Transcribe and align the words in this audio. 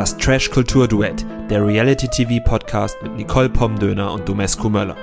Das 0.00 0.16
Trash 0.16 0.50
Kultur 0.50 0.88
Duett, 0.88 1.26
der 1.50 1.62
Reality 1.62 2.08
TV 2.08 2.42
Podcast 2.42 2.96
mit 3.02 3.16
Nicole 3.16 3.50
Pomdöner 3.50 4.10
und 4.14 4.26
Domescu 4.26 4.70
Möller. 4.70 4.96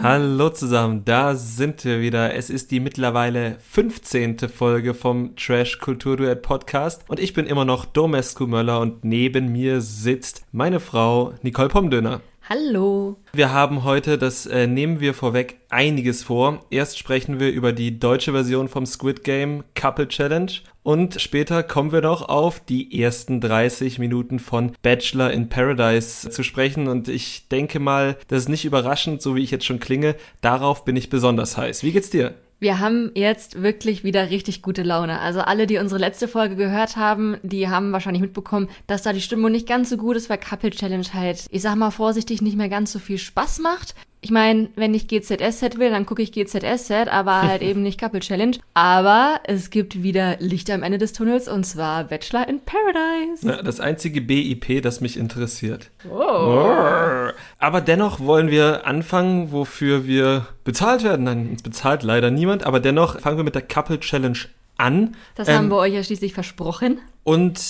Hallo 0.00 0.50
zusammen, 0.50 1.04
da 1.04 1.34
sind 1.34 1.84
wir 1.84 2.00
wieder. 2.00 2.32
Es 2.32 2.48
ist 2.48 2.70
die 2.70 2.78
mittlerweile 2.78 3.56
15. 3.58 4.38
Folge 4.48 4.94
vom 4.94 5.34
Trash 5.34 5.80
Kultur 5.80 6.16
Duett 6.16 6.42
Podcast 6.42 7.02
und 7.08 7.18
ich 7.18 7.32
bin 7.32 7.46
immer 7.46 7.64
noch 7.64 7.86
Domescu 7.86 8.46
Möller 8.46 8.78
und 8.78 9.04
neben 9.04 9.50
mir 9.50 9.80
sitzt 9.80 10.46
meine 10.52 10.78
Frau 10.78 11.34
Nicole 11.42 11.68
Pomdöner. 11.68 12.20
Hallo. 12.46 13.16
Wir 13.32 13.54
haben 13.54 13.84
heute, 13.84 14.18
das 14.18 14.44
äh, 14.44 14.66
nehmen 14.66 15.00
wir 15.00 15.14
vorweg, 15.14 15.60
einiges 15.70 16.22
vor. 16.22 16.62
Erst 16.68 16.98
sprechen 16.98 17.40
wir 17.40 17.50
über 17.50 17.72
die 17.72 17.98
deutsche 17.98 18.32
Version 18.32 18.68
vom 18.68 18.84
Squid 18.84 19.24
Game 19.24 19.64
Couple 19.74 20.08
Challenge 20.08 20.52
und 20.82 21.18
später 21.22 21.62
kommen 21.62 21.90
wir 21.90 22.02
noch 22.02 22.28
auf 22.28 22.60
die 22.60 23.00
ersten 23.00 23.40
30 23.40 23.98
Minuten 23.98 24.38
von 24.40 24.72
Bachelor 24.82 25.30
in 25.30 25.48
Paradise 25.48 26.28
zu 26.28 26.42
sprechen 26.42 26.86
und 26.86 27.08
ich 27.08 27.48
denke 27.48 27.80
mal, 27.80 28.18
das 28.28 28.40
ist 28.40 28.48
nicht 28.50 28.66
überraschend, 28.66 29.22
so 29.22 29.34
wie 29.34 29.42
ich 29.42 29.50
jetzt 29.50 29.64
schon 29.64 29.80
klinge, 29.80 30.14
darauf 30.42 30.84
bin 30.84 30.96
ich 30.96 31.08
besonders 31.08 31.56
heiß. 31.56 31.82
Wie 31.82 31.92
geht's 31.92 32.10
dir? 32.10 32.34
Wir 32.60 32.78
haben 32.78 33.10
jetzt 33.14 33.62
wirklich 33.62 34.04
wieder 34.04 34.30
richtig 34.30 34.62
gute 34.62 34.82
Laune. 34.82 35.20
Also 35.20 35.40
alle, 35.40 35.66
die 35.66 35.78
unsere 35.78 36.00
letzte 36.00 36.28
Folge 36.28 36.56
gehört 36.56 36.96
haben, 36.96 37.36
die 37.42 37.68
haben 37.68 37.92
wahrscheinlich 37.92 38.22
mitbekommen, 38.22 38.68
dass 38.86 39.02
da 39.02 39.12
die 39.12 39.20
Stimmung 39.20 39.52
nicht 39.52 39.68
ganz 39.68 39.90
so 39.90 39.96
gut 39.96 40.16
ist, 40.16 40.30
weil 40.30 40.38
Couple 40.38 40.70
Challenge 40.70 41.06
halt, 41.12 41.46
ich 41.50 41.62
sag 41.62 41.76
mal 41.76 41.90
vorsichtig, 41.90 42.42
nicht 42.42 42.56
mehr 42.56 42.68
ganz 42.68 42.92
so 42.92 42.98
viel 42.98 43.18
Spaß 43.18 43.58
macht. 43.58 43.94
Ich 44.24 44.30
meine, 44.30 44.70
wenn 44.74 44.94
ich 44.94 45.06
GZS-Set 45.06 45.78
will, 45.78 45.90
dann 45.90 46.06
gucke 46.06 46.22
ich 46.22 46.32
GZS-Set, 46.32 47.08
aber 47.08 47.42
halt 47.46 47.60
eben 47.60 47.82
nicht 47.82 48.00
Couple 48.00 48.20
Challenge. 48.20 48.56
Aber 48.72 49.38
es 49.44 49.68
gibt 49.68 50.02
wieder 50.02 50.38
Licht 50.38 50.70
am 50.70 50.82
Ende 50.82 50.96
des 50.96 51.12
Tunnels 51.12 51.46
und 51.46 51.64
zwar 51.64 52.04
Bachelor 52.04 52.48
in 52.48 52.60
Paradise. 52.60 53.46
Ja, 53.46 53.62
das 53.62 53.80
einzige 53.80 54.22
BIP, 54.22 54.80
das 54.80 55.02
mich 55.02 55.18
interessiert. 55.18 55.90
Oh. 56.10 57.28
Aber 57.58 57.82
dennoch 57.82 58.18
wollen 58.18 58.50
wir 58.50 58.86
anfangen, 58.86 59.52
wofür 59.52 60.06
wir 60.06 60.46
bezahlt 60.64 61.04
werden. 61.04 61.24
Nein, 61.24 61.50
uns 61.50 61.62
bezahlt 61.62 62.02
leider 62.02 62.30
niemand, 62.30 62.64
aber 62.64 62.80
dennoch 62.80 63.20
fangen 63.20 63.36
wir 63.36 63.44
mit 63.44 63.54
der 63.54 63.60
Couple 63.60 64.00
Challenge 64.00 64.38
an. 64.78 65.16
Das 65.34 65.48
ähm, 65.48 65.56
haben 65.56 65.68
wir 65.70 65.76
euch 65.76 65.92
ja 65.92 66.02
schließlich 66.02 66.32
versprochen. 66.32 66.98
Und 67.24 67.60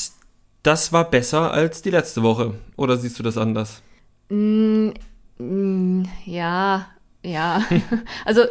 das 0.63 0.93
war 0.93 1.11
besser 1.11 1.51
als 1.51 1.83
die 1.83 1.91
letzte 1.91 2.23
Woche. 2.23 2.55
Oder 2.77 2.97
siehst 2.97 3.19
du 3.19 3.25
das 3.25 3.39
anders? 3.39 3.83
Mm 5.39 6.05
ja, 6.25 6.87
ja. 7.25 7.63
Also 8.25 8.43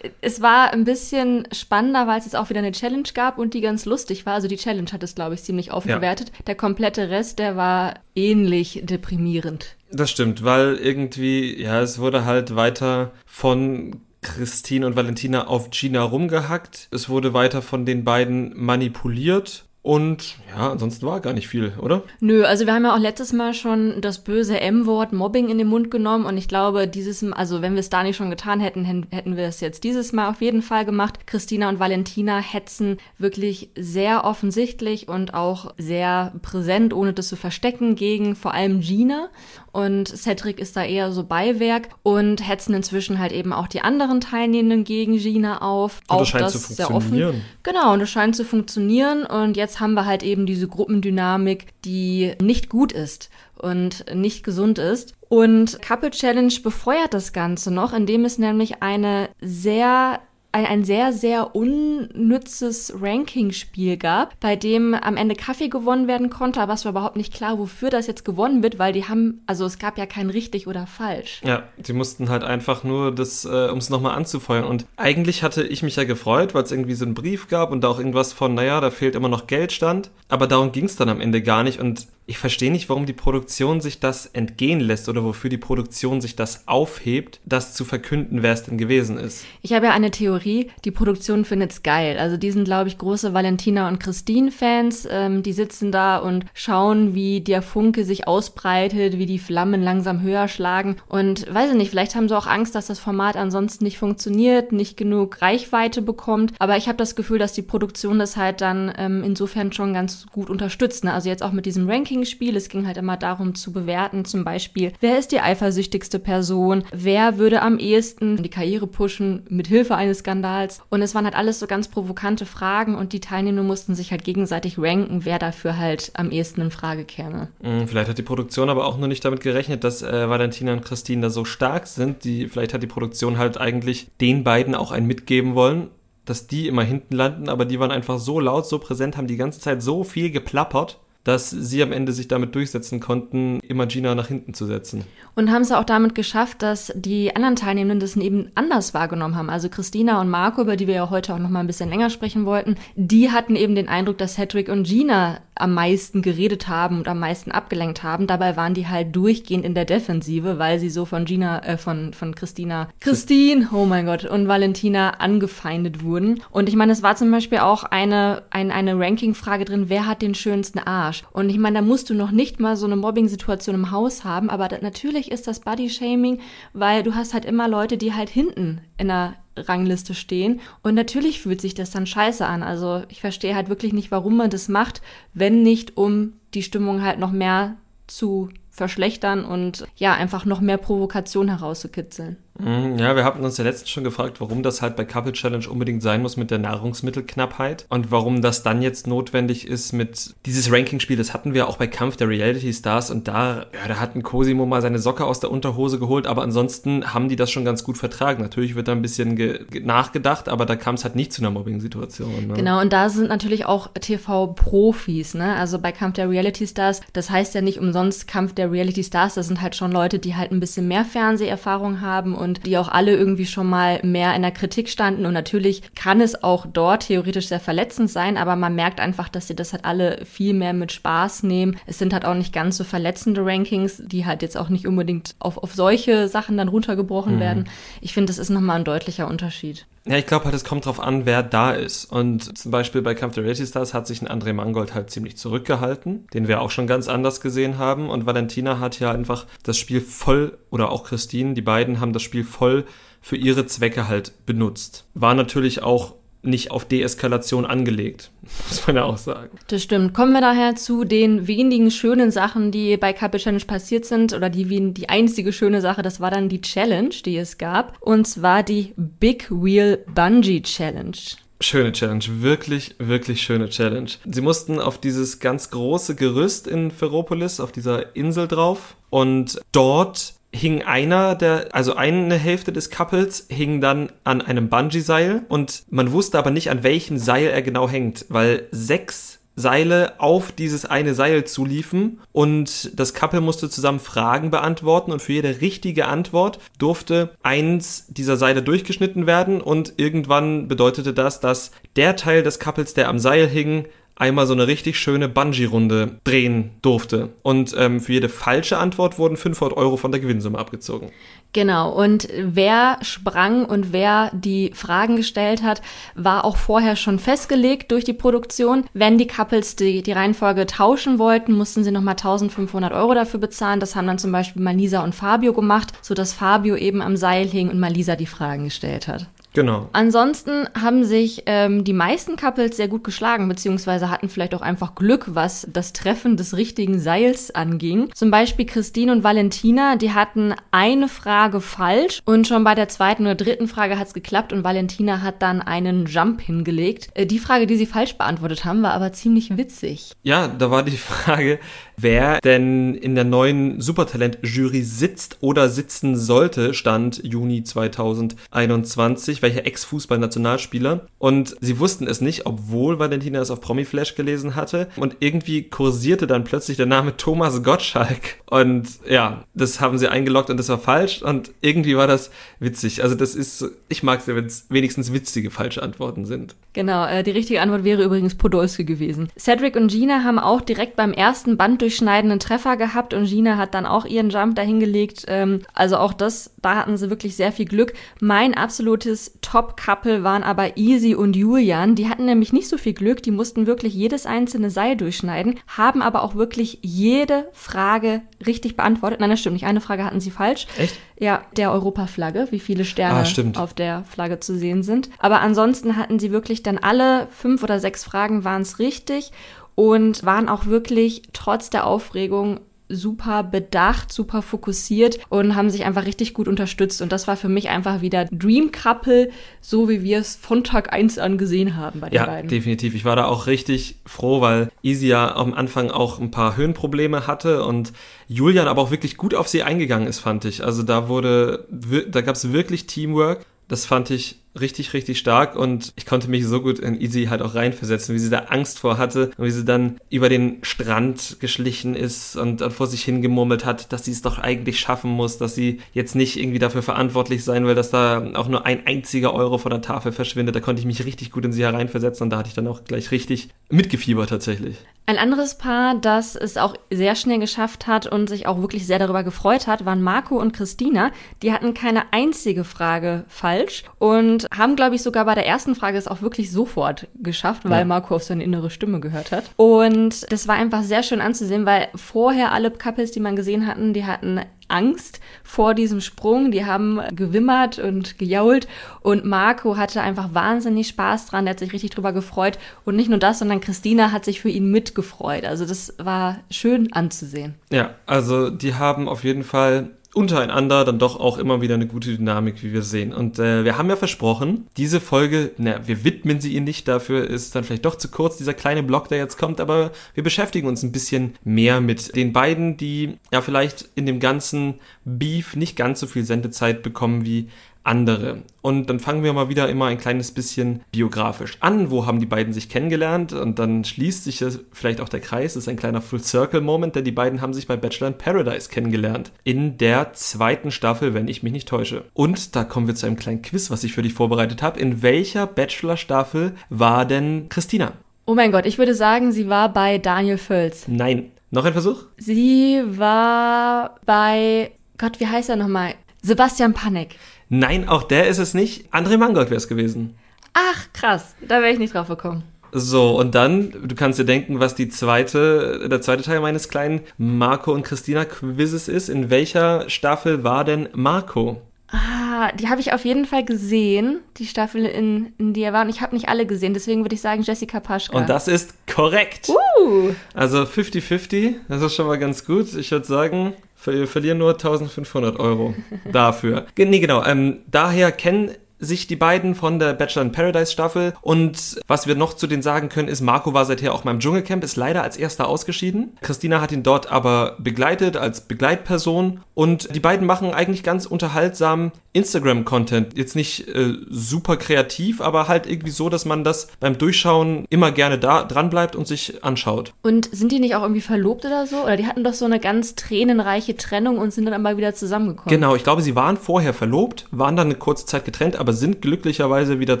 es 0.20 0.40
war 0.40 0.72
ein 0.72 0.84
bisschen 0.84 1.48
spannender, 1.52 2.06
weil 2.06 2.18
es 2.18 2.24
jetzt 2.24 2.36
auch 2.36 2.50
wieder 2.50 2.60
eine 2.60 2.72
Challenge 2.72 3.08
gab 3.14 3.38
und 3.38 3.54
die 3.54 3.60
ganz 3.60 3.84
lustig 3.84 4.26
war. 4.26 4.34
Also 4.34 4.48
die 4.48 4.56
Challenge 4.56 4.90
hat 4.92 5.02
es, 5.02 5.14
glaube 5.14 5.34
ich, 5.34 5.42
ziemlich 5.42 5.72
aufgewertet. 5.72 6.30
Ja. 6.30 6.44
Der 6.46 6.54
komplette 6.54 7.08
Rest, 7.10 7.38
der 7.38 7.56
war 7.56 7.94
ähnlich 8.14 8.82
deprimierend. 8.84 9.76
Das 9.90 10.10
stimmt, 10.10 10.44
weil 10.44 10.76
irgendwie, 10.76 11.60
ja, 11.60 11.80
es 11.80 11.98
wurde 11.98 12.24
halt 12.24 12.56
weiter 12.56 13.12
von 13.26 14.00
Christine 14.22 14.86
und 14.86 14.96
Valentina 14.96 15.46
auf 15.46 15.70
Gina 15.70 16.02
rumgehackt. 16.02 16.88
Es 16.90 17.08
wurde 17.08 17.34
weiter 17.34 17.62
von 17.62 17.84
den 17.86 18.04
beiden 18.04 18.52
manipuliert 18.56 19.66
und 19.84 20.36
ja, 20.48 20.72
ansonsten 20.72 21.04
war 21.04 21.20
gar 21.20 21.34
nicht 21.34 21.46
viel, 21.46 21.74
oder? 21.78 22.04
Nö, 22.18 22.42
also 22.44 22.64
wir 22.64 22.72
haben 22.72 22.84
ja 22.84 22.94
auch 22.94 22.98
letztes 22.98 23.34
Mal 23.34 23.52
schon 23.52 24.00
das 24.00 24.24
böse 24.24 24.58
M-Wort 24.58 25.12
Mobbing 25.12 25.50
in 25.50 25.58
den 25.58 25.66
Mund 25.66 25.90
genommen 25.90 26.24
und 26.24 26.38
ich 26.38 26.48
glaube, 26.48 26.88
dieses 26.88 27.22
also 27.34 27.60
wenn 27.60 27.74
wir 27.74 27.80
es 27.80 27.90
da 27.90 28.02
nicht 28.02 28.16
schon 28.16 28.30
getan 28.30 28.60
hätten, 28.60 28.84
hätten 28.84 29.36
wir 29.36 29.44
es 29.44 29.60
jetzt 29.60 29.84
dieses 29.84 30.14
Mal 30.14 30.30
auf 30.30 30.40
jeden 30.40 30.62
Fall 30.62 30.86
gemacht. 30.86 31.26
Christina 31.26 31.68
und 31.68 31.80
Valentina 31.80 32.38
hetzen 32.38 32.96
wirklich 33.18 33.68
sehr 33.76 34.24
offensichtlich 34.24 35.06
und 35.06 35.34
auch 35.34 35.74
sehr 35.76 36.32
präsent, 36.40 36.94
ohne 36.94 37.12
das 37.12 37.28
zu 37.28 37.36
verstecken, 37.36 37.94
gegen 37.94 38.36
vor 38.36 38.54
allem 38.54 38.80
Gina. 38.80 39.28
Und 39.70 40.08
Cedric 40.08 40.60
ist 40.60 40.76
da 40.76 40.84
eher 40.84 41.10
so 41.10 41.24
Beiwerk 41.24 41.88
und 42.04 42.46
hetzen 42.46 42.74
inzwischen 42.74 43.18
halt 43.18 43.32
eben 43.32 43.52
auch 43.52 43.66
die 43.66 43.80
anderen 43.80 44.20
Teilnehmenden 44.20 44.84
gegen 44.84 45.18
Gina 45.18 45.62
auf. 45.62 46.00
Und 46.08 46.14
auch 46.14 46.18
das 46.20 46.28
scheint 46.28 46.44
das 46.44 46.52
zu 46.52 46.58
funktionieren. 46.60 47.10
Sehr 47.10 47.28
offen. 47.28 47.42
Genau, 47.64 47.92
und 47.92 47.98
das 47.98 48.08
scheint 48.08 48.36
zu 48.36 48.44
funktionieren. 48.44 49.26
Und 49.26 49.56
jetzt 49.56 49.73
haben 49.80 49.94
wir 49.94 50.06
halt 50.06 50.22
eben 50.22 50.46
diese 50.46 50.68
Gruppendynamik, 50.68 51.66
die 51.84 52.32
nicht 52.40 52.68
gut 52.68 52.92
ist 52.92 53.30
und 53.56 54.04
nicht 54.14 54.44
gesund 54.44 54.78
ist. 54.78 55.14
Und 55.28 55.80
Couple 55.82 56.10
Challenge 56.10 56.52
befeuert 56.62 57.14
das 57.14 57.32
Ganze 57.32 57.72
noch, 57.72 57.92
indem 57.92 58.24
es 58.24 58.38
nämlich 58.38 58.82
eine 58.82 59.28
sehr 59.40 60.20
ein, 60.54 60.66
ein 60.66 60.84
sehr, 60.84 61.12
sehr 61.12 61.56
unnützes 61.56 62.94
Ranking-Spiel 63.00 63.96
gab, 63.96 64.38
bei 64.38 64.54
dem 64.54 64.94
am 64.94 65.16
Ende 65.16 65.34
Kaffee 65.34 65.68
gewonnen 65.68 66.06
werden 66.06 66.30
konnte, 66.30 66.60
aber 66.60 66.74
es 66.74 66.84
war 66.84 66.92
überhaupt 66.92 67.16
nicht 67.16 67.34
klar, 67.34 67.58
wofür 67.58 67.90
das 67.90 68.06
jetzt 68.06 68.24
gewonnen 68.24 68.62
wird, 68.62 68.78
weil 68.78 68.92
die 68.92 69.04
haben, 69.04 69.42
also 69.46 69.64
es 69.64 69.80
gab 69.80 69.98
ja 69.98 70.06
kein 70.06 70.30
richtig 70.30 70.68
oder 70.68 70.86
falsch. 70.86 71.40
Ja, 71.44 71.64
die 71.76 71.92
mussten 71.92 72.28
halt 72.28 72.44
einfach 72.44 72.84
nur 72.84 73.12
das, 73.12 73.44
äh, 73.44 73.68
um 73.68 73.78
es 73.78 73.90
nochmal 73.90 74.14
anzufeuern. 74.14 74.64
Und 74.64 74.86
eigentlich 74.96 75.42
hatte 75.42 75.64
ich 75.64 75.82
mich 75.82 75.96
ja 75.96 76.04
gefreut, 76.04 76.54
weil 76.54 76.62
es 76.62 76.70
irgendwie 76.70 76.94
so 76.94 77.04
einen 77.04 77.14
Brief 77.14 77.48
gab 77.48 77.72
und 77.72 77.82
da 77.82 77.88
auch 77.88 77.98
irgendwas 77.98 78.32
von, 78.32 78.54
naja, 78.54 78.80
da 78.80 78.90
fehlt 78.90 79.16
immer 79.16 79.28
noch 79.28 79.48
Geld 79.48 79.72
stand. 79.72 80.10
Aber 80.28 80.46
darum 80.46 80.70
ging 80.70 80.84
es 80.84 80.94
dann 80.94 81.08
am 81.08 81.20
Ende 81.20 81.42
gar 81.42 81.64
nicht. 81.64 81.80
Und 81.80 82.06
ich 82.26 82.38
verstehe 82.38 82.72
nicht, 82.72 82.88
warum 82.88 83.04
die 83.04 83.12
Produktion 83.12 83.80
sich 83.80 84.00
das 84.00 84.26
entgehen 84.26 84.80
lässt 84.80 85.08
oder 85.08 85.24
wofür 85.24 85.50
die 85.50 85.58
Produktion 85.58 86.20
sich 86.22 86.36
das 86.36 86.66
aufhebt, 86.66 87.40
das 87.44 87.74
zu 87.74 87.84
verkünden, 87.84 88.42
wer 88.42 88.52
es 88.52 88.62
denn 88.62 88.78
gewesen 88.78 89.18
ist. 89.18 89.44
Ich 89.60 89.74
habe 89.74 89.86
ja 89.86 89.92
eine 89.92 90.10
Theorie, 90.10 90.70
die 90.84 90.90
Produktion 90.90 91.44
findet's 91.44 91.82
geil. 91.82 92.16
Also 92.18 92.36
die 92.38 92.50
sind, 92.50 92.64
glaube 92.64 92.88
ich, 92.88 92.96
große 92.96 93.34
Valentina 93.34 93.88
und 93.88 94.00
Christine-Fans. 94.00 95.06
Ähm, 95.10 95.42
die 95.42 95.52
sitzen 95.52 95.92
da 95.92 96.16
und 96.16 96.46
schauen, 96.54 97.14
wie 97.14 97.42
der 97.42 97.60
Funke 97.60 98.04
sich 98.04 98.26
ausbreitet, 98.26 99.18
wie 99.18 99.26
die 99.26 99.38
Flammen 99.38 99.82
langsam 99.82 100.22
höher 100.22 100.48
schlagen. 100.48 100.96
Und 101.08 101.52
weiß 101.52 101.72
ich 101.72 101.76
nicht, 101.76 101.90
vielleicht 101.90 102.14
haben 102.14 102.28
sie 102.28 102.36
auch 102.36 102.46
Angst, 102.46 102.74
dass 102.74 102.86
das 102.86 102.98
Format 102.98 103.36
ansonsten 103.36 103.84
nicht 103.84 103.98
funktioniert, 103.98 104.72
nicht 104.72 104.96
genug 104.96 105.42
Reichweite 105.42 106.00
bekommt. 106.00 106.54
Aber 106.58 106.78
ich 106.78 106.88
habe 106.88 106.96
das 106.96 107.16
Gefühl, 107.16 107.38
dass 107.38 107.52
die 107.52 107.62
Produktion 107.62 108.18
das 108.18 108.38
halt 108.38 108.62
dann 108.62 108.92
ähm, 108.96 109.22
insofern 109.22 109.72
schon 109.72 109.92
ganz 109.92 110.26
gut 110.32 110.48
unterstützt. 110.48 111.04
Ne? 111.04 111.12
Also 111.12 111.28
jetzt 111.28 111.42
auch 111.42 111.52
mit 111.52 111.66
diesem 111.66 111.88
Ranking 111.88 112.13
Ranking-Spiel. 112.14 112.56
Es 112.56 112.68
ging 112.68 112.86
halt 112.86 112.96
immer 112.96 113.16
darum 113.16 113.54
zu 113.54 113.72
bewerten, 113.72 114.24
zum 114.24 114.44
Beispiel, 114.44 114.92
wer 115.00 115.18
ist 115.18 115.32
die 115.32 115.40
eifersüchtigste 115.40 116.18
Person, 116.18 116.84
wer 116.92 117.38
würde 117.38 117.62
am 117.62 117.78
ehesten 117.78 118.42
die 118.42 118.50
Karriere 118.50 118.86
pushen 118.86 119.44
mit 119.48 119.66
Hilfe 119.66 119.96
eines 119.96 120.18
Skandals. 120.18 120.80
Und 120.90 121.02
es 121.02 121.14
waren 121.14 121.24
halt 121.24 121.34
alles 121.34 121.58
so 121.58 121.66
ganz 121.66 121.88
provokante 121.88 122.46
Fragen 122.46 122.94
und 122.94 123.12
die 123.12 123.20
Teilnehmer 123.20 123.62
mussten 123.62 123.94
sich 123.94 124.10
halt 124.10 124.24
gegenseitig 124.24 124.78
ranken, 124.78 125.24
wer 125.24 125.38
dafür 125.38 125.76
halt 125.76 126.12
am 126.14 126.30
ehesten 126.30 126.60
in 126.60 126.70
Frage 126.70 127.04
käme. 127.04 127.48
Hm, 127.62 127.88
vielleicht 127.88 128.08
hat 128.08 128.18
die 128.18 128.22
Produktion 128.22 128.70
aber 128.70 128.86
auch 128.86 128.96
nur 128.96 129.08
nicht 129.08 129.24
damit 129.24 129.40
gerechnet, 129.40 129.84
dass 129.84 130.02
äh, 130.02 130.28
Valentina 130.28 130.72
und 130.72 130.84
Christine 130.84 131.22
da 131.22 131.30
so 131.30 131.44
stark 131.44 131.86
sind. 131.86 132.24
Die, 132.24 132.48
vielleicht 132.48 132.74
hat 132.74 132.82
die 132.82 132.88
Produktion 132.88 133.38
halt 133.38 133.58
eigentlich 133.58 134.08
den 134.20 134.44
beiden 134.44 134.74
auch 134.74 134.92
ein 134.92 135.06
mitgeben 135.06 135.54
wollen 135.54 135.88
dass 136.24 136.46
die 136.46 136.68
immer 136.68 136.82
hinten 136.82 137.14
landen, 137.14 137.48
aber 137.50 137.66
die 137.66 137.78
waren 137.78 137.90
einfach 137.90 138.18
so 138.18 138.40
laut, 138.40 138.66
so 138.66 138.78
präsent, 138.78 139.18
haben 139.18 139.26
die 139.26 139.36
ganze 139.36 139.60
Zeit 139.60 139.82
so 139.82 140.04
viel 140.04 140.30
geplappert, 140.30 140.98
dass 141.24 141.50
sie 141.50 141.82
am 141.82 141.92
Ende 141.92 142.12
sich 142.12 142.28
damit 142.28 142.54
durchsetzen 142.54 143.00
konnten, 143.00 143.58
immer 143.60 143.86
Gina 143.86 144.14
nach 144.14 144.28
hinten 144.28 144.54
zu 144.54 144.66
setzen. 144.66 145.04
Und 145.34 145.50
haben 145.50 145.62
es 145.62 145.72
auch 145.72 145.84
damit 145.84 146.14
geschafft, 146.14 146.62
dass 146.62 146.92
die 146.94 147.34
anderen 147.34 147.56
Teilnehmenden 147.56 148.00
das 148.00 148.16
eben 148.16 148.50
anders 148.54 148.94
wahrgenommen 148.94 149.34
haben. 149.34 149.50
Also 149.50 149.68
Christina 149.68 150.20
und 150.20 150.28
Marco, 150.28 150.60
über 150.60 150.76
die 150.76 150.86
wir 150.86 150.94
ja 150.94 151.10
heute 151.10 151.34
auch 151.34 151.38
noch 151.38 151.50
mal 151.50 151.60
ein 151.60 151.66
bisschen 151.66 151.90
länger 151.90 152.10
sprechen 152.10 152.44
wollten, 152.44 152.76
die 152.94 153.30
hatten 153.30 153.56
eben 153.56 153.74
den 153.74 153.88
Eindruck, 153.88 154.18
dass 154.18 154.38
Hedrick 154.38 154.68
und 154.68 154.86
Gina 154.86 155.38
am 155.56 155.72
meisten 155.72 156.20
geredet 156.22 156.68
haben 156.68 156.98
und 156.98 157.08
am 157.08 157.20
meisten 157.20 157.52
abgelenkt 157.52 158.02
haben. 158.02 158.26
Dabei 158.26 158.56
waren 158.56 158.74
die 158.74 158.88
halt 158.88 159.14
durchgehend 159.14 159.64
in 159.64 159.74
der 159.74 159.84
Defensive, 159.84 160.58
weil 160.58 160.78
sie 160.78 160.90
so 160.90 161.04
von 161.04 161.24
Gina, 161.24 161.60
äh, 161.60 161.76
von, 161.76 162.12
von 162.12 162.34
Christina, 162.34 162.88
Christine, 163.00 163.68
oh 163.72 163.84
mein 163.84 164.06
Gott, 164.06 164.24
und 164.24 164.48
Valentina 164.48 165.10
angefeindet 165.10 166.02
wurden. 166.02 166.42
Und 166.50 166.68
ich 166.68 166.76
meine, 166.76 166.92
es 166.92 167.02
war 167.02 167.16
zum 167.16 167.30
Beispiel 167.30 167.58
auch 167.58 167.84
eine, 167.84 168.42
ein, 168.50 168.70
eine 168.70 168.98
Ranking-Frage 168.98 169.64
drin, 169.64 169.88
wer 169.88 170.06
hat 170.06 170.22
den 170.22 170.34
schönsten 170.34 170.80
Arsch? 170.80 171.13
Und 171.32 171.50
ich 171.50 171.58
meine, 171.58 171.78
da 171.78 171.82
musst 171.84 172.10
du 172.10 172.14
noch 172.14 172.30
nicht 172.30 172.60
mal 172.60 172.76
so 172.76 172.86
eine 172.86 172.96
Mobbing-Situation 172.96 173.74
im 173.74 173.90
Haus 173.90 174.24
haben, 174.24 174.50
aber 174.50 174.68
da, 174.68 174.78
natürlich 174.80 175.30
ist 175.30 175.46
das 175.46 175.60
Body-Shaming, 175.60 176.40
weil 176.72 177.02
du 177.02 177.14
hast 177.14 177.34
halt 177.34 177.44
immer 177.44 177.68
Leute, 177.68 177.96
die 177.96 178.14
halt 178.14 178.30
hinten 178.30 178.80
in 178.98 179.08
der 179.08 179.34
Rangliste 179.56 180.14
stehen. 180.14 180.60
Und 180.82 180.94
natürlich 180.94 181.40
fühlt 181.40 181.60
sich 181.60 181.74
das 181.74 181.90
dann 181.90 182.06
scheiße 182.06 182.44
an. 182.44 182.62
Also 182.62 183.02
ich 183.08 183.20
verstehe 183.20 183.54
halt 183.54 183.68
wirklich 183.68 183.92
nicht, 183.92 184.10
warum 184.10 184.36
man 184.36 184.50
das 184.50 184.68
macht, 184.68 185.02
wenn 185.32 185.62
nicht, 185.62 185.96
um 185.96 186.34
die 186.54 186.62
Stimmung 186.62 187.02
halt 187.02 187.18
noch 187.18 187.30
mehr 187.30 187.76
zu 188.06 188.50
verschlechtern 188.70 189.44
und 189.44 189.86
ja, 189.96 190.14
einfach 190.14 190.44
noch 190.44 190.60
mehr 190.60 190.78
Provokation 190.78 191.48
herauszukitzeln. 191.48 192.36
Mhm, 192.58 192.98
ja, 192.98 193.16
wir 193.16 193.24
hatten 193.24 193.44
uns 193.44 193.56
ja 193.56 193.64
letztens 193.64 193.90
schon 193.90 194.04
gefragt, 194.04 194.40
warum 194.40 194.62
das 194.62 194.80
halt 194.80 194.94
bei 194.94 195.04
Couple 195.04 195.32
Challenge 195.32 195.68
unbedingt 195.68 196.02
sein 196.02 196.22
muss 196.22 196.36
mit 196.36 196.50
der 196.50 196.58
Nahrungsmittelknappheit 196.58 197.86
und 197.88 198.12
warum 198.12 198.42
das 198.42 198.62
dann 198.62 198.80
jetzt 198.80 199.06
notwendig 199.08 199.66
ist 199.66 199.92
mit 199.92 200.34
dieses 200.46 200.70
Ranking-Spiel. 200.70 201.16
Das 201.16 201.34
hatten 201.34 201.52
wir 201.52 201.68
auch 201.68 201.78
bei 201.78 201.88
Kampf 201.88 202.16
der 202.16 202.28
Reality 202.28 202.72
Stars 202.72 203.10
und 203.10 203.26
da, 203.26 203.66
ja, 203.72 203.88
da 203.88 203.98
hat 203.98 204.14
ein 204.14 204.22
Cosimo 204.22 204.66
mal 204.66 204.82
seine 204.82 205.00
Socke 205.00 205.24
aus 205.24 205.40
der 205.40 205.50
Unterhose 205.50 205.98
geholt, 205.98 206.26
aber 206.28 206.42
ansonsten 206.42 207.12
haben 207.12 207.28
die 207.28 207.36
das 207.36 207.50
schon 207.50 207.64
ganz 207.64 207.82
gut 207.82 207.98
vertragen. 207.98 208.42
Natürlich 208.42 208.76
wird 208.76 208.86
da 208.86 208.92
ein 208.92 209.02
bisschen 209.02 209.36
nachgedacht, 209.82 210.48
aber 210.48 210.64
da 210.64 210.76
kam 210.76 210.94
es 210.94 211.04
halt 211.04 211.16
nicht 211.16 211.32
zu 211.32 211.42
einer 211.42 211.50
Mobbing-Situation. 211.50 212.48
Ne? 212.48 212.54
Genau, 212.54 212.80
und 212.80 212.92
da 212.92 213.08
sind 213.08 213.28
natürlich 213.28 213.66
auch 213.66 213.88
TV-Profis, 214.00 215.34
ne? 215.34 215.56
Also 215.56 215.80
bei 215.80 215.90
Kampf 215.90 216.14
der 216.14 216.30
Reality 216.30 216.68
Stars, 216.68 217.00
das 217.12 217.30
heißt 217.30 217.54
ja 217.54 217.62
nicht 217.62 217.80
umsonst 217.80 218.28
Kampf 218.28 218.54
der 218.54 218.70
Reality 218.70 219.02
Stars, 219.02 219.34
das 219.34 219.48
sind 219.48 219.60
halt 219.60 219.74
schon 219.74 219.90
Leute, 219.90 220.20
die 220.20 220.36
halt 220.36 220.52
ein 220.52 220.60
bisschen 220.60 220.86
mehr 220.86 221.04
Fernseherfahrung 221.04 222.00
haben 222.00 222.43
und 222.44 222.66
die 222.66 222.78
auch 222.78 222.88
alle 222.88 223.16
irgendwie 223.16 223.46
schon 223.46 223.68
mal 223.68 223.98
mehr 224.04 224.34
in 224.36 224.42
der 224.42 224.52
Kritik 224.52 224.88
standen. 224.88 225.26
Und 225.26 225.32
natürlich 225.32 225.82
kann 225.94 226.20
es 226.20 226.42
auch 226.44 226.66
dort 226.72 227.06
theoretisch 227.06 227.48
sehr 227.48 227.60
verletzend 227.60 228.10
sein, 228.10 228.36
aber 228.36 228.54
man 228.54 228.74
merkt 228.74 229.00
einfach, 229.00 229.28
dass 229.28 229.48
sie 229.48 229.56
das 229.56 229.72
halt 229.72 229.84
alle 229.84 230.24
viel 230.24 230.54
mehr 230.54 230.74
mit 230.74 230.92
Spaß 230.92 231.42
nehmen. 231.42 231.76
Es 231.86 231.98
sind 231.98 232.12
halt 232.12 232.24
auch 232.24 232.34
nicht 232.34 232.52
ganz 232.52 232.76
so 232.76 232.84
verletzende 232.84 233.44
Rankings, 233.44 234.02
die 234.04 234.26
halt 234.26 234.42
jetzt 234.42 234.56
auch 234.56 234.68
nicht 234.68 234.86
unbedingt 234.86 235.34
auf, 235.38 235.58
auf 235.58 235.74
solche 235.74 236.28
Sachen 236.28 236.56
dann 236.56 236.68
runtergebrochen 236.68 237.36
mhm. 237.36 237.40
werden. 237.40 237.68
Ich 238.00 238.14
finde, 238.14 238.28
das 238.28 238.38
ist 238.38 238.50
nochmal 238.50 238.78
ein 238.78 238.84
deutlicher 238.84 239.26
Unterschied. 239.26 239.86
Ja, 240.06 240.18
ich 240.18 240.26
glaube 240.26 240.44
halt, 240.44 240.54
es 240.54 240.64
kommt 240.64 240.84
drauf 240.84 241.00
an, 241.00 241.24
wer 241.24 241.42
da 241.42 241.72
ist. 241.72 242.04
Und 242.04 242.58
zum 242.58 242.70
Beispiel 242.70 243.00
bei 243.00 243.14
Kampf 243.14 243.34
der 243.34 243.44
Reality 243.44 243.66
Stars 243.66 243.94
hat 243.94 244.06
sich 244.06 244.20
ein 244.20 244.28
André 244.28 244.52
Mangold 244.52 244.92
halt 244.94 245.10
ziemlich 245.10 245.38
zurückgehalten, 245.38 246.26
den 246.34 246.46
wir 246.46 246.60
auch 246.60 246.70
schon 246.70 246.86
ganz 246.86 247.08
anders 247.08 247.40
gesehen 247.40 247.78
haben. 247.78 248.10
Und 248.10 248.26
Valentina 248.26 248.80
hat 248.80 249.00
ja 249.00 249.10
einfach 249.12 249.46
das 249.62 249.78
Spiel 249.78 250.02
voll, 250.02 250.58
oder 250.70 250.92
auch 250.92 251.04
Christine, 251.04 251.54
die 251.54 251.62
beiden 251.62 252.00
haben 252.00 252.12
das 252.12 252.22
Spiel 252.22 252.44
voll 252.44 252.84
für 253.22 253.36
ihre 253.36 253.64
Zwecke 253.64 254.06
halt 254.06 254.44
benutzt. 254.44 255.06
War 255.14 255.34
natürlich 255.34 255.82
auch 255.82 256.14
nicht 256.46 256.70
auf 256.70 256.84
Deeskalation 256.84 257.66
angelegt, 257.66 258.30
muss 258.68 258.86
man 258.86 258.96
ja 258.96 259.04
auch 259.04 259.18
sagen. 259.18 259.50
Das 259.68 259.82
stimmt. 259.82 260.14
Kommen 260.14 260.32
wir 260.32 260.40
daher 260.40 260.76
zu 260.76 261.04
den 261.04 261.46
wenigen 261.46 261.90
schönen 261.90 262.30
Sachen, 262.30 262.70
die 262.70 262.96
bei 262.96 263.12
Couple 263.12 263.40
Challenge 263.40 263.64
passiert 263.64 264.04
sind 264.04 264.32
oder 264.32 264.50
die, 264.50 264.92
die 264.92 265.08
einzige 265.08 265.52
schöne 265.52 265.80
Sache, 265.80 266.02
das 266.02 266.20
war 266.20 266.30
dann 266.30 266.48
die 266.48 266.60
Challenge, 266.60 267.14
die 267.24 267.36
es 267.36 267.58
gab 267.58 267.96
und 268.00 268.26
zwar 268.26 268.62
die 268.62 268.92
Big 268.96 269.50
Wheel 269.50 270.04
Bungee 270.14 270.62
Challenge. 270.62 271.16
Schöne 271.60 271.92
Challenge, 271.92 272.24
wirklich, 272.40 272.96
wirklich 272.98 273.40
schöne 273.40 273.68
Challenge. 273.70 274.10
Sie 274.26 274.40
mussten 274.40 274.80
auf 274.80 274.98
dieses 274.98 275.38
ganz 275.38 275.70
große 275.70 276.14
Gerüst 276.14 276.66
in 276.66 276.90
Ferropolis, 276.90 277.60
auf 277.60 277.72
dieser 277.72 278.14
Insel 278.16 278.48
drauf 278.48 278.96
und 279.08 279.60
dort 279.72 280.34
hing 280.54 280.82
einer 280.82 281.34
der, 281.34 281.68
also 281.72 281.96
eine 281.96 282.36
Hälfte 282.36 282.72
des 282.72 282.90
Couples 282.90 283.46
hing 283.48 283.80
dann 283.80 284.10
an 284.22 284.40
einem 284.40 284.68
Bungee-Seil 284.68 285.42
und 285.48 285.82
man 285.90 286.12
wusste 286.12 286.38
aber 286.38 286.50
nicht, 286.50 286.70
an 286.70 286.84
welchem 286.84 287.18
Seil 287.18 287.48
er 287.48 287.62
genau 287.62 287.88
hängt, 287.88 288.26
weil 288.28 288.68
sechs 288.70 289.40
Seile 289.56 290.14
auf 290.18 290.52
dieses 290.52 290.84
eine 290.84 291.14
Seil 291.14 291.44
zuliefen 291.44 292.20
und 292.32 292.98
das 292.98 293.14
Couple 293.14 293.40
musste 293.40 293.70
zusammen 293.70 294.00
Fragen 294.00 294.50
beantworten 294.50 295.12
und 295.12 295.22
für 295.22 295.32
jede 295.32 295.60
richtige 295.60 296.06
Antwort 296.06 296.58
durfte 296.78 297.36
eins 297.42 298.06
dieser 298.08 298.36
Seile 298.36 298.62
durchgeschnitten 298.62 299.26
werden 299.26 299.60
und 299.60 299.94
irgendwann 299.96 300.66
bedeutete 300.66 301.12
das, 301.12 301.40
dass 301.40 301.70
der 301.94 302.16
Teil 302.16 302.42
des 302.42 302.58
Couples, 302.58 302.94
der 302.94 303.08
am 303.08 303.20
Seil 303.20 303.46
hing, 303.46 303.86
einmal 304.16 304.46
so 304.46 304.52
eine 304.52 304.66
richtig 304.66 304.98
schöne 304.98 305.28
Bungee-Runde 305.28 306.20
drehen 306.24 306.70
durfte. 306.82 307.30
Und 307.42 307.74
ähm, 307.76 308.00
für 308.00 308.12
jede 308.12 308.28
falsche 308.28 308.78
Antwort 308.78 309.18
wurden 309.18 309.36
500 309.36 309.76
Euro 309.76 309.96
von 309.96 310.12
der 310.12 310.20
Gewinnsumme 310.20 310.58
abgezogen. 310.58 311.10
Genau, 311.52 311.92
und 311.92 312.28
wer 312.36 312.98
sprang 313.02 313.64
und 313.64 313.92
wer 313.92 314.32
die 314.34 314.72
Fragen 314.74 315.14
gestellt 315.14 315.62
hat, 315.62 315.82
war 316.16 316.44
auch 316.44 316.56
vorher 316.56 316.96
schon 316.96 317.20
festgelegt 317.20 317.92
durch 317.92 318.02
die 318.02 318.12
Produktion. 318.12 318.84
Wenn 318.92 319.18
die 319.18 319.28
Couples 319.28 319.76
die, 319.76 320.02
die 320.02 320.12
Reihenfolge 320.12 320.66
tauschen 320.66 321.20
wollten, 321.20 321.52
mussten 321.52 321.84
sie 321.84 321.92
nochmal 321.92 322.14
1500 322.14 322.92
Euro 322.92 323.14
dafür 323.14 323.38
bezahlen. 323.38 323.78
Das 323.78 323.94
haben 323.94 324.08
dann 324.08 324.18
zum 324.18 324.32
Beispiel 324.32 324.62
Malisa 324.62 325.04
und 325.04 325.14
Fabio 325.14 325.52
gemacht, 325.52 325.92
sodass 326.02 326.32
Fabio 326.32 326.74
eben 326.74 327.00
am 327.00 327.16
Seil 327.16 327.46
hing 327.46 327.70
und 327.70 327.78
Malisa 327.78 328.16
die 328.16 328.26
Fragen 328.26 328.64
gestellt 328.64 329.06
hat. 329.06 329.28
Genau. 329.54 329.88
Ansonsten 329.92 330.68
haben 330.80 331.04
sich 331.04 331.44
ähm, 331.46 331.84
die 331.84 331.92
meisten 331.92 332.34
Couples 332.34 332.76
sehr 332.76 332.88
gut 332.88 333.04
geschlagen, 333.04 333.48
beziehungsweise 333.48 334.10
hatten 334.10 334.28
vielleicht 334.28 334.52
auch 334.54 334.60
einfach 334.60 334.96
Glück, 334.96 335.26
was 335.28 335.66
das 335.72 335.92
Treffen 335.92 336.36
des 336.36 336.56
richtigen 336.56 336.98
Seils 336.98 337.54
anging. 337.54 338.10
Zum 338.14 338.32
Beispiel 338.32 338.66
Christine 338.66 339.12
und 339.12 339.22
Valentina, 339.22 339.94
die 339.94 340.10
hatten 340.10 340.54
eine 340.72 341.06
Frage 341.06 341.60
falsch 341.60 342.20
und 342.24 342.48
schon 342.48 342.64
bei 342.64 342.74
der 342.74 342.88
zweiten 342.88 343.22
oder 343.22 343.36
dritten 343.36 343.68
Frage 343.68 343.96
hat 343.96 344.08
es 344.08 344.14
geklappt 344.14 344.52
und 344.52 344.64
Valentina 344.64 345.22
hat 345.22 345.40
dann 345.40 345.62
einen 345.62 346.06
Jump 346.06 346.40
hingelegt. 346.40 347.10
Äh, 347.14 347.26
die 347.26 347.38
Frage, 347.38 347.68
die 347.68 347.76
sie 347.76 347.86
falsch 347.86 348.14
beantwortet 348.16 348.64
haben, 348.64 348.82
war 348.82 348.92
aber 348.92 349.12
ziemlich 349.12 349.56
witzig. 349.56 350.10
Ja, 350.24 350.48
da 350.48 350.72
war 350.72 350.82
die 350.82 350.96
Frage, 350.96 351.60
wer 351.96 352.40
denn 352.40 352.96
in 352.96 353.14
der 353.14 353.24
neuen 353.24 353.80
Supertalent-Jury 353.80 354.82
sitzt 354.82 355.36
oder 355.42 355.68
sitzen 355.68 356.16
sollte, 356.16 356.74
stand 356.74 357.22
Juni 357.22 357.62
2021 357.62 359.43
welcher 359.44 359.64
Ex-Fußball-Nationalspieler. 359.66 361.06
Und 361.18 361.56
sie 361.60 361.78
wussten 361.78 362.08
es 362.08 362.20
nicht, 362.20 362.46
obwohl 362.46 362.98
Valentina 362.98 363.40
es 363.40 363.52
auf 363.52 363.60
Promiflash 363.60 364.16
gelesen 364.16 364.56
hatte. 364.56 364.88
Und 364.96 365.16
irgendwie 365.20 365.62
kursierte 365.62 366.26
dann 366.26 366.42
plötzlich 366.42 366.76
der 366.76 366.86
Name 366.86 367.16
Thomas 367.16 367.62
Gottschalk. 367.62 368.42
Und 368.50 368.88
ja, 369.08 369.44
das 369.54 369.80
haben 369.80 369.98
sie 369.98 370.08
eingeloggt 370.08 370.50
und 370.50 370.56
das 370.56 370.68
war 370.68 370.78
falsch. 370.78 371.22
Und 371.22 371.52
irgendwie 371.60 371.96
war 371.96 372.06
das 372.06 372.30
witzig. 372.58 373.02
Also 373.02 373.14
das 373.14 373.34
ist, 373.34 373.64
ich 373.88 374.02
mag 374.02 374.20
es, 374.20 374.26
wenn 374.26 374.44
es 374.44 374.66
wenigstens 374.68 375.12
witzige 375.12 375.50
falsche 375.50 375.82
Antworten 375.82 376.24
sind. 376.24 376.56
Genau, 376.72 377.06
äh, 377.06 377.22
die 377.22 377.30
richtige 377.30 377.60
Antwort 377.60 377.84
wäre 377.84 378.02
übrigens 378.02 378.34
Podolski 378.34 378.84
gewesen. 378.84 379.28
Cedric 379.38 379.76
und 379.76 379.88
Gina 379.88 380.24
haben 380.24 380.38
auch 380.40 380.60
direkt 380.60 380.96
beim 380.96 381.12
ersten 381.12 381.56
Band 381.56 381.80
durchschneidenden 381.80 382.40
Treffer 382.40 382.76
gehabt 382.76 383.14
und 383.14 383.26
Gina 383.26 383.56
hat 383.56 383.74
dann 383.74 383.86
auch 383.86 384.04
ihren 384.06 384.30
Jump 384.30 384.56
dahingelegt. 384.56 385.24
Ähm, 385.28 385.62
also 385.72 385.98
auch 385.98 386.12
das, 386.12 386.52
da 386.62 386.76
hatten 386.76 386.96
sie 386.96 387.10
wirklich 387.10 387.36
sehr 387.36 387.52
viel 387.52 387.66
Glück. 387.66 387.92
Mein 388.20 388.54
absolutes 388.54 389.33
Top-Couple 389.40 390.24
waren 390.24 390.42
aber 390.42 390.76
Easy 390.76 391.14
und 391.14 391.36
Julian. 391.36 391.94
Die 391.94 392.08
hatten 392.08 392.24
nämlich 392.24 392.52
nicht 392.52 392.68
so 392.68 392.78
viel 392.78 392.94
Glück. 392.94 393.22
Die 393.22 393.30
mussten 393.30 393.66
wirklich 393.66 393.94
jedes 393.94 394.26
einzelne 394.26 394.70
Seil 394.70 394.96
durchschneiden, 394.96 395.58
haben 395.68 396.02
aber 396.02 396.22
auch 396.22 396.34
wirklich 396.34 396.78
jede 396.82 397.48
Frage 397.52 398.22
richtig 398.46 398.76
beantwortet. 398.76 399.20
Nein, 399.20 399.30
das 399.30 399.40
stimmt 399.40 399.54
nicht. 399.54 399.66
Eine 399.66 399.80
Frage 399.80 400.04
hatten 400.04 400.20
sie 400.20 400.30
falsch. 400.30 400.66
Echt? 400.78 400.98
Ja, 401.18 401.42
der 401.56 401.72
Europaflagge, 401.72 402.48
wie 402.50 402.60
viele 402.60 402.84
Sterne 402.84 403.24
ah, 403.54 403.62
auf 403.62 403.74
der 403.74 404.04
Flagge 404.04 404.40
zu 404.40 404.56
sehen 404.56 404.82
sind. 404.82 405.10
Aber 405.18 405.40
ansonsten 405.40 405.96
hatten 405.96 406.18
sie 406.18 406.32
wirklich 406.32 406.62
dann 406.62 406.78
alle 406.78 407.28
fünf 407.30 407.62
oder 407.62 407.78
sechs 407.78 408.04
Fragen 408.04 408.44
waren 408.44 408.62
es 408.62 408.78
richtig 408.78 409.32
und 409.74 410.24
waren 410.24 410.48
auch 410.48 410.66
wirklich 410.66 411.22
trotz 411.32 411.70
der 411.70 411.86
Aufregung 411.86 412.60
super 412.88 413.42
bedacht, 413.42 414.12
super 414.12 414.42
fokussiert 414.42 415.18
und 415.28 415.54
haben 415.54 415.70
sich 415.70 415.84
einfach 415.84 416.06
richtig 416.06 416.34
gut 416.34 416.48
unterstützt. 416.48 417.00
Und 417.00 417.12
das 417.12 417.26
war 417.26 417.36
für 417.36 417.48
mich 417.48 417.68
einfach 417.68 418.02
wieder 418.02 418.26
Dream 418.26 418.72
Couple, 418.72 419.30
so 419.60 419.88
wie 419.88 420.02
wir 420.02 420.18
es 420.18 420.36
von 420.36 420.64
Tag 420.64 420.92
1 420.92 421.18
an 421.18 421.38
gesehen 421.38 421.76
haben 421.76 422.00
bei 422.00 422.10
den 422.10 422.16
ja, 422.16 422.26
beiden. 422.26 422.50
Ja, 422.50 422.56
definitiv. 422.56 422.94
Ich 422.94 423.04
war 423.04 423.16
da 423.16 423.26
auch 423.26 423.46
richtig 423.46 423.96
froh, 424.04 424.40
weil 424.40 424.70
Easy 424.82 425.08
ja 425.08 425.34
am 425.34 425.54
Anfang 425.54 425.90
auch 425.90 426.20
ein 426.20 426.30
paar 426.30 426.56
Höhenprobleme 426.56 427.26
hatte 427.26 427.64
und 427.64 427.92
Julian 428.28 428.68
aber 428.68 428.82
auch 428.82 428.90
wirklich 428.90 429.16
gut 429.16 429.34
auf 429.34 429.48
sie 429.48 429.62
eingegangen 429.62 430.06
ist, 430.06 430.18
fand 430.18 430.44
ich. 430.44 430.64
Also 430.64 430.82
da 430.82 431.08
wurde, 431.08 431.66
da 431.70 432.20
gab 432.20 432.36
es 432.36 432.52
wirklich 432.52 432.86
Teamwork. 432.86 433.46
Das 433.68 433.86
fand 433.86 434.10
ich 434.10 434.43
richtig, 434.58 434.92
richtig 434.92 435.18
stark 435.18 435.56
und 435.56 435.92
ich 435.96 436.06
konnte 436.06 436.30
mich 436.30 436.46
so 436.46 436.60
gut 436.60 436.78
in 436.78 437.00
Easy 437.00 437.26
halt 437.26 437.42
auch 437.42 437.54
reinversetzen, 437.54 438.14
wie 438.14 438.18
sie 438.18 438.30
da 438.30 438.38
Angst 438.48 438.78
vor 438.78 438.98
hatte 438.98 439.30
und 439.36 439.44
wie 439.44 439.50
sie 439.50 439.64
dann 439.64 439.98
über 440.10 440.28
den 440.28 440.58
Strand 440.62 441.38
geschlichen 441.40 441.94
ist 441.94 442.36
und 442.36 442.60
vor 442.72 442.86
sich 442.86 443.02
hingemurmelt 443.04 443.64
hat, 443.64 443.92
dass 443.92 444.04
sie 444.04 444.12
es 444.12 444.22
doch 444.22 444.38
eigentlich 444.38 444.78
schaffen 444.78 445.10
muss, 445.10 445.38
dass 445.38 445.54
sie 445.54 445.80
jetzt 445.92 446.14
nicht 446.14 446.38
irgendwie 446.38 446.58
dafür 446.58 446.82
verantwortlich 446.82 447.44
sein 447.44 447.66
will, 447.66 447.74
dass 447.74 447.90
da 447.90 448.32
auch 448.34 448.48
nur 448.48 448.64
ein 448.66 448.86
einziger 448.86 449.34
Euro 449.34 449.58
von 449.58 449.70
der 449.70 449.82
Tafel 449.82 450.12
verschwindet. 450.12 450.54
Da 450.54 450.60
konnte 450.60 450.80
ich 450.80 450.86
mich 450.86 451.04
richtig 451.04 451.30
gut 451.30 451.44
in 451.44 451.52
sie 451.52 451.62
hereinversetzen 451.62 452.24
und 452.24 452.30
da 452.30 452.38
hatte 452.38 452.48
ich 452.48 452.54
dann 452.54 452.68
auch 452.68 452.84
gleich 452.84 453.10
richtig 453.10 453.48
mitgefiebert 453.70 454.30
tatsächlich. 454.30 454.76
Ein 455.06 455.18
anderes 455.18 455.58
Paar, 455.58 455.96
das 455.96 456.34
es 456.34 456.56
auch 456.56 456.74
sehr 456.90 457.14
schnell 457.14 457.38
geschafft 457.38 457.86
hat 457.86 458.06
und 458.06 458.28
sich 458.28 458.46
auch 458.46 458.62
wirklich 458.62 458.86
sehr 458.86 458.98
darüber 458.98 459.22
gefreut 459.22 459.66
hat, 459.66 459.84
waren 459.84 460.00
Marco 460.00 460.40
und 460.40 460.52
Christina. 460.52 461.10
Die 461.42 461.52
hatten 461.52 461.74
keine 461.74 462.12
einzige 462.12 462.64
Frage 462.64 463.24
falsch 463.28 463.84
und 463.98 464.43
haben, 464.56 464.76
glaube 464.76 464.94
ich, 464.94 465.02
sogar 465.02 465.24
bei 465.24 465.34
der 465.34 465.46
ersten 465.46 465.74
Frage 465.74 465.98
es 465.98 466.08
auch 466.08 466.22
wirklich 466.22 466.50
sofort 466.50 467.08
geschafft, 467.14 467.62
weil 467.64 467.80
ja. 467.80 467.84
Marco 467.84 468.14
auf 468.14 468.22
seine 468.22 468.44
innere 468.44 468.70
Stimme 468.70 469.00
gehört 469.00 469.32
hat. 469.32 469.44
Und 469.56 470.30
das 470.32 470.48
war 470.48 470.56
einfach 470.56 470.82
sehr 470.82 471.02
schön 471.02 471.20
anzusehen, 471.20 471.66
weil 471.66 471.88
vorher 471.94 472.52
alle 472.52 472.70
Couples, 472.70 473.12
die 473.12 473.20
man 473.20 473.36
gesehen 473.36 473.66
hatten, 473.66 473.92
die 473.92 474.04
hatten 474.04 474.40
Angst 474.68 475.20
vor 475.42 475.74
diesem 475.74 476.00
Sprung. 476.00 476.50
Die 476.50 476.64
haben 476.64 477.00
gewimmert 477.14 477.78
und 477.78 478.18
gejault 478.18 478.66
und 479.00 479.24
Marco 479.24 479.76
hatte 479.76 480.00
einfach 480.00 480.34
wahnsinnig 480.34 480.88
Spaß 480.88 481.26
dran. 481.26 481.44
Der 481.44 481.52
hat 481.52 481.58
sich 481.58 481.72
richtig 481.72 481.90
drüber 481.90 482.12
gefreut. 482.12 482.58
Und 482.84 482.96
nicht 482.96 483.08
nur 483.08 483.18
das, 483.18 483.38
sondern 483.38 483.60
Christina 483.60 484.12
hat 484.12 484.24
sich 484.24 484.40
für 484.40 484.48
ihn 484.48 484.70
mitgefreut. 484.70 485.44
Also 485.44 485.66
das 485.66 485.94
war 485.98 486.40
schön 486.50 486.92
anzusehen. 486.92 487.54
Ja, 487.70 487.94
also 488.06 488.50
die 488.50 488.74
haben 488.74 489.08
auf 489.08 489.24
jeden 489.24 489.44
Fall 489.44 489.90
untereinander 490.14 490.84
dann 490.84 490.98
doch 490.98 491.18
auch 491.18 491.38
immer 491.38 491.60
wieder 491.60 491.74
eine 491.74 491.86
gute 491.86 492.16
Dynamik, 492.16 492.62
wie 492.62 492.72
wir 492.72 492.82
sehen. 492.82 493.12
Und 493.12 493.38
äh, 493.38 493.64
wir 493.64 493.76
haben 493.76 493.88
ja 493.90 493.96
versprochen, 493.96 494.66
diese 494.76 495.00
Folge, 495.00 495.50
na, 495.58 495.86
wir 495.86 496.04
widmen 496.04 496.40
sie 496.40 496.54
ihnen 496.54 496.64
nicht, 496.64 496.88
dafür 496.88 497.28
ist 497.28 497.54
dann 497.54 497.64
vielleicht 497.64 497.84
doch 497.84 497.96
zu 497.96 498.08
kurz, 498.08 498.36
dieser 498.36 498.54
kleine 498.54 498.82
Block, 498.82 499.08
der 499.08 499.18
jetzt 499.18 499.38
kommt, 499.38 499.60
aber 499.60 499.90
wir 500.14 500.22
beschäftigen 500.22 500.68
uns 500.68 500.82
ein 500.82 500.92
bisschen 500.92 501.34
mehr 501.44 501.80
mit 501.80 502.14
den 502.16 502.32
beiden, 502.32 502.76
die 502.76 503.18
ja 503.32 503.40
vielleicht 503.40 503.88
in 503.94 504.06
dem 504.06 504.20
ganzen 504.20 504.74
Beef 505.04 505.56
nicht 505.56 505.76
ganz 505.76 506.00
so 506.00 506.06
viel 506.06 506.24
Sendezeit 506.24 506.82
bekommen 506.82 507.24
wie 507.24 507.48
andere. 507.84 508.42
Und 508.62 508.88
dann 508.88 508.98
fangen 508.98 509.22
wir 509.22 509.32
mal 509.32 509.48
wieder 509.48 509.68
immer 509.68 509.86
ein 509.86 509.98
kleines 509.98 510.32
bisschen 510.32 510.80
biografisch 510.90 511.58
an. 511.60 511.90
Wo 511.90 512.06
haben 512.06 512.18
die 512.18 512.26
beiden 512.26 512.52
sich 512.52 512.68
kennengelernt? 512.68 513.32
Und 513.32 513.58
dann 513.58 513.84
schließt 513.84 514.24
sich 514.24 514.44
vielleicht 514.72 515.00
auch 515.00 515.08
der 515.08 515.20
Kreis. 515.20 515.54
Das 515.54 515.64
ist 515.64 515.68
ein 515.68 515.76
kleiner 515.76 516.00
Full-Circle-Moment, 516.00 516.96
denn 516.96 517.04
die 517.04 517.12
beiden 517.12 517.40
haben 517.40 517.54
sich 517.54 517.66
bei 517.66 517.76
Bachelor 517.76 518.08
in 518.08 518.18
Paradise 518.18 518.68
kennengelernt. 518.68 519.32
In 519.44 519.78
der 519.78 520.12
zweiten 520.14 520.70
Staffel, 520.70 521.14
wenn 521.14 521.28
ich 521.28 521.42
mich 521.42 521.52
nicht 521.52 521.68
täusche. 521.68 522.04
Und 522.14 522.56
da 522.56 522.64
kommen 522.64 522.86
wir 522.86 522.94
zu 522.94 523.06
einem 523.06 523.16
kleinen 523.16 523.42
Quiz, 523.42 523.70
was 523.70 523.84
ich 523.84 523.92
für 523.92 524.02
dich 524.02 524.14
vorbereitet 524.14 524.62
habe. 524.62 524.80
In 524.80 525.02
welcher 525.02 525.46
Bachelor-Staffel 525.46 526.54
war 526.70 527.04
denn 527.04 527.48
Christina? 527.50 527.92
Oh 528.26 528.34
mein 528.34 528.52
Gott, 528.52 528.64
ich 528.64 528.78
würde 528.78 528.94
sagen, 528.94 529.32
sie 529.32 529.48
war 529.48 529.72
bei 529.72 529.98
Daniel 529.98 530.38
Völz. 530.38 530.88
Nein. 530.88 531.30
Noch 531.50 531.64
ein 531.64 531.72
Versuch? 531.72 532.06
Sie 532.16 532.82
war 532.84 533.94
bei, 534.06 534.72
Gott, 534.98 535.20
wie 535.20 535.26
heißt 535.28 535.50
er 535.50 535.56
nochmal? 535.56 535.94
Sebastian 536.20 536.72
Panek. 536.72 537.16
Nein, 537.48 537.88
auch 537.88 538.02
der 538.02 538.26
ist 538.28 538.38
es 538.38 538.54
nicht. 538.54 538.92
André 538.92 539.16
Mangold 539.16 539.50
wäre 539.50 539.58
es 539.58 539.68
gewesen. 539.68 540.14
Ach, 540.54 540.86
krass. 540.92 541.34
Da 541.46 541.60
wäre 541.60 541.72
ich 541.72 541.78
nicht 541.78 541.94
drauf 541.94 542.08
gekommen. 542.08 542.44
So, 542.76 543.16
und 543.18 543.36
dann, 543.36 543.70
du 543.70 543.94
kannst 543.94 544.18
dir 544.18 544.24
denken, 544.24 544.58
was 544.58 544.74
die 544.74 544.88
zweite, 544.88 545.88
der 545.88 546.00
zweite 546.00 546.24
Teil 546.24 546.40
meines 546.40 546.68
kleinen 546.68 547.02
Marco 547.18 547.72
und 547.72 547.84
Christina 547.84 548.24
Quizzes 548.24 548.88
ist. 548.88 549.08
In 549.08 549.30
welcher 549.30 549.88
Staffel 549.88 550.42
war 550.42 550.64
denn 550.64 550.88
Marco? 550.92 551.62
Ah, 551.94 552.50
die 552.52 552.68
habe 552.68 552.80
ich 552.80 552.92
auf 552.92 553.04
jeden 553.04 553.26
Fall 553.26 553.44
gesehen, 553.44 554.18
die 554.38 554.46
Staffel, 554.46 554.84
in, 554.86 555.32
in 555.38 555.52
die 555.52 555.62
er 555.62 555.72
war. 555.72 555.82
Und 555.82 555.88
ich 555.88 556.00
habe 556.00 556.16
nicht 556.16 556.28
alle 556.28 556.46
gesehen, 556.46 556.74
deswegen 556.74 557.04
würde 557.04 557.14
ich 557.14 557.20
sagen 557.20 557.42
Jessica 557.42 557.78
Paschka. 557.78 558.18
Und 558.18 558.28
das 558.28 558.48
ist 558.48 558.74
korrekt. 558.92 559.48
Uh. 559.48 560.10
Also 560.34 560.62
50-50, 560.62 561.54
das 561.68 561.80
ist 561.80 561.94
schon 561.94 562.08
mal 562.08 562.18
ganz 562.18 562.44
gut. 562.44 562.74
Ich 562.74 562.90
würde 562.90 563.06
sagen, 563.06 563.54
wir 563.84 564.06
verlieren 564.06 564.38
nur 564.38 564.52
1500 564.52 565.38
Euro 565.38 565.74
dafür. 566.12 566.66
nee, 566.76 567.00
genau. 567.00 567.24
Ähm, 567.24 567.60
daher 567.70 568.12
kennen 568.12 568.50
sich 568.78 569.06
die 569.06 569.16
beiden 569.16 569.54
von 569.54 569.78
der 569.78 569.92
Bachelor 569.94 570.22
in 570.22 570.32
Paradise 570.32 570.72
Staffel. 570.72 571.14
Und 571.22 571.80
was 571.86 572.06
wir 572.06 572.14
noch 572.14 572.34
zu 572.34 572.46
denen 572.46 572.62
sagen 572.62 572.88
können, 572.88 573.08
ist, 573.08 573.20
Marco 573.20 573.54
war 573.54 573.64
seither 573.64 573.94
auch 573.94 574.02
beim 574.02 574.20
Dschungelcamp, 574.20 574.64
ist 574.64 574.76
leider 574.76 575.02
als 575.02 575.16
erster 575.16 575.48
ausgeschieden. 575.48 576.16
Christina 576.20 576.60
hat 576.60 576.72
ihn 576.72 576.82
dort 576.82 577.10
aber 577.10 577.56
begleitet 577.58 578.16
als 578.16 578.42
Begleitperson. 578.42 579.40
Und 579.54 579.94
die 579.94 580.00
beiden 580.00 580.26
machen 580.26 580.52
eigentlich 580.52 580.82
ganz 580.82 581.06
unterhaltsam 581.06 581.92
Instagram-Content. 582.12 583.16
Jetzt 583.16 583.36
nicht 583.36 583.68
äh, 583.68 583.94
super 584.08 584.56
kreativ, 584.56 585.20
aber 585.20 585.48
halt 585.48 585.66
irgendwie 585.66 585.90
so, 585.90 586.08
dass 586.08 586.24
man 586.24 586.44
das 586.44 586.68
beim 586.80 586.98
Durchschauen 586.98 587.66
immer 587.70 587.92
gerne 587.92 588.18
da 588.18 588.44
dran 588.44 588.70
bleibt 588.70 588.96
und 588.96 589.06
sich 589.06 589.44
anschaut. 589.44 589.92
Und 590.02 590.28
sind 590.32 590.52
die 590.52 590.60
nicht 590.60 590.74
auch 590.74 590.82
irgendwie 590.82 591.00
verlobt 591.00 591.44
oder 591.44 591.66
so? 591.66 591.82
Oder 591.84 591.96
die 591.96 592.06
hatten 592.06 592.24
doch 592.24 592.32
so 592.32 592.44
eine 592.44 592.60
ganz 592.60 592.94
tränenreiche 592.94 593.76
Trennung 593.76 594.18
und 594.18 594.32
sind 594.32 594.46
dann 594.46 594.62
mal 594.62 594.76
wieder 594.76 594.94
zusammengekommen. 594.94 595.54
Genau, 595.54 595.74
ich 595.74 595.84
glaube, 595.84 596.02
sie 596.02 596.16
waren 596.16 596.36
vorher 596.36 596.74
verlobt, 596.74 597.26
waren 597.30 597.56
dann 597.56 597.68
eine 597.68 597.76
kurze 597.76 598.06
Zeit 598.06 598.24
getrennt, 598.24 598.56
aber 598.64 598.72
sind 598.72 599.02
glücklicherweise 599.02 599.78
wieder 599.78 600.00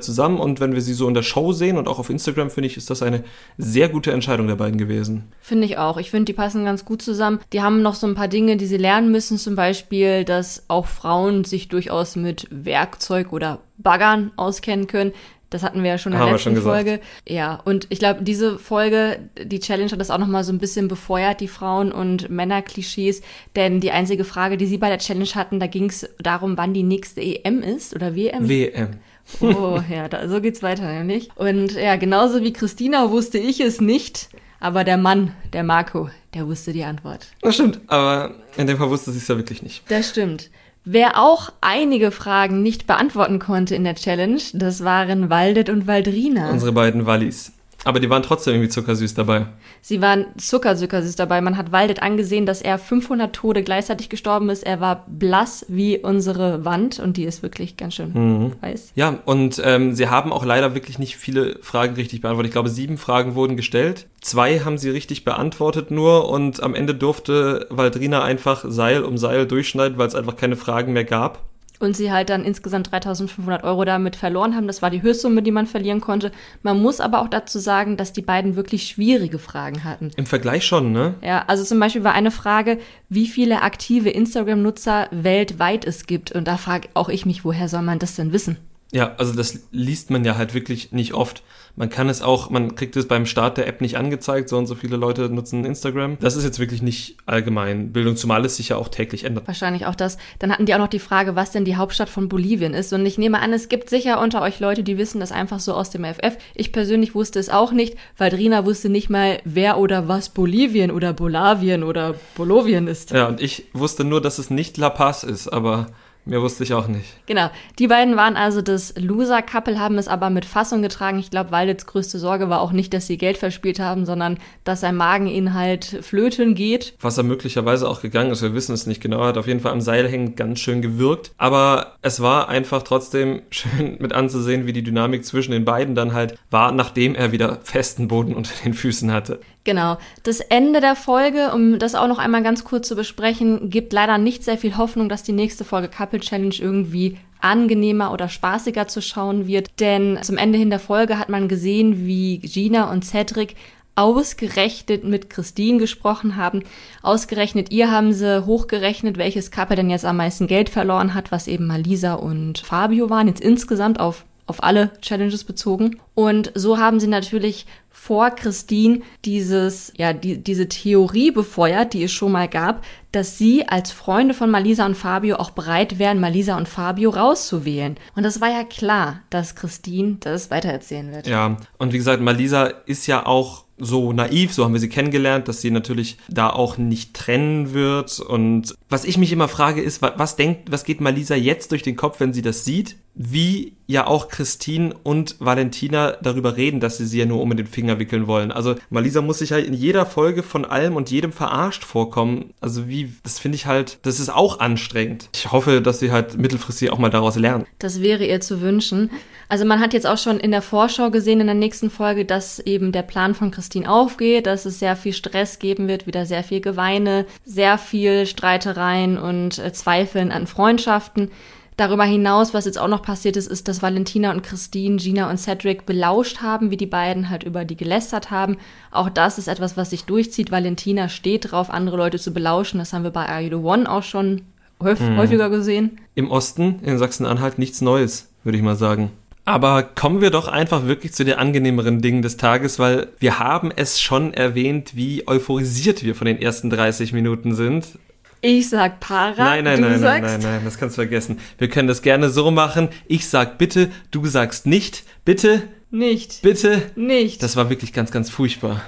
zusammen. 0.00 0.40
Und 0.40 0.58
wenn 0.58 0.72
wir 0.72 0.80
sie 0.80 0.94
so 0.94 1.06
in 1.06 1.12
der 1.12 1.22
Show 1.22 1.52
sehen 1.52 1.76
und 1.76 1.86
auch 1.86 1.98
auf 1.98 2.08
Instagram, 2.08 2.48
finde 2.48 2.68
ich, 2.68 2.78
ist 2.78 2.88
das 2.88 3.02
eine 3.02 3.22
sehr 3.58 3.90
gute 3.90 4.10
Entscheidung 4.10 4.46
der 4.46 4.56
beiden 4.56 4.78
gewesen. 4.78 5.24
Finde 5.42 5.66
ich 5.66 5.76
auch. 5.76 5.98
Ich 5.98 6.10
finde, 6.10 6.24
die 6.24 6.32
passen 6.32 6.64
ganz 6.64 6.86
gut 6.86 7.02
zusammen. 7.02 7.40
Die 7.52 7.60
haben 7.60 7.82
noch 7.82 7.94
so 7.94 8.06
ein 8.06 8.14
paar 8.14 8.28
Dinge, 8.28 8.56
die 8.56 8.64
sie 8.64 8.78
lernen 8.78 9.12
müssen. 9.12 9.36
Zum 9.36 9.54
Beispiel, 9.54 10.24
dass 10.24 10.64
auch 10.68 10.86
Frauen 10.86 11.44
sich 11.44 11.68
durchaus 11.68 12.16
mit 12.16 12.48
Werkzeug 12.50 13.34
oder 13.34 13.60
Baggern 13.76 14.32
auskennen 14.36 14.86
können. 14.86 15.12
Das 15.54 15.62
hatten 15.62 15.84
wir 15.84 15.90
ja 15.90 15.98
schon 15.98 16.12
in 16.12 16.18
der 16.18 16.32
letzten 16.32 16.56
Folge. 16.56 16.98
Ja, 17.28 17.60
und 17.64 17.86
ich 17.90 18.00
glaube, 18.00 18.24
diese 18.24 18.58
Folge, 18.58 19.20
die 19.40 19.60
Challenge 19.60 19.88
hat 19.88 20.00
das 20.00 20.10
auch 20.10 20.18
nochmal 20.18 20.42
so 20.42 20.52
ein 20.52 20.58
bisschen 20.58 20.88
befeuert, 20.88 21.40
die 21.40 21.46
Frauen- 21.46 21.92
und 21.92 22.28
Männerklischees. 22.28 23.22
Denn 23.54 23.78
die 23.78 23.92
einzige 23.92 24.24
Frage, 24.24 24.56
die 24.56 24.66
sie 24.66 24.78
bei 24.78 24.88
der 24.88 24.98
Challenge 24.98 25.28
hatten, 25.36 25.60
da 25.60 25.68
ging 25.68 25.90
es 25.90 26.08
darum, 26.18 26.58
wann 26.58 26.74
die 26.74 26.82
nächste 26.82 27.20
EM 27.20 27.62
ist 27.62 27.94
oder 27.94 28.16
WM. 28.16 28.48
WM. 28.48 28.96
Oh, 29.40 29.80
ja, 29.88 30.08
da, 30.08 30.28
so 30.28 30.40
geht's 30.40 30.60
weiter 30.64 30.92
nämlich. 30.92 31.30
Und 31.36 31.74
ja, 31.74 31.94
genauso 31.94 32.42
wie 32.42 32.52
Christina 32.52 33.12
wusste 33.12 33.38
ich 33.38 33.60
es 33.60 33.80
nicht, 33.80 34.30
aber 34.58 34.82
der 34.82 34.96
Mann, 34.96 35.36
der 35.52 35.62
Marco, 35.62 36.10
der 36.34 36.48
wusste 36.48 36.72
die 36.72 36.82
Antwort. 36.82 37.28
Das 37.42 37.54
stimmt, 37.54 37.80
aber 37.86 38.34
in 38.56 38.66
dem 38.66 38.76
Fall 38.76 38.90
wusste 38.90 39.12
sie 39.12 39.18
es 39.18 39.28
ja 39.28 39.36
wirklich 39.36 39.62
nicht. 39.62 39.88
Das 39.88 40.10
stimmt. 40.10 40.50
Wer 40.86 41.18
auch 41.18 41.50
einige 41.62 42.10
Fragen 42.10 42.62
nicht 42.62 42.86
beantworten 42.86 43.38
konnte 43.38 43.74
in 43.74 43.84
der 43.84 43.94
Challenge, 43.94 44.42
das 44.52 44.84
waren 44.84 45.30
Waldet 45.30 45.70
und 45.70 45.86
Waldrina. 45.86 46.50
Unsere 46.50 46.72
beiden 46.72 47.06
Wallis. 47.06 47.52
Aber 47.84 48.00
die 48.00 48.08
waren 48.10 48.22
trotzdem 48.22 48.54
irgendwie 48.54 48.70
zuckersüß 48.70 49.14
dabei. 49.14 49.46
Sie 49.80 50.00
waren 50.00 50.26
zuckerzuckersüß 50.38 51.16
dabei. 51.16 51.40
Man 51.40 51.56
hat 51.56 51.70
Waldet 51.70 52.02
angesehen, 52.02 52.46
dass 52.46 52.62
er 52.62 52.78
500 52.78 53.34
Tode 53.34 53.62
gleichzeitig 53.62 54.08
gestorben 54.08 54.48
ist. 54.48 54.64
Er 54.64 54.80
war 54.80 55.04
blass 55.06 55.66
wie 55.68 55.98
unsere 55.98 56.64
Wand 56.64 56.98
und 56.98 57.16
die 57.16 57.24
ist 57.24 57.42
wirklich 57.42 57.76
ganz 57.76 57.94
schön 57.94 58.12
mhm. 58.14 58.52
weiß. 58.60 58.92
Ja, 58.94 59.18
und 59.24 59.60
ähm, 59.64 59.94
sie 59.94 60.08
haben 60.08 60.32
auch 60.32 60.44
leider 60.44 60.74
wirklich 60.74 60.98
nicht 60.98 61.16
viele 61.16 61.58
Fragen 61.60 61.94
richtig 61.94 62.22
beantwortet. 62.22 62.48
Ich 62.48 62.52
glaube, 62.52 62.70
sieben 62.70 62.96
Fragen 62.96 63.34
wurden 63.34 63.56
gestellt. 63.56 64.06
Zwei 64.20 64.60
haben 64.60 64.78
sie 64.78 64.90
richtig 64.90 65.24
beantwortet 65.24 65.90
nur 65.90 66.30
und 66.30 66.62
am 66.62 66.74
Ende 66.74 66.94
durfte 66.94 67.66
Waldrina 67.70 68.24
einfach 68.24 68.64
Seil 68.66 69.02
um 69.02 69.18
Seil 69.18 69.46
durchschneiden, 69.46 69.98
weil 69.98 70.08
es 70.08 70.14
einfach 70.14 70.36
keine 70.36 70.56
Fragen 70.56 70.94
mehr 70.94 71.04
gab 71.04 71.42
und 71.80 71.96
sie 71.96 72.12
halt 72.12 72.30
dann 72.30 72.44
insgesamt 72.44 72.90
3500 72.90 73.64
Euro 73.64 73.84
damit 73.84 74.16
verloren 74.16 74.54
haben. 74.54 74.66
Das 74.66 74.82
war 74.82 74.90
die 74.90 75.02
Höchstsumme, 75.02 75.42
die 75.42 75.50
man 75.50 75.66
verlieren 75.66 76.00
konnte. 76.00 76.32
Man 76.62 76.80
muss 76.80 77.00
aber 77.00 77.20
auch 77.20 77.28
dazu 77.28 77.58
sagen, 77.58 77.96
dass 77.96 78.12
die 78.12 78.22
beiden 78.22 78.56
wirklich 78.56 78.86
schwierige 78.86 79.38
Fragen 79.38 79.84
hatten. 79.84 80.10
Im 80.16 80.26
Vergleich 80.26 80.64
schon, 80.64 80.92
ne? 80.92 81.14
Ja, 81.22 81.44
also 81.46 81.64
zum 81.64 81.80
Beispiel 81.80 82.04
war 82.04 82.14
eine 82.14 82.30
Frage, 82.30 82.78
wie 83.08 83.26
viele 83.26 83.62
aktive 83.62 84.10
Instagram-Nutzer 84.10 85.08
weltweit 85.10 85.84
es 85.84 86.06
gibt. 86.06 86.32
Und 86.32 86.48
da 86.48 86.56
frage 86.56 86.88
auch 86.94 87.08
ich 87.08 87.26
mich, 87.26 87.44
woher 87.44 87.68
soll 87.68 87.82
man 87.82 87.98
das 87.98 88.16
denn 88.16 88.32
wissen? 88.32 88.58
Ja, 88.92 89.14
also 89.18 89.32
das 89.34 89.60
liest 89.72 90.10
man 90.10 90.24
ja 90.24 90.36
halt 90.36 90.54
wirklich 90.54 90.92
nicht 90.92 91.14
oft. 91.14 91.42
Man 91.76 91.88
kann 91.88 92.08
es 92.08 92.22
auch, 92.22 92.50
man 92.50 92.76
kriegt 92.76 92.94
es 92.94 93.08
beim 93.08 93.26
Start 93.26 93.56
der 93.56 93.66
App 93.66 93.80
nicht 93.80 93.96
angezeigt, 93.96 94.48
so 94.48 94.56
und 94.56 94.68
so 94.68 94.76
viele 94.76 94.96
Leute 94.96 95.28
nutzen 95.28 95.64
Instagram. 95.64 96.16
Das 96.20 96.36
ist 96.36 96.44
jetzt 96.44 96.60
wirklich 96.60 96.82
nicht 96.82 97.16
allgemein 97.26 97.92
Bildung, 97.92 98.14
zumal 98.14 98.44
es 98.44 98.56
sich 98.56 98.68
ja 98.68 98.76
auch 98.76 98.86
täglich 98.86 99.24
ändert. 99.24 99.48
Wahrscheinlich 99.48 99.86
auch 99.86 99.96
das. 99.96 100.16
Dann 100.38 100.52
hatten 100.52 100.66
die 100.66 100.74
auch 100.74 100.78
noch 100.78 100.86
die 100.86 101.00
Frage, 101.00 101.34
was 101.34 101.50
denn 101.50 101.64
die 101.64 101.74
Hauptstadt 101.74 102.08
von 102.08 102.28
Bolivien 102.28 102.74
ist. 102.74 102.92
Und 102.92 103.04
ich 103.04 103.18
nehme 103.18 103.40
an, 103.40 103.52
es 103.52 103.68
gibt 103.68 103.90
sicher 103.90 104.20
unter 104.20 104.40
euch 104.42 104.60
Leute, 104.60 104.84
die 104.84 104.96
wissen 104.96 105.18
das 105.18 105.32
einfach 105.32 105.58
so 105.58 105.74
aus 105.74 105.90
dem 105.90 106.04
FF. 106.04 106.36
Ich 106.54 106.70
persönlich 106.70 107.16
wusste 107.16 107.40
es 107.40 107.48
auch 107.48 107.72
nicht, 107.72 107.96
weil 108.16 108.30
Drina 108.30 108.64
wusste 108.64 108.88
nicht 108.88 109.10
mal, 109.10 109.40
wer 109.44 109.78
oder 109.78 110.06
was 110.06 110.28
Bolivien 110.28 110.92
oder 110.92 111.12
Bolavien 111.12 111.82
oder 111.82 112.14
Bolovien 112.36 112.86
ist. 112.86 113.10
Ja, 113.10 113.26
und 113.26 113.42
ich 113.42 113.64
wusste 113.72 114.04
nur, 114.04 114.20
dass 114.20 114.38
es 114.38 114.50
nicht 114.50 114.76
La 114.76 114.90
Paz 114.90 115.24
ist, 115.24 115.48
aber 115.48 115.88
Mehr 116.26 116.40
wusste 116.40 116.64
ich 116.64 116.72
auch 116.72 116.88
nicht. 116.88 117.04
Genau. 117.26 117.50
Die 117.78 117.86
beiden 117.86 118.16
waren 118.16 118.36
also 118.36 118.62
das 118.62 118.94
Loser-Couple, 118.96 119.78
haben 119.78 119.98
es 119.98 120.08
aber 120.08 120.30
mit 120.30 120.46
Fassung 120.46 120.80
getragen. 120.80 121.18
Ich 121.18 121.30
glaube, 121.30 121.50
Waldets 121.50 121.84
größte 121.84 122.18
Sorge 122.18 122.48
war 122.48 122.62
auch 122.62 122.72
nicht, 122.72 122.94
dass 122.94 123.06
sie 123.06 123.18
Geld 123.18 123.36
verspielt 123.36 123.78
haben, 123.78 124.06
sondern 124.06 124.38
dass 124.64 124.80
sein 124.80 124.96
Mageninhalt 124.96 125.98
flöten 126.00 126.54
geht. 126.54 126.94
Was 127.00 127.18
er 127.18 127.24
möglicherweise 127.24 127.88
auch 127.88 128.00
gegangen 128.00 128.30
ist, 128.30 128.40
wir 128.40 128.54
wissen 128.54 128.72
es 128.72 128.86
nicht 128.86 129.02
genau. 129.02 129.20
Er 129.20 129.28
hat 129.28 129.38
auf 129.38 129.46
jeden 129.46 129.60
Fall 129.60 129.72
am 129.72 129.82
Seil 129.82 130.08
hängen 130.08 130.34
ganz 130.34 130.60
schön 130.60 130.80
gewirkt. 130.80 131.32
Aber 131.36 131.96
es 132.00 132.20
war 132.20 132.48
einfach 132.48 132.82
trotzdem 132.82 133.42
schön 133.50 133.98
mit 134.00 134.14
anzusehen, 134.14 134.66
wie 134.66 134.72
die 134.72 134.82
Dynamik 134.82 135.26
zwischen 135.26 135.52
den 135.52 135.66
beiden 135.66 135.94
dann 135.94 136.14
halt 136.14 136.38
war, 136.50 136.72
nachdem 136.72 137.14
er 137.14 137.32
wieder 137.32 137.58
festen 137.62 138.08
Boden 138.08 138.34
unter 138.34 138.52
den 138.64 138.72
Füßen 138.72 139.12
hatte. 139.12 139.40
Genau. 139.64 139.96
Das 140.22 140.40
Ende 140.40 140.80
der 140.80 140.94
Folge, 140.94 141.52
um 141.52 141.78
das 141.78 141.94
auch 141.94 142.06
noch 142.06 142.18
einmal 142.18 142.42
ganz 142.42 142.64
kurz 142.64 142.86
zu 142.86 142.96
besprechen, 142.96 143.70
gibt 143.70 143.94
leider 143.94 144.18
nicht 144.18 144.44
sehr 144.44 144.58
viel 144.58 144.76
Hoffnung, 144.76 145.08
dass 145.08 145.22
die 145.22 145.32
nächste 145.32 145.64
Folge 145.64 145.88
Couple 145.88 146.20
Challenge 146.20 146.54
irgendwie 146.58 147.16
angenehmer 147.40 148.12
oder 148.12 148.28
spaßiger 148.28 148.88
zu 148.88 149.00
schauen 149.00 149.46
wird. 149.46 149.68
Denn 149.80 150.18
zum 150.22 150.36
Ende 150.36 150.58
hin 150.58 150.70
der 150.70 150.80
Folge 150.80 151.18
hat 151.18 151.30
man 151.30 151.48
gesehen, 151.48 152.06
wie 152.06 152.38
Gina 152.38 152.90
und 152.90 153.04
Cedric 153.04 153.56
ausgerechnet 153.96 155.04
mit 155.04 155.30
Christine 155.30 155.78
gesprochen 155.78 156.36
haben. 156.36 156.62
Ausgerechnet 157.02 157.70
ihr 157.70 157.90
haben 157.90 158.12
sie 158.12 158.44
hochgerechnet, 158.44 159.16
welches 159.16 159.50
Couple 159.50 159.76
denn 159.76 159.88
jetzt 159.88 160.04
am 160.04 160.16
meisten 160.16 160.46
Geld 160.46 160.68
verloren 160.68 161.14
hat, 161.14 161.32
was 161.32 161.46
eben 161.46 161.66
mal 161.66 161.80
Lisa 161.80 162.14
und 162.14 162.58
Fabio 162.58 163.08
waren, 163.08 163.28
jetzt 163.28 163.40
insgesamt 163.40 164.00
auf 164.00 164.24
auf 164.46 164.62
alle 164.62 164.90
Challenges 165.00 165.44
bezogen. 165.44 166.00
Und 166.14 166.52
so 166.54 166.78
haben 166.78 167.00
sie 167.00 167.06
natürlich 167.06 167.66
vor 167.96 168.32
Christine 168.32 169.00
dieses, 169.24 169.92
ja, 169.96 170.12
die, 170.12 170.36
diese 170.36 170.68
Theorie 170.68 171.30
befeuert, 171.30 171.94
die 171.94 172.02
es 172.02 172.12
schon 172.12 172.32
mal 172.32 172.48
gab, 172.48 172.84
dass 173.12 173.38
sie 173.38 173.66
als 173.68 173.92
Freunde 173.92 174.34
von 174.34 174.50
Malisa 174.50 174.84
und 174.84 174.96
Fabio 174.96 175.36
auch 175.36 175.52
bereit 175.52 175.98
wären, 175.98 176.18
Malisa 176.18 176.56
und 176.56 176.68
Fabio 176.68 177.10
rauszuwählen. 177.10 177.96
Und 178.16 178.24
das 178.24 178.40
war 178.40 178.50
ja 178.50 178.64
klar, 178.64 179.20
dass 179.30 179.54
Christine 179.54 180.16
das 180.20 180.50
weitererzählen 180.50 181.12
wird. 181.12 181.28
Ja, 181.28 181.56
und 181.78 181.92
wie 181.92 181.98
gesagt, 181.98 182.20
Malisa 182.20 182.66
ist 182.66 183.06
ja 183.06 183.24
auch 183.24 183.64
so 183.78 184.12
naiv, 184.12 184.52
so 184.52 184.64
haben 184.64 184.72
wir 184.72 184.80
sie 184.80 184.88
kennengelernt, 184.88 185.48
dass 185.48 185.60
sie 185.60 185.70
natürlich 185.70 186.16
da 186.28 186.50
auch 186.50 186.78
nicht 186.78 187.14
trennen 187.14 187.74
wird. 187.74 188.20
Und 188.20 188.74
was 188.88 189.04
ich 189.04 189.18
mich 189.18 189.32
immer 189.32 189.48
frage, 189.48 189.82
ist, 189.82 190.00
was 190.02 190.36
denkt, 190.36 190.70
was 190.70 190.84
geht 190.84 191.00
Malisa 191.00 191.34
jetzt 191.34 191.72
durch 191.72 191.82
den 191.82 191.96
Kopf, 191.96 192.20
wenn 192.20 192.32
sie 192.32 192.42
das 192.42 192.64
sieht? 192.64 192.96
Wie 193.14 193.74
ja 193.86 194.06
auch 194.06 194.28
Christine 194.28 194.94
und 195.02 195.36
Valentina 195.38 196.12
darüber 196.22 196.56
reden, 196.56 196.80
dass 196.80 196.98
sie 196.98 197.06
sie 197.06 197.18
ja 197.18 197.26
nur 197.26 197.40
um 197.40 197.56
den 197.56 197.66
Finger 197.66 197.83
wickeln 197.98 198.26
wollen. 198.26 198.52
Also 198.52 198.74
Malisa 198.90 199.20
muss 199.20 199.38
sich 199.38 199.52
halt 199.52 199.66
in 199.66 199.74
jeder 199.74 200.06
Folge 200.06 200.42
von 200.42 200.64
allem 200.64 200.96
und 200.96 201.10
jedem 201.10 201.32
verarscht 201.32 201.84
vorkommen. 201.84 202.52
Also 202.60 202.88
wie, 202.88 203.12
das 203.22 203.38
finde 203.38 203.56
ich 203.56 203.66
halt, 203.66 203.98
das 204.02 204.20
ist 204.20 204.30
auch 204.30 204.60
anstrengend. 204.60 205.28
Ich 205.34 205.52
hoffe, 205.52 205.80
dass 205.80 206.00
sie 206.00 206.12
halt 206.12 206.36
mittelfristig 206.38 206.90
auch 206.90 206.98
mal 206.98 207.10
daraus 207.10 207.36
lernen. 207.36 207.66
Das 207.78 208.00
wäre 208.00 208.24
ihr 208.24 208.40
zu 208.40 208.60
wünschen. 208.60 209.10
Also 209.48 209.64
man 209.64 209.80
hat 209.80 209.92
jetzt 209.92 210.06
auch 210.06 210.18
schon 210.18 210.40
in 210.40 210.50
der 210.50 210.62
Vorschau 210.62 211.10
gesehen 211.10 211.40
in 211.40 211.46
der 211.46 211.54
nächsten 211.54 211.90
Folge, 211.90 212.24
dass 212.24 212.58
eben 212.60 212.92
der 212.92 213.02
Plan 213.02 213.34
von 213.34 213.50
Christine 213.50 213.90
aufgeht, 213.90 214.46
dass 214.46 214.64
es 214.64 214.78
sehr 214.78 214.96
viel 214.96 215.12
Stress 215.12 215.58
geben 215.58 215.86
wird, 215.86 216.06
wieder 216.06 216.26
sehr 216.26 216.42
viel 216.42 216.60
Geweine, 216.60 217.26
sehr 217.44 217.78
viel 217.78 218.26
Streitereien 218.26 219.18
und 219.18 219.58
äh, 219.58 219.72
Zweifeln 219.72 220.32
an 220.32 220.46
Freundschaften. 220.46 221.30
Darüber 221.76 222.04
hinaus, 222.04 222.54
was 222.54 222.66
jetzt 222.66 222.78
auch 222.78 222.88
noch 222.88 223.02
passiert 223.02 223.36
ist, 223.36 223.48
ist, 223.48 223.66
dass 223.66 223.82
Valentina 223.82 224.30
und 224.30 224.42
Christine, 224.42 224.96
Gina 224.96 225.28
und 225.28 225.38
Cedric 225.38 225.86
belauscht 225.86 226.40
haben, 226.40 226.70
wie 226.70 226.76
die 226.76 226.86
beiden 226.86 227.30
halt 227.30 227.42
über 227.42 227.64
die 227.64 227.76
gelästert 227.76 228.30
haben. 228.30 228.58
Auch 228.92 229.08
das 229.08 229.38
ist 229.38 229.48
etwas, 229.48 229.76
was 229.76 229.90
sich 229.90 230.04
durchzieht. 230.04 230.52
Valentina 230.52 231.08
steht 231.08 231.50
drauf, 231.50 231.70
andere 231.70 231.96
Leute 231.96 232.20
zu 232.20 232.32
belauschen. 232.32 232.78
Das 232.78 232.92
haben 232.92 233.02
wir 233.02 233.10
bei 233.10 233.28
Are 233.28 233.40
You 233.40 233.48
the 233.48 233.64
One 233.64 233.90
auch 233.90 234.04
schon 234.04 234.42
hm. 234.80 235.16
häufiger 235.16 235.50
gesehen. 235.50 235.98
Im 236.14 236.30
Osten, 236.30 236.78
in 236.82 236.96
Sachsen-Anhalt, 236.96 237.58
nichts 237.58 237.80
Neues, 237.80 238.30
würde 238.44 238.56
ich 238.56 238.62
mal 238.62 238.76
sagen. 238.76 239.10
Aber 239.44 239.82
kommen 239.82 240.20
wir 240.20 240.30
doch 240.30 240.48
einfach 240.48 240.86
wirklich 240.86 241.12
zu 241.12 241.24
den 241.24 241.34
angenehmeren 241.34 242.00
Dingen 242.00 242.22
des 242.22 242.36
Tages, 242.36 242.78
weil 242.78 243.08
wir 243.18 243.38
haben 243.38 243.70
es 243.74 244.00
schon 244.00 244.32
erwähnt, 244.32 244.96
wie 244.96 245.26
euphorisiert 245.26 246.02
wir 246.02 246.14
von 246.14 246.26
den 246.26 246.40
ersten 246.40 246.70
30 246.70 247.12
Minuten 247.12 247.54
sind. 247.54 247.98
Ich 248.44 248.68
sag 248.68 249.00
Para. 249.00 249.42
Nein, 249.42 249.64
nein, 249.64 249.80
nein, 249.80 250.00
nein, 250.02 250.22
nein, 250.22 250.40
nein, 250.42 250.60
das 250.66 250.76
kannst 250.76 250.98
du 250.98 251.00
vergessen. 251.00 251.38
Wir 251.56 251.70
können 251.70 251.88
das 251.88 252.02
gerne 252.02 252.28
so 252.28 252.50
machen. 252.50 252.90
Ich 253.06 253.26
sag 253.26 253.56
bitte, 253.56 253.90
du 254.10 254.26
sagst 254.26 254.66
nicht. 254.66 255.04
Bitte. 255.24 255.62
Nicht. 255.90 256.42
Bitte. 256.42 256.82
Nicht. 256.94 257.42
Das 257.42 257.56
war 257.56 257.70
wirklich 257.70 257.94
ganz, 257.94 258.10
ganz 258.10 258.28
furchtbar. 258.28 258.82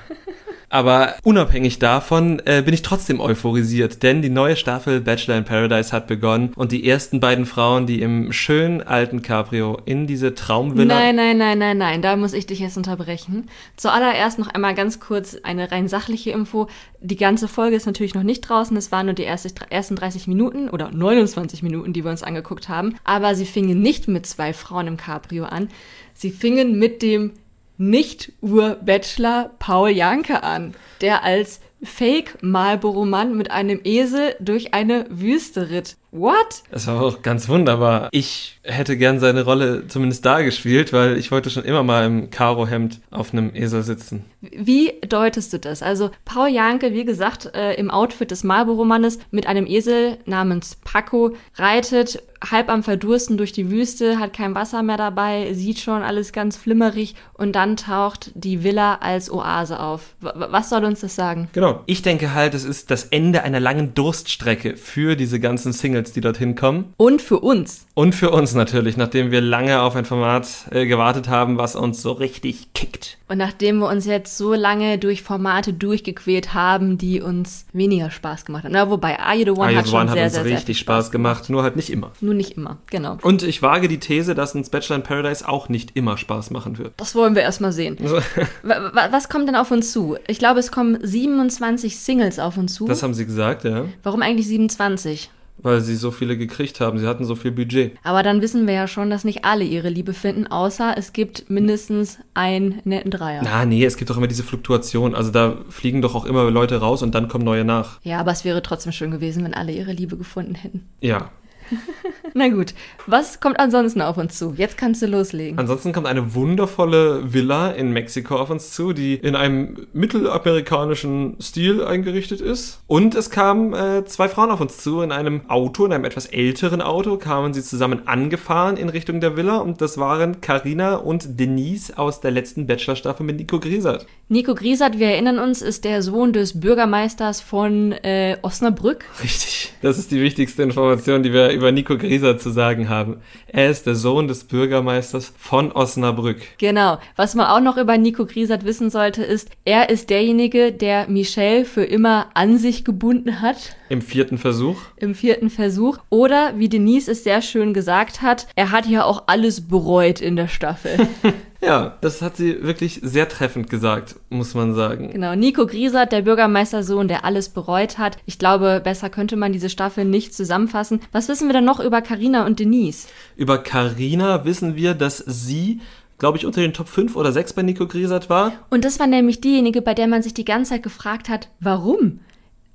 Aber 0.77 1.15
unabhängig 1.23 1.79
davon 1.79 2.43
äh, 2.45 2.61
bin 2.61 2.75
ich 2.75 2.83
trotzdem 2.83 3.19
euphorisiert, 3.19 4.03
denn 4.03 4.21
die 4.21 4.29
neue 4.29 4.57
Staffel 4.57 5.01
Bachelor 5.01 5.39
in 5.39 5.45
Paradise 5.47 5.91
hat 5.91 6.07
begonnen 6.07 6.53
und 6.55 6.71
die 6.71 6.87
ersten 6.87 7.19
beiden 7.19 7.47
Frauen, 7.47 7.87
die 7.87 8.03
im 8.03 8.31
schönen 8.31 8.83
alten 8.83 9.23
Cabrio 9.23 9.81
in 9.87 10.07
diese 10.07 10.35
Traumvilla... 10.35 10.95
Nein, 10.95 11.17
nein, 11.17 11.39
nein, 11.39 11.59
nein, 11.59 11.79
nein, 11.79 12.03
da 12.03 12.15
muss 12.17 12.35
ich 12.35 12.45
dich 12.45 12.59
jetzt 12.59 12.77
unterbrechen. 12.77 13.49
Zuallererst 13.77 14.39
noch 14.39 14.49
einmal 14.49 14.75
ganz 14.75 15.01
kurz 15.01 15.39
eine 15.43 15.73
rein 15.73 15.89
sachliche 15.89 16.33
Info. 16.33 16.69
Die 17.01 17.17
ganze 17.17 17.49
Folge 17.49 17.75
ist 17.75 17.87
natürlich 17.87 18.15
noch 18.15 18.23
nicht 18.23 18.43
draußen, 18.43 18.77
es 18.77 18.93
waren 18.93 19.07
nur 19.07 19.15
die 19.15 19.23
erste, 19.23 19.49
ersten 19.71 19.97
30 19.97 20.27
Minuten 20.27 20.69
oder 20.69 20.91
29 20.91 21.63
Minuten, 21.63 21.95
die 21.95 22.05
wir 22.05 22.11
uns 22.11 22.23
angeguckt 22.23 22.69
haben. 22.69 22.97
Aber 23.03 23.35
sie 23.35 23.47
fingen 23.47 23.81
nicht 23.81 24.09
mit 24.09 24.27
zwei 24.27 24.53
Frauen 24.53 24.89
im 24.89 24.99
Cabrio 24.99 25.45
an, 25.45 25.71
sie 26.13 26.31
fingen 26.31 26.79
mit 26.79 27.01
dem 27.01 27.33
nicht-Ur-Bachelor 27.79 29.51
Paul 29.59 29.91
Janke 29.91 30.43
an, 30.43 30.75
der 31.01 31.23
als 31.23 31.61
Fake-Marlboro-Mann 31.83 33.37
mit 33.37 33.51
einem 33.51 33.81
Esel 33.85 34.35
durch 34.41 34.75
eine 34.75 35.07
Wüste 35.11 35.71
ritt. 35.71 35.97
What? 36.11 36.63
Das 36.71 36.87
war 36.87 37.03
auch 37.03 37.23
ganz 37.23 37.49
wunderbar. 37.49 38.09
Ich 38.13 38.59
hätte 38.63 38.97
gern 38.97 39.21
seine 39.21 39.45
Rolle 39.45 39.87
zumindest 39.89 40.25
da 40.25 40.43
gespielt, 40.43 40.93
weil 40.93 41.19
ich 41.19 41.31
wollte 41.31 41.51
schon 41.51 41.65
immer 41.65 41.83
mal 41.83 42.07
im 42.07 42.31
Karohemd 42.31 43.01
auf 43.11 43.33
einem 43.33 43.55
Esel 43.55 43.83
sitzen. 43.83 44.25
Wie 44.41 44.93
deutest 45.07 45.53
du 45.53 45.59
das? 45.59 45.83
Also 45.83 46.11
Paul 46.25 46.49
Janke, 46.49 46.93
wie 46.93 47.05
gesagt, 47.05 47.55
äh, 47.55 47.75
im 47.75 47.91
Outfit 47.91 48.31
des 48.31 48.45
Marlboro-Mannes 48.45 49.19
mit 49.31 49.47
einem 49.47 49.67
Esel 49.67 50.19
namens 50.25 50.79
Paco 50.85 51.35
reitet 51.57 52.23
halb 52.51 52.69
am 52.69 52.83
Verdursten 52.83 53.37
durch 53.37 53.53
die 53.53 53.71
Wüste, 53.71 54.19
hat 54.19 54.33
kein 54.33 54.55
Wasser 54.55 54.83
mehr 54.83 54.97
dabei, 54.97 55.53
sieht 55.55 55.79
schon 55.79 56.03
alles 56.03 56.33
ganz 56.33 56.57
flimmerig 56.57 57.15
und 57.35 57.53
dann 57.53 57.77
taucht 57.77 58.31
die 58.35 58.63
Villa 58.63 58.97
als 58.97 59.31
Oase 59.31 59.81
auf. 59.81 60.15
W 60.21 60.31
was 60.37 60.71
soll 60.71 60.85
uns 60.85 61.01
das 61.01 61.17
sagen? 61.17 61.49
Genau. 61.53 61.83
Ich 61.87 62.03
denke 62.03 62.35
halt, 62.35 62.55
es 62.55 62.65
ist 62.65 62.91
das 62.91 63.05
Ende 63.05 63.43
einer 63.43 63.61
langen 63.61 63.95
Durststrecke 63.95 64.77
für 64.77 65.17
diese 65.17 65.41
ganzen 65.41 65.73
Singles, 65.73 66.06
die 66.13 66.21
dorthin 66.21 66.55
kommen. 66.55 66.93
Und 66.97 67.23
für 67.23 67.41
uns. 67.41 67.87
Und 67.95 68.15
für 68.15 68.31
uns 68.31 68.55
natürlich, 68.55 68.97
nachdem 68.97 69.31
wir 69.31 69.41
lange 69.41 69.81
auf 69.81 69.97
ein 69.97 70.05
Format 70.05 70.49
äh, 70.71 70.87
gewartet 70.87 71.29
haben, 71.29 71.59
was 71.59 71.77
uns 71.77 72.03
so 72.03 72.13
richtig 72.13 72.73
kickt. 72.75 73.19
Und 73.29 73.39
nachdem 73.39 73.79
wir 73.79 73.89
uns 73.89 74.07
jetzt 74.07 74.39
so 74.39 74.55
lange 74.55 74.99
durch 74.99 75.23
Formate 75.23 75.73
durchgequält 75.73 76.55
haben, 76.55 76.97
die 76.97 77.21
uns 77.21 77.67
weniger 77.73 78.11
Spaß 78.11 78.45
gemacht 78.45 78.65
haben. 78.65 78.73
Na, 78.73 78.89
wobei 78.89 79.19
Are 79.19 79.37
You 79.37 79.45
The 79.45 79.51
One 79.51 79.63
Are 79.63 79.77
hat 79.77 79.89
schon 79.89 80.01
One 80.01 80.13
sehr, 80.13 80.21
hat 80.23 80.27
uns 80.27 80.35
sehr, 80.35 80.45
richtig 80.45 80.77
sehr 80.77 80.83
Spaß, 80.83 81.05
Spaß 81.07 81.11
gemacht, 81.11 81.39
gemacht. 81.39 81.51
nur 81.51 81.63
halt 81.63 81.77
nicht 81.77 81.91
immer. 81.91 82.13
Nur 82.21 82.35
nicht 82.35 82.57
immer, 82.57 82.79
genau. 82.89 83.19
Und 83.23 83.43
ich 83.43 83.63
wage 83.63 83.89
die 83.89 83.99
These, 83.99 84.35
dass 84.35 84.55
uns 84.55 84.71
Bachelor 84.71 84.97
in 84.97 85.03
Paradise 85.03 85.49
auch 85.49 85.69
nicht 85.69 85.97
immer 85.97 86.17
Spaß 86.17 86.51
machen 86.51 86.79
wird. 86.79 86.93
Das 86.99 87.15
wollen 87.15 87.35
wir 87.35 87.43
erstmal 87.43 87.73
sehen. 87.73 87.99
Was 88.63 89.29
kommt 89.29 89.49
denn 89.49 89.57
auf 89.57 89.71
uns 89.73 89.93
zu? 89.93 90.17
Ich 90.29 90.39
glaube, 90.39 90.61
es 90.61 90.71
kommen 90.71 90.99
27 91.03 91.99
Singles 91.99 92.39
auf 92.39 92.57
uns 92.57 92.75
zu. 92.75 92.87
Das 92.87 93.03
haben 93.03 93.15
sie 93.15 93.27
gesagt, 93.27 93.65
ja. 93.65 93.87
Warum 94.05 94.23
eigentlich 94.23 94.47
27? 94.47 95.31
Weil 95.59 95.81
sie 95.81 95.97
so 95.97 96.11
viele 96.11 96.37
gekriegt 96.37 96.81
haben. 96.81 96.99
Sie 96.99 97.07
hatten 97.07 97.25
so 97.25 97.35
viel 97.35 97.51
Budget. 97.51 97.97
Aber 98.03 98.23
dann 98.23 98.43
wissen 98.43 98.67
wir 98.67 98.75
ja 98.75 98.87
schon, 98.87 99.11
dass 99.11 99.25
nicht 99.25 99.45
alle 99.45 99.65
ihre 99.65 99.89
Liebe 99.89 100.13
finden, 100.13 100.47
außer 100.47 100.95
es 100.97 101.13
gibt 101.13 101.49
mindestens 101.49 102.19
einen 102.35 102.81
netten 102.85 103.11
Dreier. 103.11 103.41
Na, 103.43 103.65
nee, 103.65 103.85
es 103.85 103.97
gibt 103.97 104.11
doch 104.11 104.17
immer 104.17 104.27
diese 104.27 104.43
Fluktuation. 104.43 105.15
Also 105.15 105.31
da 105.31 105.57
fliegen 105.69 106.03
doch 106.03 106.15
auch 106.15 106.27
immer 106.27 106.51
Leute 106.51 106.77
raus 106.77 107.03
und 107.03 107.15
dann 107.15 107.29
kommen 107.29 107.45
neue 107.45 107.65
nach. 107.65 108.01
Ja, 108.03 108.21
aber 108.21 108.33
es 108.33 108.45
wäre 108.45 108.63
trotzdem 108.63 108.93
schön 108.93 109.11
gewesen, 109.11 109.45
wenn 109.45 109.55
alle 109.55 109.73
ihre 109.73 109.93
Liebe 109.93 110.17
gefunden 110.17 110.55
hätten. 110.55 110.87
Ja, 111.01 111.31
Na 112.35 112.49
gut, 112.49 112.75
was 113.07 113.41
kommt 113.41 113.59
ansonsten 113.59 114.01
auf 114.01 114.17
uns 114.17 114.39
zu? 114.39 114.55
Jetzt 114.57 114.77
kannst 114.77 115.03
du 115.03 115.07
loslegen. 115.07 115.59
Ansonsten 115.59 115.93
kommt 115.93 116.07
eine 116.07 116.35
wundervolle 116.35 117.33
Villa 117.33 117.71
in 117.71 117.93
Mexiko 117.93 118.37
auf 118.37 118.51
uns 118.51 118.73
zu, 118.73 118.93
die 118.93 119.15
in 119.15 119.37
einem 119.37 119.87
mittelamerikanischen 119.93 121.37
Stil 121.41 121.85
eingerichtet 121.85 122.41
ist. 122.41 122.81
Und 122.87 123.15
es 123.15 123.31
kamen 123.31 123.73
äh, 123.73 124.05
zwei 124.05 124.29
Frauen 124.29 124.51
auf 124.51 124.61
uns 124.61 124.79
zu 124.79 125.01
in 125.01 125.13
einem 125.13 125.49
Auto, 125.49 125.87
in 125.87 125.93
einem 125.93 126.05
etwas 126.05 126.27
älteren 126.27 126.81
Auto, 126.81 127.17
kamen 127.17 127.55
sie 127.55 127.63
zusammen 127.63 128.07
angefahren 128.07 128.77
in 128.77 128.89
Richtung 128.89 129.21
der 129.21 129.37
Villa 129.37 129.59
und 129.59 129.81
das 129.81 129.99
waren 129.99 130.41
Carina 130.41 130.97
und 130.97 131.39
Denise 131.41 131.97
aus 131.97 132.21
der 132.21 132.31
letzten 132.31 132.67
Bachelor-Staffel 132.67 133.25
mit 133.25 133.37
Nico 133.37 133.61
Griesert. 133.61 134.07
Nico 134.29 134.57
Griesert, 134.57 134.99
wir 134.99 135.07
erinnern 135.07 135.39
uns, 135.39 135.63
ist 135.63 135.85
der 135.85 136.03
Sohn 136.03 136.33
des 136.33 136.59
Bürgermeisters 136.59 137.41
von 137.41 137.93
äh, 137.93 138.37
Osnabrück. 138.43 139.05
Richtig, 139.23 139.73
das 139.83 139.99
ist 139.99 140.11
die 140.11 140.21
wichtigste 140.21 140.65
Information, 140.65 141.23
die 141.23 141.33
wir 141.33 141.51
über 141.51 141.71
Nico 141.71 141.97
Grieser 141.97 142.37
zu 142.37 142.51
sagen 142.51 142.89
haben. 142.89 143.19
Er 143.47 143.71
ist 143.71 143.87
der 143.87 143.95
Sohn 143.95 144.27
des 144.27 144.43
Bürgermeisters 144.43 145.33
von 145.39 145.71
Osnabrück. 145.71 146.39
Genau. 146.59 146.99
Was 147.15 147.37
man 147.37 147.47
auch 147.47 147.61
noch 147.61 147.77
über 147.77 147.99
Nico 147.99 148.27
Griesert 148.27 148.65
wissen 148.65 148.91
sollte, 148.91 149.23
ist, 149.23 149.51
er 149.65 149.91
ist 149.91 150.11
derjenige, 150.11 150.73
der 150.73 151.07
Michelle 151.09 151.65
für 151.65 151.85
immer 151.85 152.27
an 152.35 152.59
sich 152.59 152.85
gebunden 152.85 153.41
hat. 153.41 153.77
Im 153.89 154.03
vierten 154.03 154.39
Versuch. 154.39 154.79
Im 154.97 155.15
vierten 155.15 155.51
Versuch. 155.51 155.99
Oder, 156.11 156.55
wie 156.57 156.69
Denise 156.69 157.13
es 157.13 157.23
sehr 157.23 157.43
schön 157.43 157.73
gesagt 157.73 158.23
hat, 158.23 158.49
er 158.57 158.73
hat 158.73 158.87
ja 158.87 159.05
auch 159.05 159.29
alles 159.29 159.69
bereut 159.69 160.21
in 160.21 160.35
der 160.35 160.49
Staffel. 160.49 161.07
Ja, 161.67 161.97
das 162.01 162.23
hat 162.23 162.37
sie 162.37 162.63
wirklich 162.63 163.01
sehr 163.03 163.29
treffend 163.29 163.69
gesagt, 163.69 164.15
muss 164.31 164.55
man 164.55 164.75
sagen. 164.75 165.11
Genau, 165.11 165.35
Nico 165.35 165.67
Griesert, 165.67 166.13
der 166.13 166.23
Bürgermeistersohn, 166.23 167.09
der 167.09 167.25
alles 167.25 167.49
bereut 167.49 167.99
hat. 167.99 168.19
Ich 168.25 168.39
glaube, 168.39 168.81
besser 168.83 169.11
könnte 169.11 169.37
man 169.37 169.53
diese 169.53 169.69
Staffel 169.69 170.05
nicht 170.05 170.33
zusammenfassen. 170.33 171.01
Was 171.11 171.29
wissen 171.29 171.49
wir 171.49 171.55
denn 171.55 171.65
noch 171.65 171.81
über 171.81 172.03
Carina 172.03 172.47
und 172.47 172.61
Denise? 172.61 173.09
Über 173.37 173.59
Carina 173.59 174.45
wissen 174.45 174.77
wir, 174.77 174.95
dass 174.95 175.19
sie 175.19 175.81
glaube 176.19 176.39
ich, 176.39 176.47
unter 176.47 176.63
den 176.63 176.73
Top 176.73 176.89
5 176.89 177.15
oder 177.15 177.31
6 177.31 177.53
bei 177.53 177.63
Nico 177.63 177.87
Griesert 177.87 178.31
war. 178.31 178.53
Und 178.71 178.87
das 178.87 178.99
war 178.99 179.07
nämlich 179.07 179.43
diejenige, 179.43 179.83
bei 179.83 179.93
der 179.93 180.07
man 180.07 180.23
sich 180.23 180.33
die 180.33 180.47
ganze 180.47 180.71
Zeit 180.71 180.83
gefragt 180.83 181.29
hat, 181.29 181.49
warum? 181.61 182.21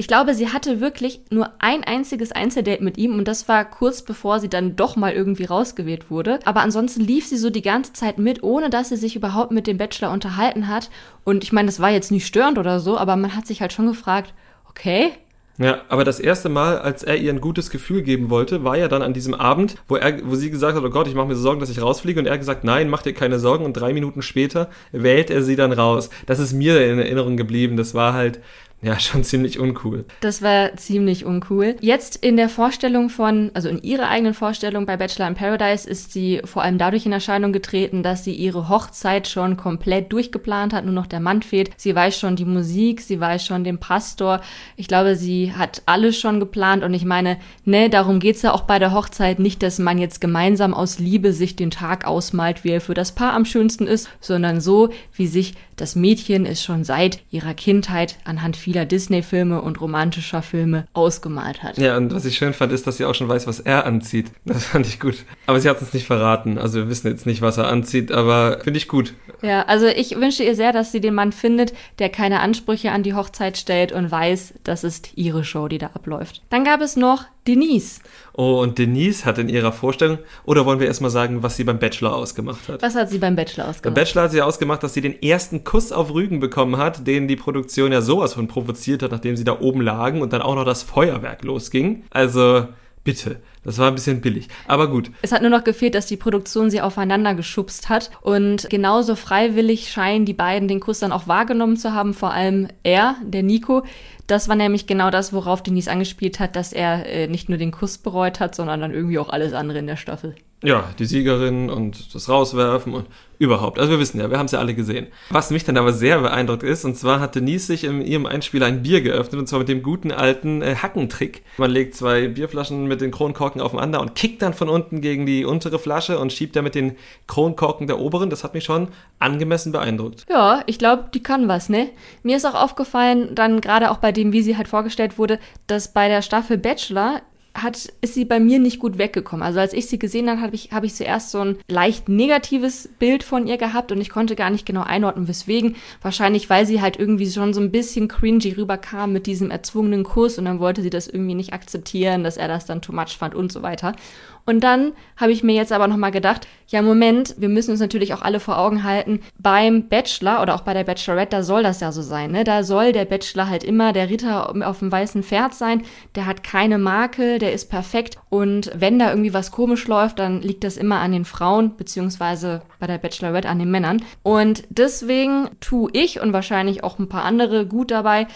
Ich 0.02 0.08
glaube, 0.08 0.34
sie 0.34 0.48
hatte 0.48 0.82
wirklich 0.82 1.22
nur 1.30 1.52
ein 1.60 1.84
einziges 1.84 2.32
Einzeldate 2.32 2.84
mit 2.84 2.98
ihm 2.98 3.20
und 3.20 3.28
das 3.28 3.48
war 3.48 3.64
kurz 3.64 4.02
bevor 4.02 4.40
sie 4.40 4.50
dann 4.50 4.76
doch 4.76 4.96
mal 4.96 5.14
irgendwie 5.14 5.46
rausgewählt 5.46 6.10
wurde. 6.10 6.40
Aber 6.44 6.62
ansonsten 6.62 7.02
lief 7.02 7.28
sie 7.28 7.38
so 7.38 7.52
die 7.52 7.62
ganze 7.62 7.94
Zeit 7.94 8.18
mit, 8.18 8.42
ohne 8.42 8.72
dass 8.72 8.90
sie 8.90 8.96
sich 8.96 9.16
überhaupt 9.16 9.52
mit 9.52 9.68
dem 9.68 9.78
Bachelor 9.78 10.10
unterhalten 10.10 10.68
hat. 10.68 10.90
Und 11.24 11.44
ich 11.44 11.52
meine, 11.52 11.68
das 11.68 11.80
war 11.80 11.92
jetzt 11.92 12.10
nicht 12.10 12.26
störend 12.26 12.58
oder 12.58 12.80
so, 12.80 12.98
aber 12.98 13.16
man 13.16 13.36
hat 13.36 13.46
sich 13.46 13.62
halt 13.62 13.74
schon 13.74 13.86
gefragt, 13.86 14.34
okay, 14.68 15.12
ja, 15.58 15.82
aber 15.90 16.04
das 16.04 16.20
erste 16.20 16.50
Mal, 16.50 16.80
als 16.80 17.04
er 17.04 17.18
ihr 17.18 17.32
ein 17.32 17.42
gutes 17.42 17.70
Gefühl 17.70 18.02
geben 18.02 18.32
wollte, 18.32 18.64
war 18.64 18.78
ja 18.78 18.88
dann 18.88 19.04
an 19.04 19.14
diesem 19.14 19.36
Abend, 19.36 19.76
wo 19.88 19.96
er, 19.96 20.28
wo 20.28 20.34
sie 20.34 20.50
gesagt 20.50 20.76
hat, 20.76 20.84
oh 20.84 20.90
Gott, 20.90 21.08
ich 21.08 21.14
mache 21.14 21.28
mir 21.28 21.36
Sorgen, 21.36 21.60
dass 21.60 21.70
ich 21.70 21.82
rausfliege, 21.82 22.20
und 22.20 22.26
er 22.26 22.40
gesagt, 22.40 22.64
nein, 22.64 22.90
mach 22.90 23.04
dir 23.04 23.14
keine 23.14 23.38
Sorgen, 23.38 23.66
und 23.66 23.74
drei 23.74 23.94
Minuten 23.94 24.24
später 24.24 24.72
wählt 24.92 25.30
er 25.30 25.44
sie 25.44 25.56
dann 25.56 25.72
raus. 25.72 26.10
Das 26.26 26.40
ist 26.40 26.54
mir 26.54 26.84
in 26.90 26.98
Erinnerung 26.98 27.38
geblieben. 27.38 27.78
Das 27.78 27.94
war 27.94 28.14
halt 28.14 28.40
Ja, 28.84 29.00
schon 29.00 29.24
ziemlich 29.24 29.60
uncool. 29.60 30.06
Das 30.22 30.42
war 30.42 30.76
ziemlich 30.76 31.24
uncool. 31.24 31.76
Jetzt 31.82 32.16
in 32.16 32.36
der 32.36 32.50
Vorstellung 32.50 33.10
von, 33.10 33.52
also 33.54 33.70
in 33.70 33.84
ihrer 33.84 34.10
eigenen 34.10 34.34
Vorstellung 34.34 34.88
bei 34.88 34.98
Bachelor 34.98 35.28
in 35.28 35.36
Paradise 35.36 35.88
ist 35.88 36.12
sie 36.12 36.42
vor 36.46 36.64
allem 36.64 36.80
dadurch 36.80 37.06
in 37.06 37.12
Erscheinung 37.12 37.54
getreten, 37.54 38.02
dass 38.02 38.24
sie 38.24 38.34
ihre 38.34 38.70
Hochzeit 38.70 39.28
schon 39.28 39.56
komplett 39.56 40.12
durchgeplant 40.12 40.74
hat, 40.74 40.86
nur 40.86 40.96
noch 40.96 41.06
der 41.06 41.20
Mann 41.20 41.44
fehlt. 41.44 41.70
Sie 41.78 41.94
weiß 41.94 42.18
schon 42.18 42.36
die 42.36 42.46
Musik, 42.46 43.02
sie 43.02 43.20
weiß 43.20 43.46
schon 43.46 43.64
den 43.64 43.78
Pastor. 43.78 44.42
Ich 44.78 44.88
glaube, 44.88 45.16
sie 45.16 45.54
hat 45.54 45.84
alles 45.86 46.18
schon 46.20 46.40
geplant 46.40 46.84
und 46.84 46.96
ich 46.96 47.06
meine, 47.06 47.38
ne, 47.66 47.88
darum 47.88 48.20
geht's 48.20 48.42
ja 48.42 48.52
auch 48.52 48.62
bei 48.62 48.80
der 48.80 48.94
Hochzeit 48.94 49.38
nicht, 49.38 49.62
dass 49.62 49.78
man 49.78 50.00
jetzt 50.00 50.22
gemeinsam 50.22 50.74
aus 50.74 50.98
Liebe 50.98 51.34
sich 51.34 51.56
den 51.56 51.70
Tag 51.70 52.08
ausmalt, 52.08 52.64
wie 52.64 52.72
er 52.72 52.82
für 52.82 52.96
das 52.96 53.12
Paar 53.12 53.34
am 53.34 53.46
schönsten 53.46 53.86
ist, 53.86 54.10
sondern 54.22 54.60
so, 54.60 54.90
wie 55.14 55.28
sich 55.28 55.54
das 55.82 55.96
Mädchen 55.96 56.46
es 56.46 56.64
schon 56.64 56.84
seit 56.84 57.22
ihrer 57.32 57.56
Kindheit 57.56 58.18
anhand 58.24 58.56
vieler 58.72 58.86
Disney-Filme 58.86 59.62
und 59.62 59.82
romantischer 59.82 60.42
Filme 60.42 60.88
ausgemalt 60.94 61.62
hat. 61.62 61.78
Ja, 61.78 61.98
und 61.98 62.14
was 62.14 62.24
ich 62.24 62.38
schön 62.38 62.54
fand, 62.54 62.72
ist, 62.72 62.88
dass 62.88 62.96
sie 62.96 63.06
auch 63.06 63.14
schon 63.14 63.28
weiß, 63.28 63.46
was 63.46 63.60
er 63.60 63.86
anzieht. 63.86 64.32
Das 64.46 64.66
fand 64.66 64.88
ich 64.88 64.98
gut. 64.98 65.26
Aber 65.46 65.60
sie 65.60 65.70
hat 65.70 65.82
uns 65.82 65.94
nicht 65.94 66.08
verraten. 66.08 66.58
Also 66.58 66.80
wir 66.80 66.90
wissen 66.90 67.08
jetzt 67.08 67.26
nicht, 67.26 67.42
was 67.42 67.58
er 67.58 67.68
anzieht, 67.68 68.14
aber 68.14 68.60
finde 68.64 68.78
ich 68.78 68.88
gut. 68.88 69.14
Ja, 69.42 69.64
also 69.64 69.88
ich 69.88 70.16
wünsche 70.16 70.44
ihr 70.44 70.56
sehr, 70.56 70.72
dass 70.72 70.94
sie 70.94 71.02
den 71.02 71.16
Mann 71.16 71.34
findet, 71.34 71.74
der 72.00 72.08
keine 72.08 72.40
Ansprüche 72.40 72.92
an 72.92 73.04
die 73.04 73.14
Hochzeit 73.14 73.58
stellt 73.58 73.92
und 73.92 74.10
weiß, 74.10 74.54
das 74.64 74.86
ist 74.86 75.10
ihre 75.16 75.44
Show, 75.44 75.68
die 75.68 75.78
da 75.78 75.88
abläuft. 75.88 76.42
Dann 76.50 76.64
gab 76.64 76.80
es 76.80 76.96
noch 76.96 77.26
Denise. 77.48 78.02
Oh, 78.34 78.62
und 78.62 78.78
Denise 78.78 79.26
hat 79.26 79.38
in 79.38 79.50
ihrer 79.50 79.72
Vorstellung, 79.72 80.20
oder 80.46 80.66
wollen 80.66 80.80
wir 80.80 80.88
erstmal 80.88 81.10
sagen, 81.10 81.42
was 81.42 81.58
sie 81.58 81.64
beim 81.64 81.80
Bachelor 81.80 82.16
ausgemacht 82.16 82.70
hat? 82.70 82.82
Was 82.82 82.96
hat 82.96 83.10
sie 83.10 83.18
beim 83.18 83.36
Bachelor 83.36 83.70
ausgemacht? 83.70 83.84
Beim 83.84 83.94
Bachelor 83.96 84.24
hat 84.24 84.32
sie 84.32 84.42
ausgemacht, 84.42 84.84
dass 84.84 84.94
sie 84.94 85.02
den 85.02 85.22
ersten 85.22 85.64
Kuss 85.64 85.92
auf 85.92 86.14
Rügen 86.14 86.40
bekommen 86.40 86.78
hat, 86.78 87.08
den 87.08 87.28
die 87.28 87.36
Produktion 87.36 87.92
ja 87.92 88.02
sowas 88.02 88.36
von 88.36 88.48
provoziert 88.48 89.02
hat, 89.02 89.12
nachdem 89.12 89.36
sie 89.36 89.44
da 89.44 89.60
oben 89.60 89.82
lagen 89.82 90.22
und 90.22 90.34
dann 90.34 90.42
auch 90.42 90.56
noch 90.56 90.66
das 90.66 90.84
Feuerwerk 90.84 91.44
losging. 91.44 92.04
Also, 92.12 92.68
bitte. 93.04 93.42
Das 93.64 93.78
war 93.78 93.90
ein 93.90 93.96
bisschen 93.96 94.22
billig. 94.22 94.48
Aber 94.68 94.90
gut. 94.90 95.12
Es 95.22 95.32
hat 95.32 95.42
nur 95.42 95.52
noch 95.52 95.64
gefehlt, 95.64 95.94
dass 95.94 96.08
die 96.08 96.18
Produktion 96.18 96.72
sie 96.72 96.82
aufeinander 96.82 97.36
geschubst 97.36 97.90
hat. 97.90 98.10
Und 98.22 98.68
genauso 98.72 99.16
freiwillig 99.16 99.92
scheinen 99.92 100.26
die 100.26 100.34
beiden 100.34 100.68
den 100.68 100.80
Kuss 100.80 100.98
dann 100.98 101.12
auch 101.12 101.28
wahrgenommen 101.28 101.78
zu 101.78 101.94
haben. 101.94 102.16
Vor 102.16 102.32
allem 102.32 102.70
er, 102.82 103.18
der 103.24 103.44
Nico. 103.44 103.84
Das 104.32 104.48
war 104.48 104.56
nämlich 104.56 104.88
genau 104.88 105.10
das, 105.10 105.34
worauf 105.34 105.62
Denise 105.62 105.90
angespielt 105.92 106.40
hat, 106.40 106.56
dass 106.56 106.72
er 106.72 107.06
äh, 107.06 107.28
nicht 107.28 107.50
nur 107.50 107.58
den 107.58 107.72
Kuss 107.72 107.98
bereut 107.98 108.40
hat, 108.40 108.56
sondern 108.56 108.80
dann 108.80 108.94
irgendwie 108.94 109.20
auch 109.20 109.28
alles 109.28 109.52
andere 109.52 109.80
in 109.80 109.88
der 109.88 109.98
Staffel. 109.98 110.36
Ja, 110.64 110.90
die 111.00 111.06
Siegerin 111.06 111.70
und 111.70 112.14
das 112.14 112.30
Rauswerfen 112.30 112.94
und 112.94 113.08
überhaupt. 113.40 113.80
Also 113.80 113.94
wir 113.94 114.00
wissen 114.00 114.20
ja, 114.20 114.30
wir 114.30 114.38
haben 114.38 114.46
es 114.46 114.52
ja 114.52 114.60
alle 114.60 114.76
gesehen. 114.76 115.08
Was 115.32 115.50
mich 115.50 115.64
dann 115.64 115.76
aber 115.76 115.92
sehr 115.92 116.20
beeindruckt 116.20 116.62
ist, 116.62 116.86
und 116.86 116.96
zwar 116.96 117.20
hat 117.20 117.34
Denise 117.34 117.66
sich 117.66 117.84
in 117.84 118.02
ihrem 118.04 118.28
Einspieler 118.28 118.68
ein 118.68 118.84
Bier 118.84 119.02
geöffnet, 119.02 119.40
und 119.40 119.48
zwar 119.48 119.58
mit 119.58 119.70
dem 119.70 119.82
guten 119.82 120.12
alten 120.12 120.62
äh, 120.62 120.76
Hackentrick. 120.76 121.44
Man 121.58 121.72
legt 121.72 121.96
zwei 121.96 122.28
Bierflaschen 122.28 122.86
mit 122.88 123.02
den 123.02 123.10
Kronkorken 123.10 123.60
aufeinander 123.60 124.00
und 124.00 124.14
kickt 124.14 124.44
dann 124.44 124.54
von 124.54 124.70
unten 124.70 125.02
gegen 125.02 125.26
die 125.26 125.44
untere 125.44 125.80
Flasche 125.80 126.20
und 126.20 126.32
schiebt 126.32 126.56
damit 126.56 126.76
den 126.76 126.96
Kronkorken 127.26 127.88
der 127.88 127.98
oberen. 127.98 128.30
Das 128.30 128.44
hat 128.44 128.54
mich 128.54 128.64
schon 128.64 128.90
angemessen 129.18 129.72
beeindruckt. 129.72 130.28
Ja, 130.30 130.62
ich 130.68 130.78
glaube, 130.78 131.06
die 131.12 131.24
kann 131.24 131.48
was, 131.48 131.70
ne? 131.70 131.90
Mir 132.22 132.38
ist 132.38 132.46
auch 132.46 132.54
aufgefallen, 132.54 133.34
dann 133.34 133.62
gerade 133.62 133.90
auch 133.90 133.98
bei 133.98 134.12
dem, 134.12 134.32
wie 134.34 134.44
sie 134.44 134.56
halt 134.56 134.68
vorgestellt 134.68 135.18
wurde, 135.18 135.40
dass 135.66 135.92
bei 135.92 136.08
der 136.08 136.22
Staffel 136.22 136.60
Bachelor 136.60 137.22
hat, 137.54 137.92
ist 138.02 138.14
sie 138.14 138.26
bei 138.26 138.40
mir 138.40 138.60
nicht 138.60 138.80
gut 138.80 138.98
weggekommen. 138.98 139.44
Also 139.44 139.60
als 139.60 139.74
ich 139.74 139.88
sie 139.88 140.00
gesehen 140.00 140.30
habe, 140.30 140.42
habe 140.42 140.56
ich, 140.56 140.72
hab 140.72 140.84
ich 140.84 140.96
zuerst 140.96 141.32
so 141.32 141.40
ein 141.40 141.58
leicht 141.68 142.08
negatives 142.08 142.90
Bild 143.00 143.24
von 143.24 143.48
ihr 143.48 143.58
gehabt 143.58 143.92
und 143.92 144.00
ich 144.00 144.10
konnte 144.10 144.36
gar 144.36 144.50
nicht 144.50 144.66
genau 144.66 144.84
einordnen, 144.84 145.28
weswegen. 145.28 145.76
Wahrscheinlich, 146.02 146.50
weil 146.50 146.66
sie 146.66 146.82
halt 146.82 146.98
irgendwie 146.98 147.30
schon 147.30 147.54
so 147.54 147.62
ein 147.62 147.72
bisschen 147.72 148.08
cringy 148.08 148.54
rüberkam 148.54 149.12
mit 149.12 149.28
diesem 149.28 149.52
erzwungenen 149.52 150.04
Kuss 150.04 150.38
und 150.38 150.46
dann 150.46 150.60
wollte 150.60 150.82
sie 150.82 150.90
das 150.90 151.08
irgendwie 151.08 151.36
nicht 151.36 151.54
akzeptieren, 151.54 152.24
dass 152.24 152.38
er 152.38 152.48
das 152.48 152.66
dann 152.66 152.82
too 152.82 152.94
much 152.94 153.18
fand 153.18 153.36
und 153.36 153.52
so 153.52 153.62
weiter. 153.62 153.96
Und 154.46 154.64
dann 154.64 154.94
habe 155.18 155.32
ich 155.32 155.44
mir 155.44 155.56
jetzt 155.56 155.72
aber 155.72 155.88
nochmal 155.88 156.12
gedacht, 156.12 156.48
ja 156.68 156.82
Moment, 156.82 157.36
wir 157.38 157.50
müssen 157.50 157.72
uns 157.72 157.80
natürlich 157.80 158.14
auch 158.14 158.22
alle 158.22 158.40
vor 158.40 158.58
Augen 158.58 158.84
halten, 158.84 159.20
beim 159.38 159.90
Bachelor 159.90 160.42
oder 160.42 160.56
auch 160.56 160.62
bei 160.62 160.74
der 160.74 160.84
Bachelorette, 160.84 161.38
da 161.38 161.44
soll 161.44 161.64
das 161.64 161.82
ja 161.82 161.92
so 161.92 162.02
sein, 162.02 162.32
ne? 162.32 162.44
Da 162.44 162.64
soll 162.64 162.92
der 162.94 163.06
Bachelor 163.06 163.50
halt 163.50 163.64
immer 163.64 163.94
der 163.94 164.10
Ritter 164.10 164.54
auf 164.68 164.80
dem 164.80 164.92
weißen 164.92 165.24
Pferd 165.24 165.54
sein, 165.54 165.84
der 166.16 166.26
hat 166.26 166.44
keine 166.44 166.78
Makel, 166.78 167.40
der 167.40 167.54
ist 167.54 167.70
perfekt 167.70 168.18
und 168.30 168.72
wenn 168.74 169.00
da 169.00 169.10
irgendwie 169.10 169.34
was 169.34 169.52
komisch 169.52 169.88
läuft, 169.88 170.20
dann 170.20 170.42
liegt 170.42 170.64
das 170.64 170.78
immer 170.78 171.00
an 171.00 171.12
den 171.12 171.26
Frauen, 171.26 171.76
beziehungsweise 171.76 172.62
bei 172.80 172.88
der 172.88 172.98
Bachelorette 172.98 173.50
an 173.50 173.60
den 173.60 173.70
Männern. 173.72 174.04
Und 174.24 174.64
deswegen 174.70 175.50
tue 175.60 175.90
ich 175.94 176.22
und 176.22 176.34
wahrscheinlich 176.34 176.84
auch 176.84 176.98
ein 176.98 177.10
paar 177.10 177.24
andere 177.24 177.66
gut 177.66 177.92
dabei, 177.92 178.28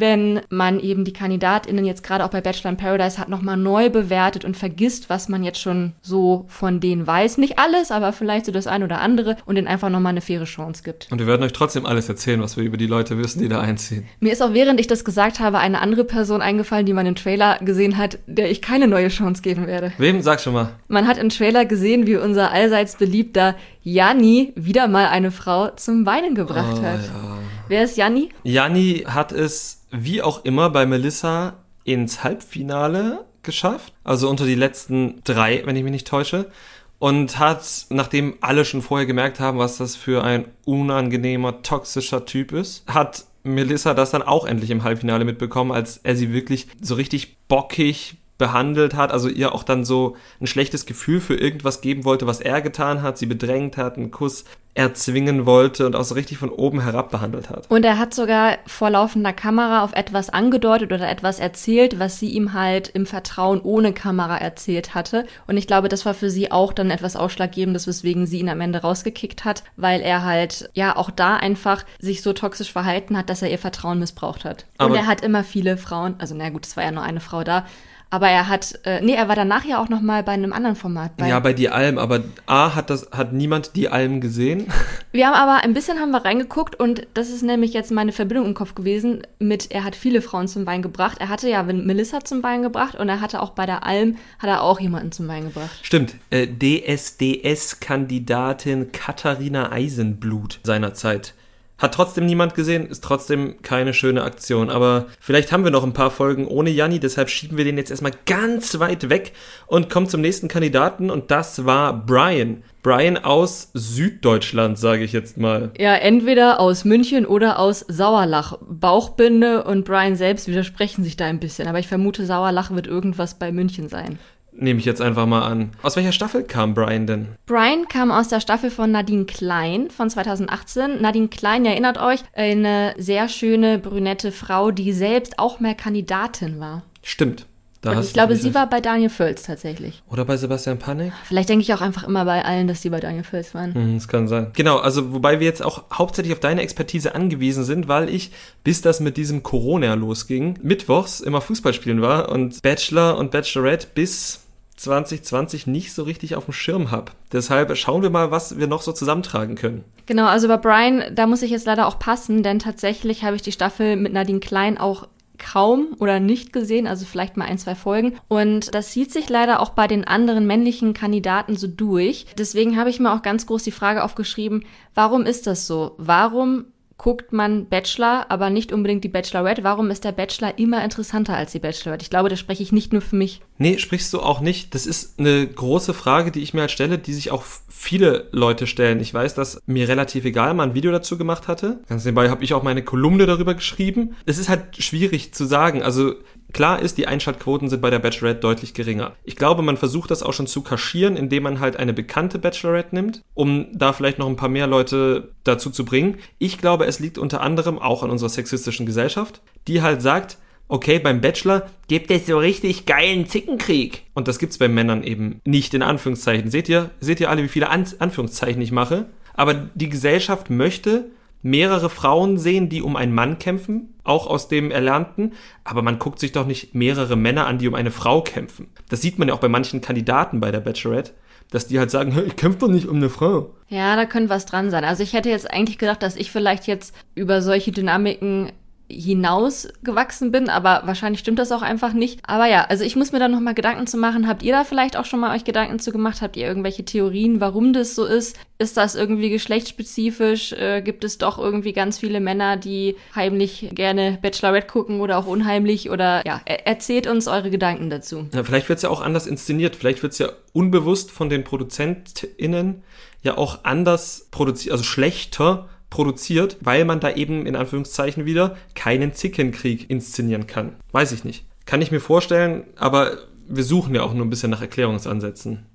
wenn 0.00 0.40
man 0.50 0.78
eben 0.80 1.04
die 1.04 1.12
KandidatInnen 1.12 1.84
jetzt 1.84 2.02
gerade 2.02 2.24
auch 2.24 2.28
bei 2.30 2.40
Bachelor 2.40 2.70
in 2.70 2.76
Paradise 2.76 3.18
hat 3.18 3.28
nochmal 3.28 3.56
neu 3.56 3.90
bewertet 3.90 4.44
und 4.44 4.56
vergisst, 4.56 5.08
was 5.08 5.28
man 5.28 5.42
jetzt 5.42 5.60
schon 5.60 5.92
so 6.02 6.44
von 6.48 6.80
denen 6.80 7.06
weiß. 7.06 7.38
Nicht 7.38 7.58
alles, 7.58 7.90
aber 7.90 8.12
vielleicht 8.12 8.46
so 8.46 8.52
das 8.52 8.66
ein 8.66 8.82
oder 8.82 9.00
andere 9.00 9.36
und 9.46 9.54
denen 9.54 9.66
einfach 9.68 9.88
nochmal 9.88 10.10
eine 10.10 10.20
faire 10.20 10.44
Chance 10.44 10.82
gibt. 10.82 11.08
Und 11.10 11.18
wir 11.18 11.26
werden 11.26 11.42
euch 11.42 11.52
trotzdem 11.52 11.86
alles 11.86 12.08
erzählen, 12.08 12.40
was 12.42 12.56
wir 12.56 12.64
über 12.64 12.76
die 12.76 12.86
Leute 12.86 13.18
wissen, 13.18 13.40
die 13.40 13.48
da 13.48 13.60
einziehen. 13.60 14.04
Mir 14.20 14.32
ist 14.32 14.42
auch 14.42 14.52
während 14.52 14.80
ich 14.80 14.86
das 14.86 15.04
gesagt 15.04 15.40
habe, 15.40 15.58
eine 15.58 15.80
andere 15.80 16.04
Person 16.04 16.42
eingefallen, 16.42 16.86
die 16.86 16.92
man 16.92 17.06
im 17.06 17.14
Trailer 17.14 17.58
gesehen 17.60 17.96
hat, 17.96 18.18
der 18.26 18.50
ich 18.50 18.62
keine 18.62 18.88
neue 18.88 19.08
Chance 19.08 19.42
geben 19.42 19.66
werde. 19.66 19.92
Wem? 19.98 20.20
Sag 20.22 20.40
schon 20.40 20.52
mal. 20.54 20.70
Man 20.88 21.06
hat 21.06 21.18
im 21.18 21.28
Trailer 21.30 21.64
gesehen, 21.64 22.06
wie 22.06 22.16
unser 22.16 22.52
allseits 22.52 22.96
beliebter 22.96 23.54
Janni 23.82 24.52
wieder 24.56 24.88
mal 24.88 25.06
eine 25.06 25.30
Frau 25.30 25.68
zum 25.70 26.06
Weinen 26.06 26.34
gebracht 26.34 26.78
Oh, 26.80 26.82
hat. 26.82 27.00
ja. 27.04 27.25
Wer 27.68 27.84
ist 27.84 27.96
Janni? 27.96 28.28
Janni 28.44 29.04
hat 29.06 29.32
es 29.32 29.86
wie 29.90 30.22
auch 30.22 30.44
immer 30.44 30.70
bei 30.70 30.86
Melissa 30.86 31.54
ins 31.84 32.22
Halbfinale 32.22 33.24
geschafft. 33.42 33.92
Also 34.04 34.30
unter 34.30 34.46
die 34.46 34.54
letzten 34.54 35.20
drei, 35.24 35.62
wenn 35.64 35.76
ich 35.76 35.82
mich 35.82 35.92
nicht 35.92 36.06
täusche. 36.06 36.50
Und 36.98 37.38
hat, 37.38 37.86
nachdem 37.90 38.36
alle 38.40 38.64
schon 38.64 38.82
vorher 38.82 39.06
gemerkt 39.06 39.40
haben, 39.40 39.58
was 39.58 39.78
das 39.78 39.96
für 39.96 40.24
ein 40.24 40.46
unangenehmer, 40.64 41.62
toxischer 41.62 42.24
Typ 42.24 42.52
ist, 42.52 42.86
hat 42.86 43.26
Melissa 43.42 43.94
das 43.94 44.12
dann 44.12 44.22
auch 44.22 44.46
endlich 44.46 44.70
im 44.70 44.82
Halbfinale 44.82 45.24
mitbekommen, 45.24 45.72
als 45.72 45.98
er 45.98 46.16
sie 46.16 46.32
wirklich 46.32 46.68
so 46.80 46.94
richtig 46.94 47.36
bockig 47.48 48.16
behandelt 48.38 48.94
hat, 48.94 49.12
also 49.12 49.28
ihr 49.28 49.54
auch 49.54 49.62
dann 49.62 49.84
so 49.84 50.16
ein 50.40 50.46
schlechtes 50.46 50.86
Gefühl 50.86 51.20
für 51.20 51.34
irgendwas 51.36 51.80
geben 51.80 52.04
wollte, 52.04 52.26
was 52.26 52.40
er 52.40 52.60
getan 52.60 53.02
hat, 53.02 53.18
sie 53.18 53.26
bedrängt 53.26 53.76
hat, 53.76 53.96
einen 53.96 54.10
Kuss 54.10 54.44
erzwingen 54.76 55.46
wollte 55.46 55.86
und 55.86 55.96
auch 55.96 56.04
so 56.04 56.14
richtig 56.14 56.36
von 56.36 56.50
oben 56.50 56.80
herab 56.82 57.10
behandelt 57.10 57.48
hat. 57.48 57.70
Und 57.70 57.82
er 57.86 57.98
hat 57.98 58.12
sogar 58.12 58.58
vor 58.66 58.90
laufender 58.90 59.32
Kamera 59.32 59.82
auf 59.82 59.94
etwas 59.94 60.28
angedeutet 60.28 60.92
oder 60.92 61.08
etwas 61.08 61.38
erzählt, 61.38 61.98
was 61.98 62.20
sie 62.20 62.28
ihm 62.28 62.52
halt 62.52 62.88
im 62.88 63.06
Vertrauen 63.06 63.62
ohne 63.62 63.94
Kamera 63.94 64.36
erzählt 64.36 64.94
hatte. 64.94 65.24
Und 65.46 65.56
ich 65.56 65.66
glaube, 65.66 65.88
das 65.88 66.04
war 66.04 66.12
für 66.12 66.28
sie 66.28 66.52
auch 66.52 66.74
dann 66.74 66.90
etwas 66.90 67.16
Ausschlaggebendes, 67.16 67.86
weswegen 67.86 68.26
sie 68.26 68.40
ihn 68.40 68.50
am 68.50 68.60
Ende 68.60 68.82
rausgekickt 68.82 69.46
hat, 69.46 69.64
weil 69.76 70.02
er 70.02 70.24
halt 70.24 70.68
ja 70.74 70.94
auch 70.94 71.10
da 71.10 71.36
einfach 71.36 71.84
sich 71.98 72.20
so 72.20 72.34
toxisch 72.34 72.70
verhalten 72.70 73.16
hat, 73.16 73.30
dass 73.30 73.40
er 73.40 73.50
ihr 73.50 73.58
Vertrauen 73.58 73.98
missbraucht 73.98 74.44
hat. 74.44 74.66
Aber- 74.76 74.90
und 74.90 74.96
er 74.96 75.06
hat 75.06 75.22
immer 75.22 75.42
viele 75.42 75.78
Frauen, 75.78 76.16
also 76.18 76.34
na 76.36 76.50
gut, 76.50 76.66
es 76.66 76.76
war 76.76 76.84
ja 76.84 76.90
nur 76.90 77.02
eine 77.02 77.20
Frau 77.20 77.44
da, 77.44 77.64
aber 78.08 78.28
er 78.28 78.48
hat, 78.48 78.78
äh, 78.84 79.00
nee, 79.00 79.14
er 79.14 79.26
war 79.28 79.34
danach 79.34 79.64
ja 79.64 79.82
auch 79.82 79.88
noch 79.88 80.00
mal 80.00 80.22
bei 80.22 80.30
einem 80.32 80.52
anderen 80.52 80.76
Format. 80.76 81.16
Bei 81.16 81.28
ja, 81.28 81.40
bei 81.40 81.52
Die 81.52 81.70
Alm, 81.70 81.98
aber 81.98 82.22
A 82.46 82.76
hat 82.76 82.88
das, 82.88 83.10
hat 83.10 83.32
niemand 83.32 83.74
Die 83.74 83.88
Alm 83.88 84.20
gesehen. 84.20 84.68
Wir 85.12 85.26
haben 85.26 85.34
aber 85.34 85.64
ein 85.64 85.74
bisschen 85.74 85.98
haben 85.98 86.12
wir 86.12 86.24
reingeguckt 86.24 86.78
und 86.78 87.08
das 87.14 87.30
ist 87.30 87.42
nämlich 87.42 87.72
jetzt 87.72 87.90
meine 87.90 88.12
Verbindung 88.12 88.46
im 88.46 88.54
Kopf 88.54 88.74
gewesen 88.74 89.22
mit, 89.38 89.70
er 89.70 89.82
hat 89.82 89.96
viele 89.96 90.20
Frauen 90.20 90.46
zum 90.46 90.66
Wein 90.66 90.82
gebracht. 90.82 91.16
Er 91.20 91.30
hatte 91.30 91.48
ja 91.48 91.62
Melissa 91.62 92.22
zum 92.22 92.42
Wein 92.42 92.60
gebracht 92.62 92.96
und 92.96 93.08
er 93.08 93.22
hatte 93.22 93.40
auch 93.40 93.48
bei 93.50 93.64
der 93.64 93.84
Alm, 93.84 94.18
hat 94.38 94.50
er 94.50 94.62
auch 94.62 94.78
jemanden 94.78 95.12
zum 95.12 95.26
Wein 95.26 95.44
gebracht. 95.44 95.78
Stimmt, 95.82 96.16
äh, 96.30 96.46
DSDS-Kandidatin 96.46 98.92
Katharina 98.92 99.72
Eisenblut 99.72 100.60
seinerzeit. 100.64 101.32
Hat 101.78 101.92
trotzdem 101.92 102.24
niemand 102.24 102.54
gesehen, 102.54 102.86
ist 102.86 103.04
trotzdem 103.04 103.60
keine 103.60 103.92
schöne 103.92 104.22
Aktion. 104.22 104.70
Aber 104.70 105.06
vielleicht 105.20 105.52
haben 105.52 105.64
wir 105.64 105.70
noch 105.70 105.84
ein 105.84 105.92
paar 105.92 106.10
Folgen 106.10 106.46
ohne 106.46 106.70
Janni, 106.70 107.00
deshalb 107.00 107.28
schieben 107.28 107.58
wir 107.58 107.64
den 107.64 107.76
jetzt 107.76 107.90
erstmal 107.90 108.12
ganz 108.24 108.78
weit 108.78 109.10
weg 109.10 109.32
und 109.66 109.90
kommen 109.90 110.08
zum 110.08 110.22
nächsten 110.22 110.48
Kandidaten 110.48 111.10
und 111.10 111.30
das 111.30 111.66
war 111.66 111.92
Brian. 112.06 112.62
Brian 112.82 113.18
aus 113.18 113.70
Süddeutschland, 113.74 114.78
sage 114.78 115.04
ich 115.04 115.12
jetzt 115.12 115.38
mal. 115.38 115.72
Ja, 115.76 115.96
entweder 115.96 116.60
aus 116.60 116.84
München 116.84 117.26
oder 117.26 117.58
aus 117.58 117.80
Sauerlach. 117.88 118.58
Bauchbinde 118.60 119.64
und 119.64 119.84
Brian 119.84 120.16
selbst 120.16 120.46
widersprechen 120.46 121.02
sich 121.02 121.16
da 121.16 121.26
ein 121.26 121.40
bisschen, 121.40 121.68
aber 121.68 121.80
ich 121.80 121.88
vermute, 121.88 122.24
Sauerlach 122.24 122.70
wird 122.70 122.86
irgendwas 122.86 123.38
bei 123.38 123.52
München 123.52 123.88
sein. 123.88 124.18
Nehme 124.58 124.80
ich 124.80 124.86
jetzt 124.86 125.02
einfach 125.02 125.26
mal 125.26 125.42
an. 125.42 125.70
Aus 125.82 125.96
welcher 125.96 126.12
Staffel 126.12 126.42
kam 126.42 126.74
Brian 126.74 127.06
denn? 127.06 127.28
Brian 127.46 127.88
kam 127.88 128.10
aus 128.10 128.28
der 128.28 128.40
Staffel 128.40 128.70
von 128.70 128.90
Nadine 128.90 129.26
Klein 129.26 129.90
von 129.90 130.08
2018. 130.08 131.02
Nadine 131.02 131.28
Klein, 131.28 131.64
ihr 131.64 131.72
erinnert 131.72 131.98
euch, 131.98 132.20
eine 132.32 132.94
sehr 132.96 133.28
schöne 133.28 133.78
brünette 133.78 134.32
Frau, 134.32 134.70
die 134.70 134.92
selbst 134.92 135.38
auch 135.38 135.60
mal 135.60 135.74
Kandidatin 135.74 136.58
war. 136.58 136.82
Stimmt. 137.02 137.46
Da 137.82 138.00
ich 138.00 138.12
glaube, 138.12 138.34
sie 138.34 138.52
war 138.54 138.68
bei 138.68 138.80
Daniel 138.80 139.10
Völz 139.10 139.44
tatsächlich. 139.44 140.02
Oder 140.10 140.24
bei 140.24 140.36
Sebastian 140.36 140.78
Panik? 140.78 141.12
Vielleicht 141.24 141.48
denke 141.48 141.62
ich 141.62 141.72
auch 141.72 141.82
einfach 141.82 142.02
immer 142.04 142.24
bei 142.24 142.44
allen, 142.44 142.66
dass 142.66 142.82
sie 142.82 142.90
bei 142.90 142.98
Daniel 142.98 143.22
Völz 143.22 143.54
waren. 143.54 143.74
Hm, 143.74 143.94
das 143.94 144.08
kann 144.08 144.26
sein. 144.26 144.48
Genau, 144.54 144.78
also 144.78 145.12
wobei 145.12 145.38
wir 145.38 145.46
jetzt 145.46 145.62
auch 145.62 145.84
hauptsächlich 145.92 146.32
auf 146.32 146.40
deine 146.40 146.62
Expertise 146.62 147.14
angewiesen 147.14 147.62
sind, 147.62 147.86
weil 147.86 148.08
ich, 148.08 148.32
bis 148.64 148.80
das 148.80 148.98
mit 148.98 149.16
diesem 149.16 149.42
Corona 149.42 149.94
losging, 149.94 150.58
mittwochs 150.62 151.20
immer 151.20 151.40
Fußball 151.40 151.74
spielen 151.74 152.02
war 152.02 152.30
und 152.30 152.60
Bachelor 152.62 153.18
und 153.18 153.30
Bachelorette 153.30 153.86
bis 153.94 154.45
2020 154.76 155.66
nicht 155.66 155.92
so 155.92 156.02
richtig 156.02 156.36
auf 156.36 156.44
dem 156.44 156.52
Schirm 156.52 156.90
habe. 156.90 157.12
Deshalb 157.32 157.74
schauen 157.76 158.02
wir 158.02 158.10
mal, 158.10 158.30
was 158.30 158.58
wir 158.58 158.66
noch 158.66 158.82
so 158.82 158.92
zusammentragen 158.92 159.56
können. 159.56 159.84
Genau, 160.06 160.26
also 160.26 160.48
bei 160.48 160.58
Brian, 160.58 161.02
da 161.14 161.26
muss 161.26 161.42
ich 161.42 161.50
jetzt 161.50 161.66
leider 161.66 161.86
auch 161.86 161.98
passen, 161.98 162.42
denn 162.42 162.58
tatsächlich 162.58 163.24
habe 163.24 163.36
ich 163.36 163.42
die 163.42 163.52
Staffel 163.52 163.96
mit 163.96 164.12
Nadine 164.12 164.40
Klein 164.40 164.78
auch 164.78 165.08
kaum 165.38 165.88
oder 165.98 166.20
nicht 166.20 166.52
gesehen, 166.52 166.86
also 166.86 167.04
vielleicht 167.04 167.36
mal 167.36 167.46
ein, 167.46 167.58
zwei 167.58 167.74
Folgen. 167.74 168.18
Und 168.28 168.74
das 168.74 168.92
sieht 168.92 169.12
sich 169.12 169.28
leider 169.28 169.60
auch 169.60 169.70
bei 169.70 169.86
den 169.86 170.04
anderen 170.04 170.46
männlichen 170.46 170.94
Kandidaten 170.94 171.56
so 171.56 171.66
durch. 171.66 172.26
Deswegen 172.38 172.76
habe 172.76 172.90
ich 172.90 173.00
mir 173.00 173.12
auch 173.12 173.22
ganz 173.22 173.46
groß 173.46 173.62
die 173.62 173.72
Frage 173.72 174.04
aufgeschrieben, 174.04 174.64
warum 174.94 175.26
ist 175.26 175.46
das 175.46 175.66
so? 175.66 175.94
Warum 175.98 176.66
guckt 176.98 177.32
man 177.32 177.66
Bachelor, 177.66 178.26
aber 178.30 178.48
nicht 178.48 178.72
unbedingt 178.72 179.04
die 179.04 179.08
Bachelorette. 179.08 179.64
Warum 179.64 179.90
ist 179.90 180.04
der 180.04 180.12
Bachelor 180.12 180.58
immer 180.58 180.82
interessanter 180.82 181.36
als 181.36 181.52
die 181.52 181.58
Bachelorette? 181.58 182.02
Ich 182.02 182.10
glaube, 182.10 182.28
da 182.28 182.36
spreche 182.36 182.62
ich 182.62 182.72
nicht 182.72 182.92
nur 182.92 183.02
für 183.02 183.16
mich. 183.16 183.42
Nee, 183.58 183.78
sprichst 183.78 184.12
du 184.12 184.20
auch 184.20 184.40
nicht. 184.40 184.74
Das 184.74 184.86
ist 184.86 185.18
eine 185.18 185.46
große 185.46 185.94
Frage, 185.94 186.30
die 186.30 186.42
ich 186.42 186.54
mir 186.54 186.62
halt 186.62 186.70
stelle, 186.70 186.98
die 186.98 187.12
sich 187.12 187.30
auch 187.30 187.44
viele 187.68 188.28
Leute 188.32 188.66
stellen. 188.66 189.00
Ich 189.00 189.12
weiß, 189.12 189.34
dass 189.34 189.60
mir 189.66 189.88
relativ 189.88 190.24
egal 190.24 190.54
mal 190.54 190.64
ein 190.64 190.74
Video 190.74 190.90
dazu 190.90 191.18
gemacht 191.18 191.48
hatte. 191.48 191.80
Ganz 191.88 192.04
nebenbei 192.04 192.30
habe 192.30 192.44
ich 192.44 192.54
auch 192.54 192.62
meine 192.62 192.82
Kolumne 192.82 193.26
darüber 193.26 193.54
geschrieben. 193.54 194.16
Es 194.24 194.38
ist 194.38 194.48
halt 194.48 194.82
schwierig 194.82 195.32
zu 195.34 195.44
sagen. 195.44 195.82
Also 195.82 196.14
Klar 196.52 196.80
ist, 196.80 196.96
die 196.96 197.06
Einschaltquoten 197.06 197.68
sind 197.68 197.82
bei 197.82 197.90
der 197.90 197.98
Bachelorette 197.98 198.40
deutlich 198.40 198.72
geringer. 198.72 199.14
Ich 199.24 199.36
glaube, 199.36 199.62
man 199.62 199.76
versucht 199.76 200.10
das 200.10 200.22
auch 200.22 200.32
schon 200.32 200.46
zu 200.46 200.62
kaschieren, 200.62 201.16
indem 201.16 201.42
man 201.42 201.60
halt 201.60 201.76
eine 201.76 201.92
bekannte 201.92 202.38
Bachelorette 202.38 202.94
nimmt, 202.94 203.22
um 203.34 203.66
da 203.72 203.92
vielleicht 203.92 204.18
noch 204.18 204.28
ein 204.28 204.36
paar 204.36 204.48
mehr 204.48 204.66
Leute 204.66 205.32
dazu 205.44 205.70
zu 205.70 205.84
bringen. 205.84 206.18
Ich 206.38 206.58
glaube, 206.58 206.86
es 206.86 207.00
liegt 207.00 207.18
unter 207.18 207.40
anderem 207.40 207.78
auch 207.78 208.02
an 208.02 208.10
unserer 208.10 208.30
sexistischen 208.30 208.86
Gesellschaft, 208.86 209.42
die 209.66 209.82
halt 209.82 210.02
sagt, 210.02 210.38
okay, 210.68 210.98
beim 210.98 211.20
Bachelor 211.20 211.68
gibt 211.88 212.10
es 212.10 212.26
so 212.26 212.38
richtig 212.38 212.86
geilen 212.86 213.26
Zickenkrieg. 213.26 214.04
Und 214.14 214.28
das 214.28 214.38
gibt's 214.38 214.58
bei 214.58 214.68
Männern 214.68 215.02
eben 215.02 215.40
nicht 215.44 215.74
in 215.74 215.82
Anführungszeichen. 215.82 216.50
Seht 216.50 216.68
ihr, 216.68 216.90
seht 217.00 217.20
ihr 217.20 217.30
alle, 217.30 217.42
wie 217.42 217.48
viele 217.48 217.68
An 217.68 217.86
Anführungszeichen 217.98 218.62
ich 218.62 218.72
mache? 218.72 219.06
Aber 219.34 219.54
die 219.74 219.88
Gesellschaft 219.88 220.50
möchte 220.50 221.10
mehrere 221.46 221.90
Frauen 221.90 222.38
sehen, 222.38 222.68
die 222.68 222.82
um 222.82 222.96
einen 222.96 223.14
Mann 223.14 223.38
kämpfen, 223.38 223.94
auch 224.02 224.26
aus 224.26 224.48
dem 224.48 224.72
Erlernten, 224.72 225.34
aber 225.62 225.80
man 225.80 225.98
guckt 225.98 226.18
sich 226.18 226.32
doch 226.32 226.44
nicht 226.44 226.74
mehrere 226.74 227.14
Männer 227.16 227.46
an, 227.46 227.58
die 227.58 227.68
um 227.68 227.74
eine 227.74 227.92
Frau 227.92 228.20
kämpfen. 228.20 228.68
Das 228.88 229.00
sieht 229.00 229.18
man 229.18 229.28
ja 229.28 229.34
auch 229.34 229.40
bei 229.40 229.48
manchen 229.48 229.80
Kandidaten 229.80 230.40
bei 230.40 230.50
der 230.50 230.60
Bachelorette, 230.60 231.12
dass 231.50 231.68
die 231.68 231.78
halt 231.78 231.92
sagen, 231.92 232.20
ich 232.26 232.34
kämpfe 232.36 232.58
doch 232.58 232.68
nicht 232.68 232.88
um 232.88 232.96
eine 232.96 233.10
Frau. 233.10 233.54
Ja, 233.68 233.94
da 233.94 234.06
könnte 234.06 234.28
was 234.28 234.46
dran 234.46 234.70
sein. 234.70 234.84
Also 234.84 235.04
ich 235.04 235.12
hätte 235.12 235.30
jetzt 235.30 235.50
eigentlich 235.50 235.78
gedacht, 235.78 236.02
dass 236.02 236.16
ich 236.16 236.32
vielleicht 236.32 236.66
jetzt 236.66 236.94
über 237.14 237.40
solche 237.40 237.70
Dynamiken 237.70 238.50
hinausgewachsen 238.88 240.30
bin, 240.30 240.48
aber 240.48 240.82
wahrscheinlich 240.84 241.20
stimmt 241.20 241.38
das 241.38 241.50
auch 241.50 241.62
einfach 241.62 241.92
nicht. 241.92 242.20
Aber 242.26 242.46
ja, 242.46 242.64
also 242.64 242.84
ich 242.84 242.94
muss 242.94 243.12
mir 243.12 243.18
da 243.18 243.28
nochmal 243.28 243.54
Gedanken 243.54 243.86
zu 243.86 243.96
machen. 243.96 244.28
Habt 244.28 244.42
ihr 244.42 244.52
da 244.52 244.64
vielleicht 244.64 244.96
auch 244.96 245.04
schon 245.04 245.20
mal 245.20 245.34
euch 245.34 245.44
Gedanken 245.44 245.78
zu 245.78 245.90
gemacht? 245.90 246.22
Habt 246.22 246.36
ihr 246.36 246.46
irgendwelche 246.46 246.84
Theorien, 246.84 247.40
warum 247.40 247.72
das 247.72 247.94
so 247.94 248.04
ist? 248.04 248.36
Ist 248.58 248.76
das 248.76 248.94
irgendwie 248.94 249.30
geschlechtsspezifisch? 249.30 250.52
Äh, 250.52 250.82
gibt 250.82 251.04
es 251.04 251.18
doch 251.18 251.38
irgendwie 251.38 251.72
ganz 251.72 251.98
viele 251.98 252.20
Männer, 252.20 252.56
die 252.56 252.96
heimlich 253.14 253.70
gerne 253.72 254.18
Bachelorette 254.22 254.68
gucken 254.68 255.00
oder 255.00 255.18
auch 255.18 255.26
unheimlich? 255.26 255.90
Oder 255.90 256.24
ja, 256.24 256.40
er 256.44 256.66
erzählt 256.66 257.06
uns 257.06 257.26
eure 257.26 257.50
Gedanken 257.50 257.90
dazu. 257.90 258.28
Ja, 258.32 258.44
vielleicht 258.44 258.68
wird 258.68 258.78
es 258.78 258.82
ja 258.82 258.90
auch 258.90 259.00
anders 259.00 259.26
inszeniert. 259.26 259.74
Vielleicht 259.74 260.02
wird 260.02 260.12
es 260.12 260.18
ja 260.18 260.28
unbewusst 260.52 261.10
von 261.10 261.28
den 261.28 261.44
ProduzentInnen 261.44 262.82
ja 263.22 263.36
auch 263.36 263.64
anders 263.64 264.28
produziert, 264.30 264.72
also 264.72 264.84
schlechter 264.84 265.68
produziert, 265.90 266.56
weil 266.60 266.84
man 266.84 267.00
da 267.00 267.12
eben 267.12 267.46
in 267.46 267.56
Anführungszeichen 267.56 268.24
wieder 268.24 268.56
keinen 268.74 269.14
Zickenkrieg 269.14 269.88
inszenieren 269.88 270.46
kann. 270.46 270.76
Weiß 270.92 271.12
ich 271.12 271.24
nicht. 271.24 271.46
Kann 271.64 271.82
ich 271.82 271.90
mir 271.90 272.00
vorstellen, 272.00 272.64
aber 272.76 273.18
wir 273.48 273.64
suchen 273.64 273.94
ja 273.94 274.02
auch 274.02 274.14
nur 274.14 274.24
ein 274.24 274.30
bisschen 274.30 274.50
nach 274.50 274.60
Erklärungsansätzen. 274.60 275.66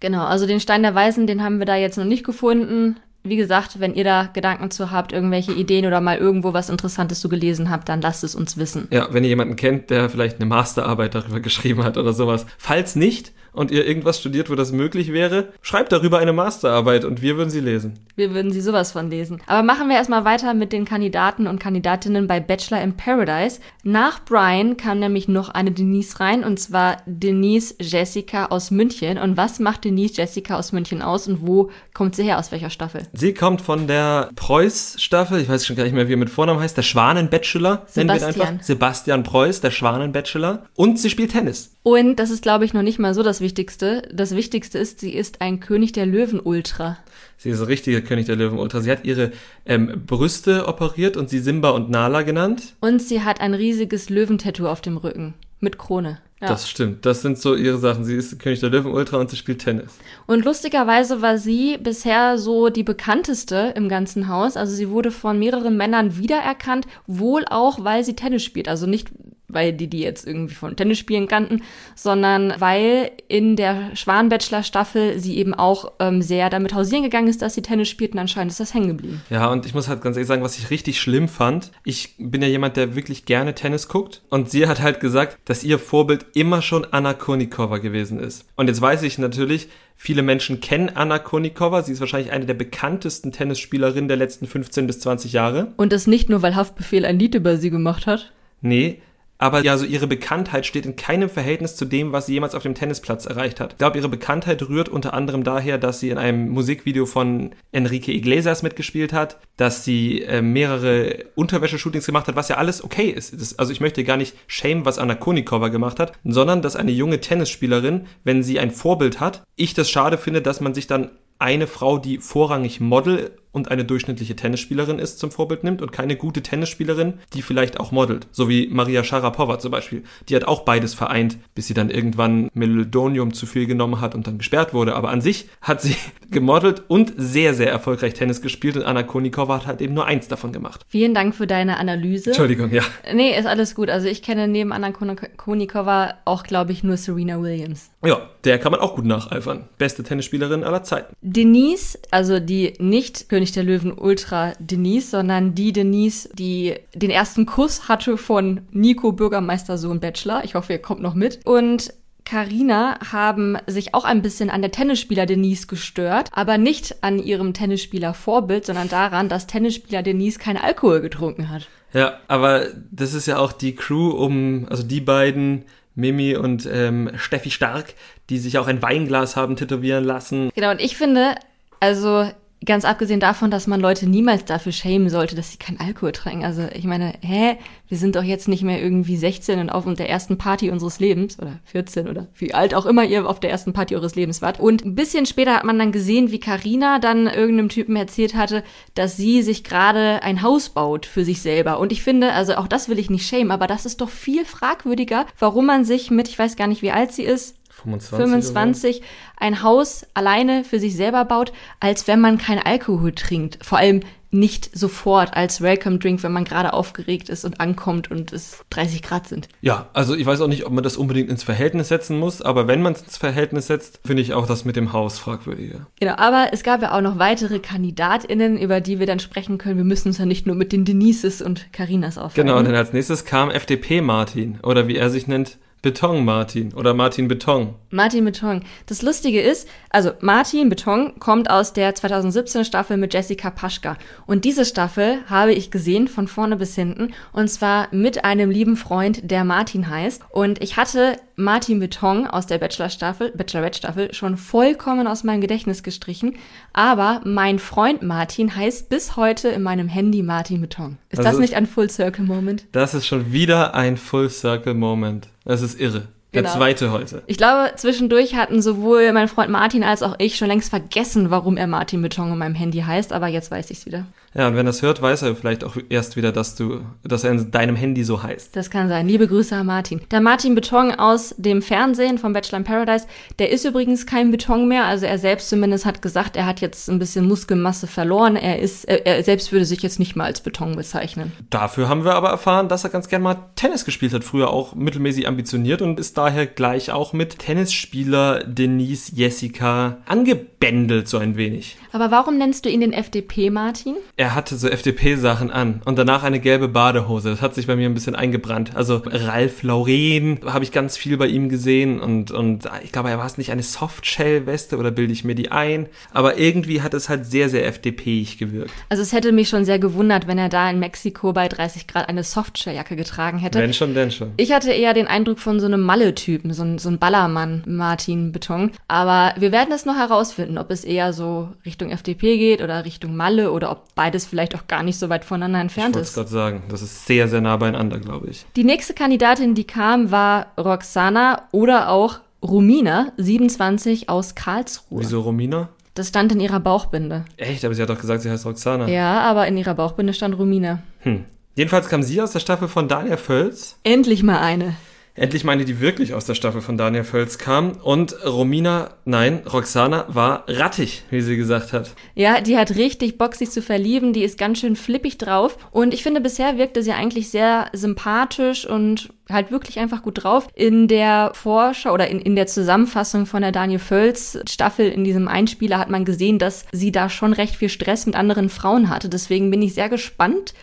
Genau, 0.00 0.24
also 0.24 0.46
den 0.46 0.60
Stein 0.60 0.82
der 0.82 0.94
Weisen, 0.94 1.26
den 1.26 1.42
haben 1.42 1.58
wir 1.58 1.66
da 1.66 1.76
jetzt 1.76 1.98
noch 1.98 2.04
nicht 2.04 2.24
gefunden. 2.24 2.96
Wie 3.22 3.36
gesagt, 3.36 3.80
wenn 3.80 3.94
ihr 3.94 4.04
da 4.04 4.30
Gedanken 4.32 4.70
zu 4.70 4.90
habt, 4.90 5.12
irgendwelche 5.12 5.52
Ideen 5.52 5.84
oder 5.84 6.00
mal 6.00 6.16
irgendwo 6.16 6.54
was 6.54 6.70
Interessantes 6.70 7.20
zu 7.20 7.28
gelesen 7.28 7.68
habt, 7.68 7.90
dann 7.90 8.00
lasst 8.00 8.24
es 8.24 8.34
uns 8.34 8.56
wissen. 8.56 8.88
Ja, 8.90 9.12
wenn 9.12 9.24
ihr 9.24 9.28
jemanden 9.28 9.56
kennt, 9.56 9.90
der 9.90 10.08
vielleicht 10.08 10.36
eine 10.36 10.46
Masterarbeit 10.46 11.14
darüber 11.14 11.40
geschrieben 11.40 11.84
hat 11.84 11.98
oder 11.98 12.14
sowas. 12.14 12.46
Falls 12.56 12.96
nicht, 12.96 13.32
und 13.52 13.70
ihr 13.70 13.86
irgendwas 13.86 14.20
studiert, 14.20 14.50
wo 14.50 14.54
das 14.54 14.72
möglich 14.72 15.12
wäre, 15.12 15.48
schreibt 15.62 15.92
darüber 15.92 16.18
eine 16.18 16.32
Masterarbeit 16.32 17.04
und 17.04 17.22
wir 17.22 17.36
würden 17.36 17.50
sie 17.50 17.60
lesen. 17.60 17.98
Wir 18.16 18.34
würden 18.34 18.52
sie 18.52 18.60
sowas 18.60 18.92
von 18.92 19.10
lesen. 19.10 19.40
Aber 19.46 19.62
machen 19.62 19.88
wir 19.88 19.96
erstmal 19.96 20.24
weiter 20.24 20.54
mit 20.54 20.72
den 20.72 20.84
Kandidaten 20.84 21.46
und 21.46 21.58
Kandidatinnen 21.58 22.26
bei 22.26 22.40
Bachelor 22.40 22.82
in 22.82 22.96
Paradise. 22.96 23.60
Nach 23.82 24.24
Brian 24.24 24.76
kam 24.76 24.98
nämlich 24.98 25.28
noch 25.28 25.48
eine 25.48 25.72
Denise 25.72 26.20
rein 26.20 26.44
und 26.44 26.58
zwar 26.58 26.98
Denise 27.06 27.74
Jessica 27.80 28.46
aus 28.46 28.70
München. 28.70 29.18
Und 29.18 29.36
was 29.36 29.58
macht 29.58 29.84
Denise 29.84 30.16
Jessica 30.16 30.56
aus 30.56 30.72
München 30.72 31.02
aus 31.02 31.26
und 31.28 31.46
wo 31.46 31.70
kommt 31.94 32.16
sie 32.16 32.24
her? 32.24 32.38
Aus 32.38 32.52
welcher 32.52 32.70
Staffel? 32.70 33.02
Sie 33.12 33.34
kommt 33.34 33.60
von 33.60 33.86
der 33.86 34.30
Preuß-Staffel, 34.36 35.40
ich 35.40 35.48
weiß 35.48 35.66
schon 35.66 35.76
gar 35.76 35.84
nicht 35.84 35.94
mehr, 35.94 36.08
wie 36.08 36.14
er 36.14 36.18
mit 36.18 36.30
Vornamen 36.30 36.60
heißt, 36.60 36.76
der 36.76 36.82
Schwanen-Bachelor, 36.82 37.86
einfach. 37.96 38.52
Sebastian 38.60 39.22
Preuß, 39.22 39.60
der 39.60 39.70
Schwanen-Bachelor. 39.70 40.66
Und 40.74 40.98
sie 40.98 41.10
spielt 41.10 41.32
Tennis. 41.32 41.76
Und 41.82 42.16
das 42.16 42.30
ist, 42.30 42.42
glaube 42.42 42.66
ich, 42.66 42.74
noch 42.74 42.82
nicht 42.82 42.98
mal 42.98 43.14
so 43.14 43.22
das 43.22 43.40
Wichtigste. 43.40 44.02
Das 44.12 44.36
Wichtigste 44.36 44.78
ist, 44.78 45.00
sie 45.00 45.14
ist 45.14 45.40
ein 45.40 45.60
König 45.60 45.92
der 45.92 46.04
Löwen-Ultra. 46.04 46.98
Sie 47.38 47.48
ist 47.48 47.60
ein 47.60 47.66
richtiger 47.66 48.02
König 48.02 48.26
der 48.26 48.36
Löwen-Ultra. 48.36 48.80
Sie 48.80 48.90
hat 48.90 49.04
ihre 49.04 49.32
ähm, 49.64 50.02
Brüste 50.06 50.68
operiert 50.68 51.16
und 51.16 51.30
sie 51.30 51.38
Simba 51.38 51.70
und 51.70 51.88
Nala 51.88 52.22
genannt. 52.22 52.74
Und 52.80 53.00
sie 53.00 53.22
hat 53.22 53.40
ein 53.40 53.54
riesiges 53.54 54.10
Löwentattoo 54.10 54.66
auf 54.66 54.82
dem 54.82 54.98
Rücken. 54.98 55.34
Mit 55.58 55.78
Krone. 55.78 56.18
Ja. 56.40 56.48
Das 56.48 56.70
stimmt. 56.70 57.04
Das 57.04 57.20
sind 57.20 57.38
so 57.38 57.54
ihre 57.54 57.76
Sachen. 57.76 58.04
Sie 58.04 58.14
ist 58.14 58.38
König 58.38 58.60
der 58.60 58.70
Löwen 58.70 58.92
Ultra 58.92 59.18
und 59.18 59.28
sie 59.28 59.36
spielt 59.36 59.62
Tennis. 59.62 59.92
Und 60.26 60.44
lustigerweise 60.44 61.20
war 61.20 61.36
sie 61.36 61.76
bisher 61.76 62.38
so 62.38 62.70
die 62.70 62.82
bekannteste 62.82 63.74
im 63.76 63.90
ganzen 63.90 64.28
Haus. 64.28 64.56
Also 64.56 64.74
sie 64.74 64.88
wurde 64.88 65.10
von 65.10 65.38
mehreren 65.38 65.76
Männern 65.76 66.16
wiedererkannt, 66.16 66.86
wohl 67.06 67.44
auch, 67.48 67.84
weil 67.84 68.04
sie 68.04 68.16
Tennis 68.16 68.42
spielt. 68.42 68.68
Also 68.68 68.86
nicht, 68.86 69.10
weil 69.52 69.72
die 69.72 69.88
die 69.88 70.00
jetzt 70.00 70.26
irgendwie 70.26 70.54
von 70.54 70.76
Tennis 70.76 70.98
spielen 70.98 71.28
kannten, 71.28 71.62
sondern 71.94 72.54
weil 72.58 73.10
in 73.28 73.56
der 73.56 73.94
Schwan-Bachelor-Staffel 73.94 75.18
sie 75.18 75.36
eben 75.36 75.54
auch 75.54 75.92
ähm, 75.98 76.22
sehr 76.22 76.50
damit 76.50 76.74
hausieren 76.74 77.02
gegangen 77.02 77.28
ist, 77.28 77.42
dass 77.42 77.54
sie 77.54 77.62
Tennis 77.62 77.88
spielt 77.88 78.12
und 78.12 78.18
anscheinend 78.18 78.52
ist 78.52 78.60
das 78.60 78.74
hängen 78.74 78.88
geblieben. 78.88 79.22
Ja, 79.30 79.46
und 79.50 79.66
ich 79.66 79.74
muss 79.74 79.88
halt 79.88 80.02
ganz 80.02 80.16
ehrlich 80.16 80.28
sagen, 80.28 80.42
was 80.42 80.58
ich 80.58 80.70
richtig 80.70 81.00
schlimm 81.00 81.28
fand, 81.28 81.70
ich 81.84 82.14
bin 82.18 82.42
ja 82.42 82.48
jemand, 82.48 82.76
der 82.76 82.94
wirklich 82.94 83.24
gerne 83.24 83.54
Tennis 83.54 83.88
guckt 83.88 84.22
und 84.30 84.50
sie 84.50 84.66
hat 84.66 84.80
halt 84.80 85.00
gesagt, 85.00 85.38
dass 85.44 85.64
ihr 85.64 85.78
Vorbild 85.78 86.26
immer 86.34 86.62
schon 86.62 86.86
Anna 86.90 87.14
Konikova 87.14 87.78
gewesen 87.78 88.20
ist. 88.20 88.46
Und 88.56 88.68
jetzt 88.68 88.80
weiß 88.80 89.02
ich 89.02 89.18
natürlich, 89.18 89.68
viele 90.00 90.22
Menschen 90.22 90.60
kennen 90.60 90.88
Anna 90.88 91.18
Konikova. 91.18 91.82
Sie 91.82 91.92
ist 91.92 92.00
wahrscheinlich 92.00 92.32
eine 92.32 92.46
der 92.46 92.54
bekanntesten 92.54 93.32
Tennisspielerinnen 93.32 94.08
der 94.08 94.16
letzten 94.16 94.46
15 94.46 94.86
bis 94.86 95.00
20 95.00 95.32
Jahre. 95.32 95.72
Und 95.76 95.92
das 95.92 96.06
nicht 96.06 96.30
nur, 96.30 96.40
weil 96.40 96.56
Haftbefehl 96.56 97.04
ein 97.04 97.18
Lied 97.18 97.34
über 97.34 97.58
sie 97.58 97.70
gemacht 97.70 98.06
hat? 98.06 98.32
Nee, 98.62 99.00
aber 99.40 99.64
ja, 99.64 99.78
so 99.78 99.86
ihre 99.86 100.06
Bekanntheit 100.06 100.66
steht 100.66 100.84
in 100.84 100.96
keinem 100.96 101.30
Verhältnis 101.30 101.74
zu 101.74 101.86
dem, 101.86 102.12
was 102.12 102.26
sie 102.26 102.34
jemals 102.34 102.54
auf 102.54 102.62
dem 102.62 102.74
Tennisplatz 102.74 103.24
erreicht 103.24 103.58
hat. 103.58 103.72
Ich 103.72 103.78
glaube, 103.78 103.96
ihre 103.96 104.10
Bekanntheit 104.10 104.62
rührt 104.68 104.90
unter 104.90 105.14
anderem 105.14 105.44
daher, 105.44 105.78
dass 105.78 105.98
sie 105.98 106.10
in 106.10 106.18
einem 106.18 106.50
Musikvideo 106.50 107.06
von 107.06 107.52
Enrique 107.72 108.12
Iglesias 108.12 108.62
mitgespielt 108.62 109.14
hat, 109.14 109.38
dass 109.56 109.82
sie 109.82 110.22
äh, 110.22 110.42
mehrere 110.42 111.24
Unterwäsche-Shootings 111.36 112.04
gemacht 112.04 112.28
hat, 112.28 112.36
was 112.36 112.48
ja 112.48 112.58
alles 112.58 112.84
okay 112.84 113.08
ist. 113.08 113.40
Das, 113.40 113.58
also 113.58 113.72
ich 113.72 113.80
möchte 113.80 114.04
gar 114.04 114.18
nicht 114.18 114.36
shame, 114.46 114.84
was 114.84 114.98
Anna 114.98 115.14
Konikova 115.14 115.68
gemacht 115.68 116.00
hat, 116.00 116.12
sondern 116.22 116.60
dass 116.60 116.76
eine 116.76 116.92
junge 116.92 117.20
Tennisspielerin, 117.20 118.08
wenn 118.24 118.42
sie 118.42 118.60
ein 118.60 118.70
Vorbild 118.70 119.20
hat, 119.20 119.42
ich 119.56 119.72
das 119.72 119.90
schade 119.90 120.18
finde, 120.18 120.42
dass 120.42 120.60
man 120.60 120.74
sich 120.74 120.86
dann 120.86 121.12
eine 121.38 121.66
Frau, 121.66 121.96
die 121.96 122.18
vorrangig 122.18 122.80
Model 122.80 123.30
und 123.52 123.70
eine 123.70 123.84
durchschnittliche 123.84 124.36
Tennisspielerin 124.36 124.98
ist, 124.98 125.18
zum 125.18 125.30
Vorbild 125.30 125.64
nimmt 125.64 125.82
und 125.82 125.92
keine 125.92 126.16
gute 126.16 126.42
Tennisspielerin, 126.42 127.14
die 127.34 127.42
vielleicht 127.42 127.80
auch 127.80 127.92
modelt. 127.92 128.26
So 128.32 128.48
wie 128.48 128.68
Maria 128.68 129.04
Sharapova 129.04 129.58
zum 129.58 129.70
Beispiel. 129.70 130.04
Die 130.28 130.36
hat 130.36 130.44
auch 130.44 130.64
beides 130.64 130.94
vereint, 130.94 131.38
bis 131.54 131.66
sie 131.66 131.74
dann 131.74 131.90
irgendwann 131.90 132.50
Meldonium 132.54 133.32
zu 133.34 133.46
viel 133.46 133.66
genommen 133.66 134.00
hat 134.00 134.14
und 134.14 134.26
dann 134.26 134.38
gesperrt 134.38 134.74
wurde. 134.74 134.94
Aber 134.94 135.10
an 135.10 135.20
sich 135.20 135.48
hat 135.60 135.82
sie 135.82 135.96
gemodelt 136.30 136.82
und 136.88 137.12
sehr, 137.16 137.54
sehr 137.54 137.70
erfolgreich 137.70 138.14
Tennis 138.14 138.42
gespielt 138.42 138.76
und 138.76 138.84
Anna 138.84 139.02
Konikova 139.02 139.56
hat 139.56 139.66
halt 139.66 139.80
eben 139.80 139.94
nur 139.94 140.06
eins 140.06 140.28
davon 140.28 140.52
gemacht. 140.52 140.82
Vielen 140.88 141.14
Dank 141.14 141.34
für 141.34 141.46
deine 141.46 141.78
Analyse. 141.78 142.30
Entschuldigung, 142.30 142.72
ja. 142.72 142.82
Nee, 143.12 143.36
ist 143.36 143.46
alles 143.46 143.74
gut. 143.74 143.90
Also 143.90 144.06
ich 144.06 144.22
kenne 144.22 144.48
neben 144.48 144.72
Anna 144.72 144.92
Konikova 144.92 146.14
auch, 146.24 146.44
glaube 146.44 146.72
ich, 146.72 146.84
nur 146.84 146.96
Serena 146.96 147.40
Williams. 147.42 147.90
Ja, 148.04 148.28
der 148.44 148.58
kann 148.58 148.72
man 148.72 148.80
auch 148.80 148.94
gut 148.94 149.04
nacheifern. 149.04 149.68
Beste 149.78 150.02
Tennisspielerin 150.02 150.64
aller 150.64 150.82
Zeiten. 150.82 151.14
Denise, 151.20 151.98
also 152.10 152.40
die 152.40 152.74
nicht 152.78 153.28
König 153.28 153.52
der 153.52 153.64
Löwen 153.64 153.92
Ultra 153.92 154.52
Denise, 154.58 155.10
sondern 155.10 155.54
die 155.54 155.72
Denise, 155.72 156.28
die 156.32 156.74
den 156.94 157.10
ersten 157.10 157.46
Kuss 157.46 157.88
hatte 157.88 158.16
von 158.16 158.62
Nico 158.70 159.12
Bürgermeistersohn 159.12 160.00
Bachelor. 160.00 160.42
Ich 160.44 160.54
hoffe, 160.54 160.72
ihr 160.72 160.78
kommt 160.78 161.02
noch 161.02 161.14
mit. 161.14 161.40
Und 161.44 161.92
Carina 162.24 162.98
haben 163.10 163.58
sich 163.66 163.94
auch 163.94 164.04
ein 164.04 164.22
bisschen 164.22 164.50
an 164.50 164.62
der 164.62 164.70
Tennisspieler 164.70 165.26
Denise 165.26 165.66
gestört, 165.66 166.30
aber 166.32 166.58
nicht 166.58 167.02
an 167.02 167.18
ihrem 167.18 167.54
Tennisspieler 167.54 168.14
Vorbild, 168.14 168.64
sondern 168.64 168.88
daran, 168.88 169.28
dass 169.28 169.46
Tennisspieler 169.46 170.02
Denise 170.02 170.38
kein 170.38 170.56
Alkohol 170.56 171.00
getrunken 171.00 171.48
hat. 171.48 171.68
Ja, 171.92 172.20
aber 172.28 172.66
das 172.92 173.14
ist 173.14 173.26
ja 173.26 173.38
auch 173.38 173.52
die 173.52 173.74
Crew 173.74 174.10
um, 174.10 174.66
also 174.70 174.84
die 174.84 175.00
beiden, 175.00 175.64
Mimi 175.96 176.36
und 176.36 176.68
ähm, 176.72 177.10
Steffi 177.16 177.50
Stark, 177.50 177.94
die 178.30 178.38
sich 178.38 178.58
auch 178.58 178.68
ein 178.68 178.80
Weinglas 178.80 179.36
haben 179.36 179.56
tätowieren 179.56 180.04
lassen. 180.04 180.50
Genau, 180.54 180.70
und 180.70 180.80
ich 180.80 180.96
finde, 180.96 181.34
also 181.80 182.24
Ganz 182.66 182.84
abgesehen 182.84 183.20
davon, 183.20 183.50
dass 183.50 183.66
man 183.66 183.80
Leute 183.80 184.06
niemals 184.06 184.44
dafür 184.44 184.72
schämen 184.72 185.08
sollte, 185.08 185.34
dass 185.34 185.50
sie 185.50 185.56
keinen 185.56 185.80
Alkohol 185.80 186.12
trinken. 186.12 186.44
Also 186.44 186.68
ich 186.74 186.84
meine, 186.84 187.14
hä, 187.22 187.56
wir 187.88 187.96
sind 187.96 188.16
doch 188.16 188.22
jetzt 188.22 188.48
nicht 188.48 188.62
mehr 188.62 188.82
irgendwie 188.82 189.16
16 189.16 189.58
und 189.60 189.70
auf 189.70 189.86
der 189.94 190.10
ersten 190.10 190.36
Party 190.36 190.70
unseres 190.70 191.00
Lebens 191.00 191.38
oder 191.38 191.58
14 191.64 192.06
oder 192.06 192.26
wie 192.34 192.52
alt 192.52 192.74
auch 192.74 192.84
immer 192.84 193.02
ihr 193.04 193.26
auf 193.26 193.40
der 193.40 193.50
ersten 193.50 193.72
Party 193.72 193.96
eures 193.96 194.14
Lebens 194.14 194.42
wart. 194.42 194.60
Und 194.60 194.84
ein 194.84 194.94
bisschen 194.94 195.24
später 195.24 195.54
hat 195.54 195.64
man 195.64 195.78
dann 195.78 195.90
gesehen, 195.90 196.32
wie 196.32 196.38
Karina 196.38 196.98
dann 196.98 197.28
irgendeinem 197.28 197.70
Typen 197.70 197.96
erzählt 197.96 198.34
hatte, 198.34 198.62
dass 198.94 199.16
sie 199.16 199.40
sich 199.40 199.64
gerade 199.64 200.22
ein 200.22 200.42
Haus 200.42 200.68
baut 200.68 201.06
für 201.06 201.24
sich 201.24 201.40
selber. 201.40 201.78
Und 201.78 201.92
ich 201.92 202.02
finde, 202.02 202.34
also 202.34 202.56
auch 202.56 202.68
das 202.68 202.90
will 202.90 202.98
ich 202.98 203.08
nicht 203.08 203.26
schämen, 203.26 203.52
aber 203.52 203.68
das 203.68 203.86
ist 203.86 204.02
doch 204.02 204.10
viel 204.10 204.44
fragwürdiger, 204.44 205.24
warum 205.38 205.64
man 205.64 205.86
sich 205.86 206.10
mit, 206.10 206.28
ich 206.28 206.38
weiß 206.38 206.56
gar 206.56 206.66
nicht, 206.66 206.82
wie 206.82 206.92
alt 206.92 207.12
sie 207.12 207.24
ist, 207.24 207.56
25, 207.70 208.16
25 208.18 209.02
ein 209.36 209.62
Haus 209.62 210.06
alleine 210.14 210.64
für 210.64 210.78
sich 210.78 210.96
selber 210.96 211.24
baut, 211.24 211.52
als 211.80 212.06
wenn 212.08 212.20
man 212.20 212.38
kein 212.38 212.58
Alkohol 212.58 213.12
trinkt. 213.12 213.58
Vor 213.64 213.78
allem 213.78 214.00
nicht 214.32 214.76
sofort 214.76 215.34
als 215.34 215.60
Welcome 215.60 215.98
Drink, 215.98 216.22
wenn 216.22 216.32
man 216.32 216.44
gerade 216.44 216.72
aufgeregt 216.72 217.28
ist 217.28 217.44
und 217.44 217.60
ankommt 217.60 218.10
und 218.10 218.32
es 218.32 218.64
30 218.70 219.02
Grad 219.02 219.26
sind. 219.26 219.48
Ja, 219.60 219.88
also 219.92 220.14
ich 220.14 220.24
weiß 220.24 220.40
auch 220.40 220.46
nicht, 220.46 220.66
ob 220.66 220.72
man 220.72 220.84
das 220.84 220.96
unbedingt 220.96 221.30
ins 221.30 221.42
Verhältnis 221.42 221.88
setzen 221.88 222.18
muss, 222.18 222.40
aber 222.40 222.68
wenn 222.68 222.80
man 222.80 222.92
es 222.92 223.02
ins 223.02 223.16
Verhältnis 223.16 223.66
setzt, 223.66 224.00
finde 224.04 224.22
ich 224.22 224.34
auch 224.34 224.46
das 224.46 224.64
mit 224.64 224.76
dem 224.76 224.92
Haus 224.92 225.18
fragwürdiger. 225.18 225.86
Genau, 225.98 226.14
aber 226.14 226.48
es 226.52 226.62
gab 226.62 226.80
ja 226.82 226.96
auch 226.96 227.00
noch 227.00 227.18
weitere 227.18 227.58
KandidatInnen, 227.58 228.56
über 228.56 228.80
die 228.80 229.00
wir 229.00 229.06
dann 229.06 229.18
sprechen 229.18 229.58
können. 229.58 229.78
Wir 229.78 229.84
müssen 229.84 230.08
uns 230.08 230.18
ja 230.18 230.26
nicht 230.26 230.46
nur 230.46 230.54
mit 230.54 230.72
den 230.72 230.84
Denises 230.84 231.42
und 231.42 231.72
Carinas 231.72 232.16
aufhalten. 232.16 232.46
Genau, 232.46 232.62
denn 232.62 232.74
als 232.74 232.92
nächstes 232.92 233.24
kam 233.24 233.50
FDP 233.50 234.00
Martin 234.00 234.58
oder 234.62 234.86
wie 234.86 234.96
er 234.96 235.10
sich 235.10 235.26
nennt, 235.26 235.58
Beton 235.82 236.26
Martin 236.26 236.74
oder 236.74 236.92
Martin 236.92 237.26
Beton. 237.26 237.74
Martin 237.90 238.26
Beton. 238.26 238.62
Das 238.84 239.00
Lustige 239.00 239.40
ist, 239.40 239.66
also 239.88 240.10
Martin 240.20 240.68
Beton 240.68 241.18
kommt 241.18 241.48
aus 241.48 241.72
der 241.72 241.94
2017 241.94 242.66
Staffel 242.66 242.98
mit 242.98 243.14
Jessica 243.14 243.50
Paschka. 243.50 243.96
Und 244.26 244.44
diese 244.44 244.66
Staffel 244.66 245.20
habe 245.30 245.54
ich 245.54 245.70
gesehen 245.70 246.06
von 246.06 246.28
vorne 246.28 246.56
bis 246.56 246.74
hinten. 246.74 247.14
Und 247.32 247.48
zwar 247.48 247.88
mit 247.92 248.26
einem 248.26 248.50
lieben 248.50 248.76
Freund, 248.76 249.30
der 249.30 249.44
Martin 249.44 249.88
heißt. 249.88 250.22
Und 250.30 250.62
ich 250.62 250.76
hatte 250.76 251.16
Martin 251.40 251.80
Beton 251.80 252.26
aus 252.26 252.46
der 252.46 252.58
Bachelor-Staffel, 252.58 253.32
Bachelorette-Staffel 253.32 254.14
schon 254.14 254.36
vollkommen 254.36 255.06
aus 255.06 255.24
meinem 255.24 255.40
Gedächtnis 255.40 255.82
gestrichen. 255.82 256.36
Aber 256.72 257.20
mein 257.24 257.58
Freund 257.58 258.02
Martin 258.02 258.54
heißt 258.54 258.88
bis 258.88 259.16
heute 259.16 259.48
in 259.48 259.62
meinem 259.62 259.88
Handy 259.88 260.22
Martin 260.22 260.60
Beton. 260.60 260.98
Ist 261.10 261.18
also 261.18 261.30
das 261.30 261.38
nicht 261.38 261.54
ein 261.54 261.66
Full-Circle-Moment? 261.66 262.66
Das 262.72 262.94
ist 262.94 263.06
schon 263.06 263.32
wieder 263.32 263.74
ein 263.74 263.96
Full-Circle-Moment. 263.96 265.28
Das 265.44 265.62
ist 265.62 265.80
irre. 265.80 266.08
Der 266.32 266.42
genau. 266.42 266.54
zweite 266.54 266.92
heute. 266.92 267.22
Ich 267.26 267.38
glaube, 267.38 267.72
zwischendurch 267.74 268.36
hatten 268.36 268.62
sowohl 268.62 269.12
mein 269.12 269.26
Freund 269.26 269.50
Martin 269.50 269.82
als 269.82 270.02
auch 270.04 270.14
ich 270.18 270.36
schon 270.36 270.46
längst 270.46 270.70
vergessen, 270.70 271.30
warum 271.30 271.56
er 271.56 271.66
Martin 271.66 272.02
Beton 272.02 272.32
in 272.32 272.38
meinem 272.38 272.54
Handy 272.54 272.82
heißt, 272.82 273.12
aber 273.12 273.26
jetzt 273.26 273.50
weiß 273.50 273.70
ich's 273.70 273.84
wieder. 273.84 274.06
Ja, 274.32 274.46
und 274.46 274.54
wenn 274.54 274.66
er 274.66 274.70
es 274.70 274.82
hört, 274.82 275.02
weiß 275.02 275.22
er 275.22 275.34
vielleicht 275.34 275.64
auch 275.64 275.76
erst 275.88 276.16
wieder, 276.16 276.30
dass 276.30 276.54
du, 276.54 276.82
dass 277.02 277.24
er 277.24 277.32
in 277.32 277.50
deinem 277.50 277.74
Handy 277.74 278.04
so 278.04 278.22
heißt. 278.22 278.54
Das 278.54 278.70
kann 278.70 278.88
sein. 278.88 279.08
Liebe 279.08 279.26
Grüße 279.26 279.56
an 279.56 279.66
Martin. 279.66 280.00
Der 280.12 280.20
Martin 280.20 280.54
Beton 280.54 280.92
aus 280.92 281.34
dem 281.36 281.62
Fernsehen 281.62 282.16
vom 282.16 282.32
Bachelor 282.32 282.58
in 282.58 282.64
Paradise, 282.64 283.06
der 283.40 283.50
ist 283.50 283.64
übrigens 283.64 284.06
kein 284.06 284.30
Beton 284.30 284.68
mehr. 284.68 284.84
Also 284.84 285.06
er 285.06 285.18
selbst 285.18 285.48
zumindest 285.48 285.84
hat 285.84 286.00
gesagt, 286.00 286.36
er 286.36 286.46
hat 286.46 286.60
jetzt 286.60 286.88
ein 286.88 287.00
bisschen 287.00 287.26
Muskelmasse 287.26 287.88
verloren. 287.88 288.36
Er 288.36 288.60
ist, 288.60 288.84
er, 288.84 289.04
er 289.04 289.24
selbst 289.24 289.50
würde 289.50 289.64
sich 289.64 289.82
jetzt 289.82 289.98
nicht 289.98 290.14
mal 290.14 290.26
als 290.26 290.40
Beton 290.42 290.76
bezeichnen. 290.76 291.32
Dafür 291.50 291.88
haben 291.88 292.04
wir 292.04 292.14
aber 292.14 292.28
erfahren, 292.28 292.68
dass 292.68 292.84
er 292.84 292.90
ganz 292.90 293.08
gern 293.08 293.22
mal 293.22 293.50
Tennis 293.56 293.84
gespielt 293.84 294.12
hat, 294.12 294.22
früher 294.22 294.50
auch 294.50 294.76
mittelmäßig 294.76 295.26
ambitioniert 295.26 295.82
und 295.82 295.98
ist 295.98 296.16
daher 296.16 296.46
gleich 296.46 296.92
auch 296.92 297.12
mit 297.12 297.40
Tennisspieler 297.40 298.44
Denise 298.44 299.10
Jessica 299.12 299.98
angebändelt 300.06 301.08
so 301.08 301.18
ein 301.18 301.36
wenig. 301.36 301.76
Aber 301.92 302.10
warum 302.10 302.38
nennst 302.38 302.64
du 302.64 302.68
ihn 302.68 302.80
den 302.80 302.92
FDP 302.92 303.50
Martin? 303.50 303.96
er 304.20 304.34
hatte 304.34 304.54
so 304.56 304.68
FDP-Sachen 304.68 305.50
an 305.50 305.80
und 305.86 305.98
danach 305.98 306.24
eine 306.24 306.40
gelbe 306.40 306.68
Badehose. 306.68 307.30
Das 307.30 307.40
hat 307.40 307.54
sich 307.54 307.66
bei 307.66 307.74
mir 307.74 307.88
ein 307.88 307.94
bisschen 307.94 308.14
eingebrannt. 308.14 308.76
Also 308.76 309.00
Ralf 309.06 309.62
Lauren 309.62 310.40
habe 310.44 310.62
ich 310.62 310.72
ganz 310.72 310.98
viel 310.98 311.16
bei 311.16 311.26
ihm 311.26 311.48
gesehen 311.48 312.00
und, 312.00 312.30
und 312.30 312.68
ich 312.84 312.92
glaube, 312.92 313.08
er 313.08 313.16
war 313.16 313.24
es 313.24 313.38
nicht 313.38 313.50
eine 313.50 313.62
Softshell-Weste 313.62 314.76
oder 314.76 314.90
bilde 314.90 315.14
ich 315.14 315.24
mir 315.24 315.34
die 315.34 315.50
ein. 315.50 315.86
Aber 316.12 316.36
irgendwie 316.36 316.82
hat 316.82 316.92
es 316.92 317.08
halt 317.08 317.24
sehr, 317.24 317.48
sehr 317.48 317.66
FDP-ig 317.66 318.36
gewirkt. 318.36 318.70
Also 318.90 319.02
es 319.02 319.14
hätte 319.14 319.32
mich 319.32 319.48
schon 319.48 319.64
sehr 319.64 319.78
gewundert, 319.78 320.26
wenn 320.26 320.36
er 320.36 320.50
da 320.50 320.68
in 320.68 320.78
Mexiko 320.78 321.32
bei 321.32 321.48
30 321.48 321.86
Grad 321.86 322.10
eine 322.10 322.22
Softshell-Jacke 322.22 322.96
getragen 322.96 323.38
hätte. 323.38 323.58
Wenn 323.58 323.72
schon, 323.72 323.94
denn 323.94 324.10
schon. 324.10 324.32
Ich 324.36 324.52
hatte 324.52 324.70
eher 324.70 324.92
den 324.92 325.06
Eindruck 325.06 325.38
von 325.38 325.60
so 325.60 325.66
einem 325.66 325.80
Malle-Typen, 325.80 326.52
so, 326.52 326.62
ein, 326.62 326.76
so 326.76 326.90
ein 326.90 326.98
Ballermann, 326.98 327.62
Martin 327.66 328.32
Beton. 328.32 328.72
Aber 328.86 329.32
wir 329.40 329.50
werden 329.50 329.72
es 329.72 329.86
noch 329.86 329.96
herausfinden, 329.96 330.58
ob 330.58 330.70
es 330.70 330.84
eher 330.84 331.14
so 331.14 331.48
Richtung 331.64 331.79
FDP 331.88 332.36
geht 332.36 332.60
oder 332.60 332.84
Richtung 332.84 333.16
Malle 333.16 333.50
oder 333.52 333.70
ob 333.70 333.94
beide 333.94 334.10
beides 334.10 334.26
vielleicht 334.26 334.56
auch 334.56 334.66
gar 334.66 334.82
nicht 334.82 334.98
so 334.98 335.08
weit 335.08 335.24
voneinander 335.24 335.60
entfernt 335.60 335.94
ich 335.94 336.02
ist. 336.02 336.10
Ich 336.10 336.16
wollte 336.16 336.30
gerade 336.30 336.50
sagen, 336.50 336.62
das 336.68 336.82
ist 336.82 337.06
sehr, 337.06 337.28
sehr 337.28 337.40
nah 337.40 337.56
beieinander, 337.56 337.98
glaube 337.98 338.28
ich. 338.28 338.44
Die 338.56 338.64
nächste 338.64 338.92
Kandidatin, 338.92 339.54
die 339.54 339.64
kam, 339.64 340.10
war 340.10 340.48
Roxana 340.58 341.42
oder 341.52 341.90
auch 341.90 342.18
Romina, 342.42 343.12
27 343.18 344.08
aus 344.08 344.34
Karlsruhe. 344.34 345.00
Wieso 345.00 345.20
Romina? 345.20 345.68
Das 345.94 346.08
stand 346.08 346.32
in 346.32 346.40
ihrer 346.40 346.60
Bauchbinde. 346.60 347.24
Echt? 347.36 347.64
Aber 347.64 347.74
sie 347.74 347.82
hat 347.82 347.90
doch 347.90 348.00
gesagt, 348.00 348.22
sie 348.22 348.30
heißt 348.30 348.46
Roxana. 348.46 348.88
Ja, 348.88 349.20
aber 349.20 349.46
in 349.46 349.56
ihrer 349.56 349.74
Bauchbinde 349.74 350.12
stand 350.12 350.36
Romina. 350.38 350.80
Hm. 351.00 351.24
Jedenfalls 351.54 351.88
kam 351.88 352.02
sie 352.02 352.20
aus 352.20 352.32
der 352.32 352.40
Staffel 352.40 352.68
von 352.68 352.88
Daniel 352.88 353.16
Völz. 353.16 353.76
Endlich 353.84 354.22
mal 354.22 354.38
eine. 354.38 354.74
Endlich 355.14 355.44
meine, 355.44 355.64
die 355.64 355.80
wirklich 355.80 356.14
aus 356.14 356.24
der 356.24 356.34
Staffel 356.34 356.60
von 356.60 356.78
Daniel 356.78 357.04
Völz 357.04 357.38
kam. 357.38 357.72
Und 357.82 358.14
Romina, 358.24 358.94
nein, 359.04 359.42
Roxana 359.52 360.06
war 360.08 360.44
rattig, 360.46 361.02
wie 361.10 361.20
sie 361.20 361.36
gesagt 361.36 361.72
hat. 361.72 361.92
Ja, 362.14 362.40
die 362.40 362.56
hat 362.56 362.76
richtig 362.76 363.18
Bock, 363.18 363.34
sich 363.34 363.50
zu 363.50 363.60
verlieben. 363.60 364.12
Die 364.12 364.22
ist 364.22 364.38
ganz 364.38 364.60
schön 364.60 364.76
flippig 364.76 365.18
drauf. 365.18 365.58
Und 365.72 365.92
ich 365.94 366.02
finde, 366.02 366.20
bisher 366.20 366.58
wirkte 366.58 366.82
sie 366.82 366.92
eigentlich 366.92 367.30
sehr 367.30 367.68
sympathisch 367.72 368.66
und 368.66 369.10
halt 369.28 369.50
wirklich 369.50 369.78
einfach 369.78 370.02
gut 370.02 370.22
drauf. 370.22 370.48
In 370.54 370.88
der 370.88 371.32
Vorschau 371.34 371.92
oder 371.92 372.08
in, 372.08 372.20
in 372.20 372.36
der 372.36 372.46
Zusammenfassung 372.46 373.26
von 373.26 373.42
der 373.42 373.52
Daniel 373.52 373.78
Völz 373.78 374.38
Staffel 374.48 374.88
in 374.88 375.04
diesem 375.04 375.28
Einspieler 375.28 375.78
hat 375.78 375.90
man 375.90 376.04
gesehen, 376.04 376.38
dass 376.38 376.66
sie 376.72 376.92
da 376.92 377.08
schon 377.08 377.32
recht 377.32 377.56
viel 377.56 377.68
Stress 377.68 378.06
mit 378.06 378.16
anderen 378.16 378.48
Frauen 378.48 378.88
hatte. 378.88 379.08
Deswegen 379.08 379.50
bin 379.50 379.62
ich 379.62 379.74
sehr 379.74 379.88
gespannt, 379.88 380.54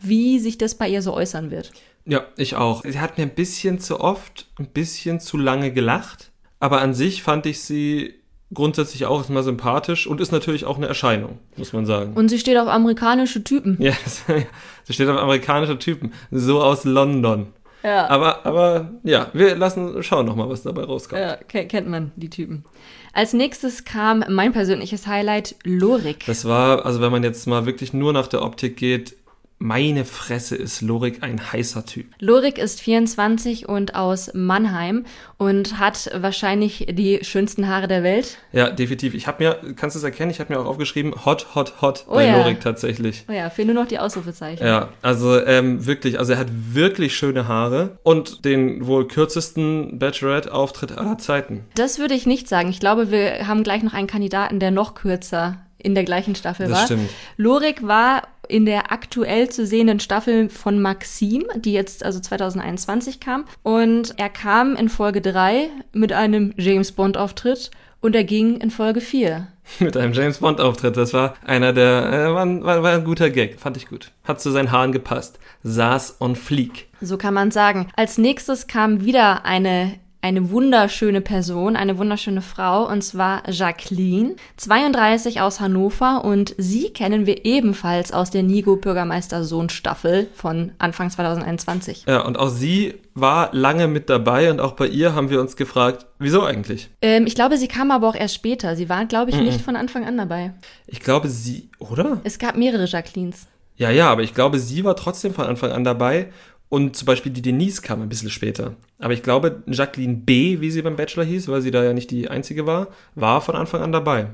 wie 0.00 0.38
sich 0.38 0.58
das 0.58 0.74
bei 0.74 0.88
ihr 0.88 1.02
so 1.02 1.12
äußern 1.14 1.50
wird. 1.50 1.72
Ja, 2.04 2.24
ich 2.36 2.56
auch. 2.56 2.82
Sie 2.84 3.00
hat 3.00 3.18
mir 3.18 3.24
ein 3.24 3.34
bisschen 3.34 3.80
zu 3.80 4.00
oft, 4.00 4.46
ein 4.58 4.68
bisschen 4.68 5.20
zu 5.20 5.36
lange 5.36 5.72
gelacht. 5.72 6.30
Aber 6.60 6.80
an 6.80 6.94
sich 6.94 7.22
fand 7.22 7.46
ich 7.46 7.60
sie 7.62 8.14
grundsätzlich 8.52 9.04
auch 9.06 9.18
erstmal 9.18 9.42
sympathisch 9.42 10.06
und 10.06 10.20
ist 10.20 10.32
natürlich 10.32 10.64
auch 10.64 10.78
eine 10.78 10.86
Erscheinung, 10.86 11.38
muss 11.56 11.72
man 11.72 11.84
sagen. 11.86 12.14
Und 12.14 12.30
sie 12.30 12.38
steht 12.38 12.56
auf 12.56 12.68
amerikanische 12.68 13.44
Typen. 13.44 13.76
Ja, 13.80 13.92
sie 14.84 14.92
steht 14.92 15.08
auf 15.08 15.18
amerikanische 15.18 15.78
Typen. 15.78 16.12
So 16.30 16.62
aus 16.62 16.84
London. 16.84 17.48
Ja. 17.82 18.08
Aber, 18.08 18.44
aber 18.44 18.90
ja, 19.04 19.28
wir 19.34 19.54
lassen 19.54 20.02
schauen 20.02 20.26
nochmal, 20.26 20.48
was 20.48 20.62
dabei 20.62 20.82
rauskommt. 20.84 21.20
Ja, 21.20 21.36
kennt 21.36 21.88
man 21.88 22.12
die 22.16 22.30
Typen. 22.30 22.64
Als 23.12 23.32
nächstes 23.32 23.84
kam 23.84 24.24
mein 24.28 24.52
persönliches 24.52 25.06
Highlight, 25.06 25.56
Lorik. 25.64 26.24
Das 26.26 26.44
war, 26.44 26.84
also 26.84 27.00
wenn 27.00 27.12
man 27.12 27.22
jetzt 27.22 27.46
mal 27.46 27.66
wirklich 27.66 27.92
nur 27.92 28.12
nach 28.12 28.26
der 28.26 28.42
Optik 28.42 28.76
geht, 28.76 29.16
meine 29.58 30.04
Fresse 30.04 30.54
ist 30.56 30.82
Lorik 30.82 31.22
ein 31.22 31.52
heißer 31.52 31.84
Typ. 31.84 32.06
Lorik 32.20 32.58
ist 32.58 32.80
24 32.80 33.68
und 33.68 33.94
aus 33.94 34.30
Mannheim 34.32 35.04
und 35.36 35.78
hat 35.78 36.10
wahrscheinlich 36.14 36.86
die 36.90 37.20
schönsten 37.22 37.68
Haare 37.68 37.88
der 37.88 38.02
Welt. 38.02 38.38
Ja, 38.52 38.70
definitiv. 38.70 39.14
Ich 39.14 39.26
habe 39.26 39.42
mir, 39.42 39.74
kannst 39.74 39.96
du 39.96 39.98
es 39.98 40.04
erkennen, 40.04 40.30
ich 40.30 40.38
habe 40.38 40.52
mir 40.52 40.60
auch 40.60 40.66
aufgeschrieben, 40.66 41.24
hot, 41.24 41.54
hot, 41.54 41.80
hot 41.82 42.04
oh 42.08 42.14
bei 42.14 42.26
ja. 42.26 42.38
Lorik 42.38 42.60
tatsächlich. 42.60 43.24
Oh 43.28 43.32
ja, 43.32 43.50
fehlen 43.50 43.68
nur 43.68 43.82
noch 43.82 43.88
die 43.88 43.98
Ausrufezeichen. 43.98 44.64
Ja, 44.64 44.90
also 45.02 45.44
ähm, 45.44 45.86
wirklich, 45.86 46.18
also 46.18 46.34
er 46.34 46.38
hat 46.38 46.48
wirklich 46.50 47.16
schöne 47.16 47.48
Haare 47.48 47.98
und 48.04 48.44
den 48.44 48.86
wohl 48.86 49.08
kürzesten 49.08 49.98
Bachelorette-Auftritt 49.98 50.96
aller 50.96 51.18
Zeiten. 51.18 51.64
Das 51.74 51.98
würde 51.98 52.14
ich 52.14 52.26
nicht 52.26 52.48
sagen. 52.48 52.70
Ich 52.70 52.78
glaube, 52.78 53.10
wir 53.10 53.48
haben 53.48 53.64
gleich 53.64 53.82
noch 53.82 53.92
einen 53.92 54.06
Kandidaten, 54.06 54.60
der 54.60 54.70
noch 54.70 54.94
kürzer 54.94 55.58
in 55.78 55.94
der 55.94 56.04
gleichen 56.04 56.34
Staffel 56.34 56.68
das 56.68 56.78
war. 56.78 56.86
Stimmt. 56.86 57.10
Lorik 57.36 57.86
war 57.86 58.22
in 58.48 58.66
der 58.66 58.92
aktuell 58.92 59.48
zu 59.48 59.66
sehenden 59.66 60.00
Staffel 60.00 60.48
von 60.48 60.80
Maxim, 60.80 61.44
die 61.56 61.72
jetzt 61.72 62.04
also 62.04 62.20
2021 62.20 63.20
kam. 63.20 63.44
Und 63.62 64.14
er 64.18 64.28
kam 64.28 64.74
in 64.76 64.88
Folge 64.88 65.20
3 65.20 65.68
mit 65.92 66.12
einem 66.12 66.54
James 66.56 66.92
Bond-Auftritt 66.92 67.70
und 68.00 68.14
er 68.14 68.24
ging 68.24 68.56
in 68.60 68.70
Folge 68.70 69.00
4. 69.00 69.48
mit 69.78 69.96
einem 69.96 70.12
James 70.12 70.38
Bond-Auftritt. 70.38 70.96
Das 70.96 71.12
war 71.12 71.34
einer 71.44 71.72
der, 71.72 72.12
äh, 72.12 72.34
war, 72.34 72.44
ein, 72.44 72.64
war, 72.64 72.82
war 72.82 72.92
ein 72.92 73.04
guter 73.04 73.30
Gag, 73.30 73.60
fand 73.60 73.76
ich 73.76 73.88
gut. 73.88 74.10
Hat 74.24 74.40
zu 74.40 74.50
seinen 74.50 74.72
Haaren 74.72 74.92
gepasst. 74.92 75.38
Saß 75.62 76.20
on 76.20 76.36
fleek. 76.36 76.88
So 77.00 77.18
kann 77.18 77.34
man 77.34 77.50
sagen. 77.50 77.88
Als 77.96 78.18
nächstes 78.18 78.66
kam 78.66 79.04
wieder 79.04 79.44
eine 79.44 79.94
eine 80.28 80.50
wunderschöne 80.50 81.22
Person, 81.22 81.74
eine 81.74 81.96
wunderschöne 81.96 82.42
Frau, 82.42 82.86
und 82.86 83.02
zwar 83.02 83.48
Jacqueline, 83.48 84.36
32 84.58 85.40
aus 85.40 85.58
Hannover, 85.58 86.22
und 86.22 86.54
sie 86.58 86.90
kennen 86.90 87.24
wir 87.24 87.46
ebenfalls 87.46 88.12
aus 88.12 88.30
der 88.30 88.42
Nigo 88.42 88.76
Bürgermeister 88.76 89.42
Sohn 89.42 89.70
Staffel 89.70 90.28
von 90.34 90.72
Anfang 90.76 91.08
2021. 91.08 92.04
Ja, 92.06 92.20
und 92.20 92.38
auch 92.38 92.50
sie 92.50 92.96
war 93.14 93.48
lange 93.52 93.88
mit 93.88 94.10
dabei, 94.10 94.50
und 94.50 94.60
auch 94.60 94.72
bei 94.72 94.86
ihr 94.86 95.14
haben 95.14 95.30
wir 95.30 95.40
uns 95.40 95.56
gefragt, 95.56 96.04
wieso 96.18 96.44
eigentlich? 96.44 96.90
Ähm, 97.00 97.26
ich 97.26 97.34
glaube, 97.34 97.56
sie 97.56 97.68
kam 97.68 97.90
aber 97.90 98.06
auch 98.06 98.14
erst 98.14 98.34
später. 98.34 98.76
Sie 98.76 98.90
war, 98.90 99.06
glaube 99.06 99.30
ich, 99.30 99.36
mm 99.36 99.40
-mm. 99.40 99.44
nicht 99.44 99.62
von 99.62 99.76
Anfang 99.76 100.04
an 100.04 100.18
dabei. 100.18 100.52
Ich 100.86 101.00
glaube, 101.00 101.28
sie, 101.28 101.70
oder? 101.78 102.20
Es 102.24 102.38
gab 102.38 102.54
mehrere 102.54 102.84
Jacquelines. 102.84 103.46
Ja, 103.76 103.90
ja, 103.90 104.10
aber 104.10 104.22
ich 104.22 104.34
glaube, 104.34 104.58
sie 104.58 104.84
war 104.84 104.94
trotzdem 104.94 105.32
von 105.32 105.46
Anfang 105.46 105.72
an 105.72 105.84
dabei 105.84 106.28
und 106.68 106.96
zum 106.96 107.06
Beispiel 107.06 107.32
die 107.32 107.42
Denise 107.42 107.80
kam 107.80 108.02
ein 108.02 108.08
bisschen 108.08 108.30
später. 108.30 108.74
Aber 108.98 109.14
ich 109.14 109.22
glaube, 109.22 109.62
Jacqueline 109.66 110.16
B., 110.16 110.60
wie 110.60 110.70
sie 110.70 110.82
beim 110.82 110.96
Bachelor 110.96 111.24
hieß, 111.24 111.48
weil 111.48 111.62
sie 111.62 111.70
da 111.70 111.82
ja 111.82 111.92
nicht 111.92 112.10
die 112.10 112.28
einzige 112.28 112.66
war, 112.66 112.88
war 113.14 113.40
von 113.40 113.54
Anfang 113.54 113.80
an 113.80 113.92
dabei. 113.92 114.26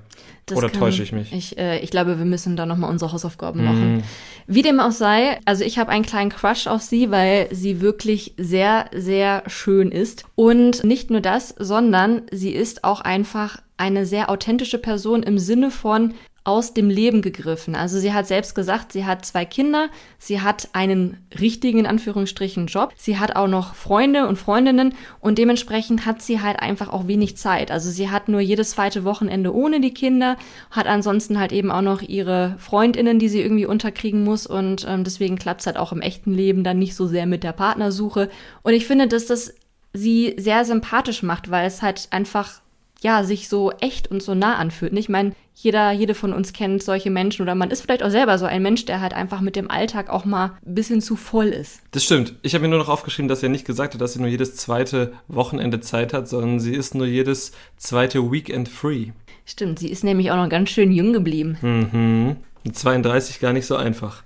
Das 0.47 0.59
Oder 0.59 0.69
kann, 0.69 0.81
täusche 0.81 1.03
ich 1.03 1.13
mich? 1.13 1.33
Ich, 1.33 1.57
äh, 1.59 1.79
ich 1.79 1.91
glaube, 1.91 2.19
wir 2.19 2.25
müssen 2.25 2.57
da 2.57 2.67
nochmal 2.67 2.91
unsere 2.91 3.13
Hausaufgaben 3.13 3.63
mm. 3.63 3.65
machen. 3.65 4.05
Wie 4.47 4.63
dem 4.63 4.81
auch 4.81 4.91
sei, 4.91 5.39
also 5.45 5.65
ich 5.65 5.79
habe 5.79 5.91
einen 5.91 6.05
kleinen 6.05 6.31
Crush 6.31 6.67
auf 6.67 6.83
sie, 6.83 7.11
weil 7.11 7.49
sie 7.51 7.81
wirklich 7.81 8.35
sehr, 8.37 8.91
sehr 8.93 9.45
schön 9.47 9.91
ist. 9.91 10.25
Und 10.35 10.85
nicht 10.85 11.11
nur 11.11 11.21
das, 11.21 11.55
sondern 11.59 12.23
sie 12.31 12.51
ist 12.51 12.85
auch 12.85 13.01
einfach 13.01 13.59
eine 13.77 14.07
sehr 14.07 14.29
authentische 14.29 14.79
Person 14.79 15.23
im 15.23 15.39
Sinne 15.39 15.71
von, 15.71 16.15
aus 16.45 16.75
dem 16.75 16.91
Leben 16.91 17.23
gegriffen. 17.23 17.75
Also 17.75 17.99
sie 17.99 18.13
hat 18.13 18.27
selbst 18.27 18.55
gesagt, 18.55 18.93
sie 18.93 19.07
hat 19.07 19.25
zwei 19.25 19.47
Kinder, 19.47 19.89
sie 20.19 20.43
hat 20.43 20.69
einen 20.75 21.17
richtigen, 21.41 21.79
in 21.79 21.87
Anführungsstrichen, 21.87 22.67
Job, 22.67 22.93
sie 22.97 23.19
hat 23.19 23.35
auch 23.35 23.49
noch 23.49 23.75
Freunde 23.75 24.29
und 24.29 24.37
Freundinnen 24.37 24.95
und 25.21 25.39
dementsprechend 25.39 26.05
hat 26.05 26.21
sie 26.21 26.43
halt 26.43 26.61
einfach 26.61 26.91
auch 26.91 27.07
wenig 27.07 27.39
Zeit. 27.39 27.71
Also 27.71 27.91
sie 27.91 28.11
hat 28.11 28.29
nur 28.29 28.41
jedes 28.41 28.73
zweite 28.73 29.05
Wochenende 29.05 29.55
ohne 29.55 29.81
die 29.81 29.95
Kinder, 29.95 30.37
hat 30.71 30.87
ansonsten 30.87 31.41
halt 31.41 31.53
eben 31.53 31.71
auch 31.71 31.81
noch 31.81 32.03
ihre 32.03 32.57
Freundinnen, 32.59 33.19
die 33.19 33.31
sie 33.31 33.41
irgendwie 33.41 33.67
unterkriegen 33.67 34.23
muss 34.23 34.47
und 34.47 34.85
ähm, 34.87 35.03
deswegen 35.03 35.37
klappt 35.37 35.63
es 35.63 35.67
halt 35.67 35.79
auch 35.79 35.93
im 35.93 36.03
echten 36.03 36.35
Leben 36.35 36.63
dann 36.63 36.79
nicht 36.79 36.95
so 36.95 37.07
sehr 37.07 37.25
mit 37.25 37.43
der 37.43 37.53
Partnersuche. 37.53 38.29
Und 38.63 38.75
ich 38.75 38.87
finde, 38.87 39.09
dass 39.09 39.25
das 39.25 39.55
sie 39.95 40.35
sehr 40.37 40.67
sympathisch 40.67 41.23
macht, 41.23 41.51
weil 41.51 41.67
es 41.67 41.81
halt 41.81 42.09
einfach 42.11 42.61
ja, 43.05 43.23
sich 43.23 43.51
so 43.51 43.71
echt 43.81 44.11
und 44.11 44.23
so 44.23 44.35
nah 44.35 44.57
anfühlt. 44.57 44.97
Ich 44.99 45.11
meine, 45.11 45.33
jeder, 45.55 45.93
jede 45.93 46.15
von 46.15 46.33
uns 46.33 46.55
kennt 46.55 46.83
solche 46.83 47.11
Menschen 47.11 47.43
oder 47.43 47.55
man 47.55 47.71
ist 47.71 47.83
vielleicht 47.83 48.03
auch 48.03 48.11
selber 48.11 48.39
so 48.39 48.47
ein 48.47 48.63
Mensch, 48.63 48.87
der 48.87 49.03
halt 49.03 49.13
einfach 49.13 49.43
mit 49.43 49.57
dem 49.57 49.71
Alltag 49.71 50.09
auch 50.09 50.25
mal 50.25 50.57
ein 50.67 50.75
bisschen 50.75 51.03
zu 51.03 51.15
voll 51.15 51.49
ist. 51.49 51.83
Das 51.91 52.03
stimmt. 52.03 52.35
Ich 52.41 52.55
habe 52.55 52.63
mir 52.63 52.71
nur 52.71 52.79
noch 52.79 52.89
aufgeschrieben, 52.89 53.29
dass 53.29 53.43
er 53.43 53.51
nicht 53.51 53.67
gesagt 53.67 53.93
hat, 53.93 54.01
dass 54.01 54.15
sie 54.15 54.21
nur 54.21 54.31
jedes 54.31 54.57
zweite 54.57 55.13
Wochenende 55.29 55.81
Zeit 55.81 56.15
hat, 56.15 56.29
sondern 56.29 56.61
sie 56.61 56.75
ist 56.75 56.95
nur 56.95 57.07
jedes 57.07 57.53
zweite 57.77 58.33
Weekend 58.33 58.71
free. 58.71 59.09
Stimmt, 59.45 59.81
sie 59.81 59.91
ist 59.91 60.03
nämlich 60.03 60.31
auch 60.31 60.37
noch 60.37 60.49
ganz 60.49 60.71
schön 60.71 60.91
jung 60.91 61.13
geblieben. 61.13 61.59
Mhm. 61.61 62.37
Mit 62.65 62.79
32 62.79 63.39
gar 63.39 63.53
nicht 63.53 63.67
so 63.67 63.77
einfach. 63.77 64.23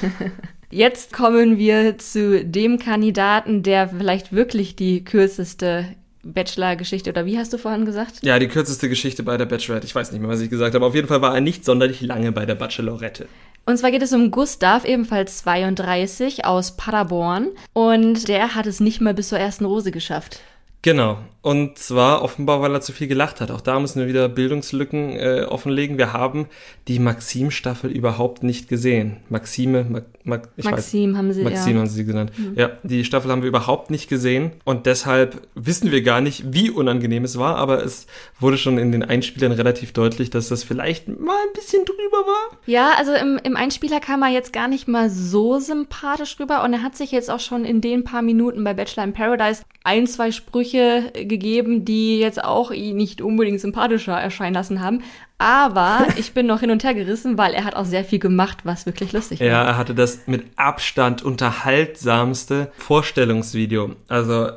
Jetzt 0.70 1.12
kommen 1.12 1.58
wir 1.58 1.98
zu 1.98 2.42
dem 2.42 2.78
Kandidaten, 2.78 3.62
der 3.62 3.88
vielleicht 3.88 4.32
wirklich 4.32 4.76
die 4.76 5.04
kürzeste 5.04 5.84
Bachelor-Geschichte 6.32 7.10
oder 7.10 7.26
wie 7.26 7.38
hast 7.38 7.52
du 7.52 7.58
vorhin 7.58 7.84
gesagt? 7.84 8.20
Ja, 8.22 8.38
die 8.38 8.48
kürzeste 8.48 8.88
Geschichte 8.88 9.22
bei 9.22 9.36
der 9.36 9.46
Bachelorette. 9.46 9.86
Ich 9.86 9.94
weiß 9.94 10.12
nicht 10.12 10.20
mehr, 10.20 10.30
was 10.30 10.40
ich 10.40 10.50
gesagt 10.50 10.74
habe. 10.74 10.84
Auf 10.84 10.94
jeden 10.94 11.08
Fall 11.08 11.22
war 11.22 11.34
er 11.34 11.40
nicht 11.40 11.64
sonderlich 11.64 12.00
lange 12.00 12.32
bei 12.32 12.46
der 12.46 12.54
Bachelorette. 12.54 13.28
Und 13.66 13.76
zwar 13.76 13.90
geht 13.90 14.02
es 14.02 14.12
um 14.12 14.30
Gustav, 14.30 14.84
ebenfalls 14.84 15.38
32, 15.38 16.44
aus 16.44 16.76
Paderborn. 16.76 17.48
Und 17.74 18.28
der 18.28 18.54
hat 18.54 18.66
es 18.66 18.80
nicht 18.80 19.00
mal 19.00 19.14
bis 19.14 19.28
zur 19.28 19.38
ersten 19.38 19.66
Rose 19.66 19.90
geschafft. 19.90 20.40
Genau. 20.82 21.18
Und 21.42 21.76
zwar 21.76 22.22
offenbar, 22.22 22.62
weil 22.62 22.72
er 22.72 22.80
zu 22.80 22.92
viel 22.92 23.08
gelacht 23.08 23.40
hat. 23.40 23.50
Auch 23.50 23.60
da 23.60 23.80
müssen 23.80 24.00
wir 24.00 24.06
wieder 24.06 24.28
Bildungslücken 24.28 25.10
äh, 25.10 25.46
offenlegen. 25.48 25.98
Wir 25.98 26.12
haben 26.12 26.46
die 26.86 27.00
Maxim-Staffel 27.00 27.90
überhaupt 27.90 28.42
nicht 28.42 28.68
gesehen. 28.68 29.18
Maxime, 29.28 29.84
Ma 29.84 30.02
Ma 30.28 30.40
Maxim 30.62 31.12
weiß, 31.12 31.18
haben 31.18 31.32
sie 31.32 31.42
Maxim 31.42 31.74
ja. 31.74 31.80
haben 31.80 31.88
sie 31.88 32.04
genannt. 32.04 32.32
Mhm. 32.36 32.52
Ja, 32.54 32.70
die 32.82 33.04
Staffel 33.04 33.30
haben 33.30 33.42
wir 33.42 33.48
überhaupt 33.48 33.90
nicht 33.90 34.08
gesehen. 34.08 34.52
Und 34.64 34.86
deshalb 34.86 35.48
wissen 35.54 35.90
wir 35.90 36.02
gar 36.02 36.20
nicht, 36.20 36.52
wie 36.52 36.70
unangenehm 36.70 37.24
es 37.24 37.38
war. 37.38 37.56
Aber 37.56 37.82
es 37.82 38.06
wurde 38.38 38.58
schon 38.58 38.78
in 38.78 38.92
den 38.92 39.02
Einspielern 39.02 39.52
relativ 39.52 39.92
deutlich, 39.92 40.30
dass 40.30 40.48
das 40.48 40.64
vielleicht 40.64 41.08
mal 41.08 41.36
ein 41.46 41.52
bisschen 41.54 41.84
drüber 41.84 42.26
war. 42.26 42.58
Ja, 42.66 42.92
also 42.98 43.12
im, 43.14 43.40
im 43.42 43.56
Einspieler 43.56 44.00
kam 44.00 44.22
er 44.22 44.28
jetzt 44.28 44.52
gar 44.52 44.68
nicht 44.68 44.86
mal 44.86 45.08
so 45.08 45.58
sympathisch 45.58 46.38
rüber. 46.38 46.62
Und 46.62 46.74
er 46.74 46.82
hat 46.82 46.96
sich 46.96 47.10
jetzt 47.10 47.30
auch 47.30 47.40
schon 47.40 47.64
in 47.64 47.80
den 47.80 48.04
paar 48.04 48.22
Minuten 48.22 48.62
bei 48.64 48.74
Bachelor 48.74 49.04
in 49.04 49.12
Paradise 49.14 49.62
ein, 49.82 50.06
zwei 50.06 50.30
Sprüche 50.30 51.10
gegeben, 51.14 51.86
die 51.86 52.18
jetzt 52.18 52.44
auch 52.44 52.70
ihn 52.70 52.96
nicht 52.96 53.22
unbedingt 53.22 53.60
sympathischer 53.60 54.20
erscheinen 54.20 54.54
lassen 54.54 54.82
haben. 54.82 55.02
Aber 55.38 56.06
ich 56.16 56.32
bin 56.34 56.46
noch 56.46 56.60
hin 56.60 56.70
und 56.70 56.82
her 56.82 56.94
gerissen, 56.94 57.38
weil 57.38 57.54
er 57.54 57.64
hat 57.64 57.76
auch 57.76 57.84
sehr 57.84 58.04
viel 58.04 58.18
gemacht, 58.18 58.58
was 58.64 58.86
wirklich 58.86 59.12
lustig 59.12 59.40
war. 59.40 59.46
Ja, 59.46 59.64
er 59.64 59.76
hatte 59.76 59.94
das 59.94 60.26
mit 60.26 60.44
Abstand 60.56 61.22
unterhaltsamste 61.22 62.72
Vorstellungsvideo. 62.76 63.94
Also 64.08 64.50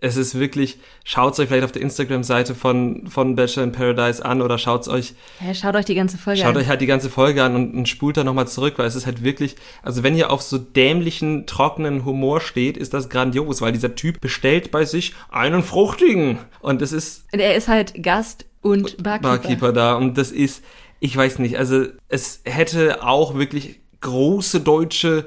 es 0.00 0.16
ist 0.16 0.38
wirklich, 0.38 0.78
schaut 1.02 1.32
es 1.32 1.40
euch 1.40 1.48
vielleicht 1.48 1.64
auf 1.64 1.72
der 1.72 1.82
Instagram-Seite 1.82 2.54
von, 2.54 3.08
von 3.08 3.34
Bachelor 3.34 3.64
in 3.64 3.72
Paradise 3.72 4.24
an 4.24 4.42
oder 4.42 4.58
schaut 4.58 4.82
es 4.82 4.88
euch. 4.88 5.14
Ja, 5.44 5.52
schaut 5.54 5.74
euch 5.74 5.86
die 5.86 5.96
ganze 5.96 6.18
Folge 6.18 6.40
schaut 6.40 6.48
an. 6.48 6.54
Schaut 6.54 6.62
euch 6.62 6.68
halt 6.68 6.80
die 6.80 6.86
ganze 6.86 7.10
Folge 7.10 7.42
an 7.42 7.54
und, 7.54 7.74
und 7.74 7.88
spult 7.88 8.16
da 8.16 8.22
nochmal 8.22 8.46
zurück, 8.46 8.74
weil 8.76 8.86
es 8.86 8.94
ist 8.94 9.06
halt 9.06 9.24
wirklich, 9.24 9.56
also 9.82 10.02
wenn 10.04 10.14
ihr 10.14 10.30
auf 10.30 10.42
so 10.42 10.58
dämlichen, 10.58 11.46
trockenen 11.46 12.04
Humor 12.04 12.40
steht, 12.40 12.76
ist 12.76 12.94
das 12.94 13.08
grandios, 13.08 13.60
weil 13.60 13.72
dieser 13.72 13.96
Typ 13.96 14.20
bestellt 14.20 14.70
bei 14.70 14.84
sich 14.84 15.14
einen 15.30 15.62
fruchtigen. 15.62 16.38
Und 16.60 16.80
es 16.80 16.92
ist. 16.92 17.24
Und 17.32 17.40
er 17.40 17.56
ist 17.56 17.66
halt 17.66 18.00
Gast 18.02 18.47
und 18.62 19.02
Barkeeper. 19.02 19.28
Barkeeper 19.28 19.72
da. 19.72 19.94
Und 19.94 20.18
das 20.18 20.30
ist, 20.30 20.64
ich 21.00 21.16
weiß 21.16 21.38
nicht, 21.38 21.58
also 21.58 21.86
es 22.08 22.40
hätte 22.44 23.02
auch 23.02 23.34
wirklich 23.34 23.80
große 24.00 24.60
deutsche 24.60 25.26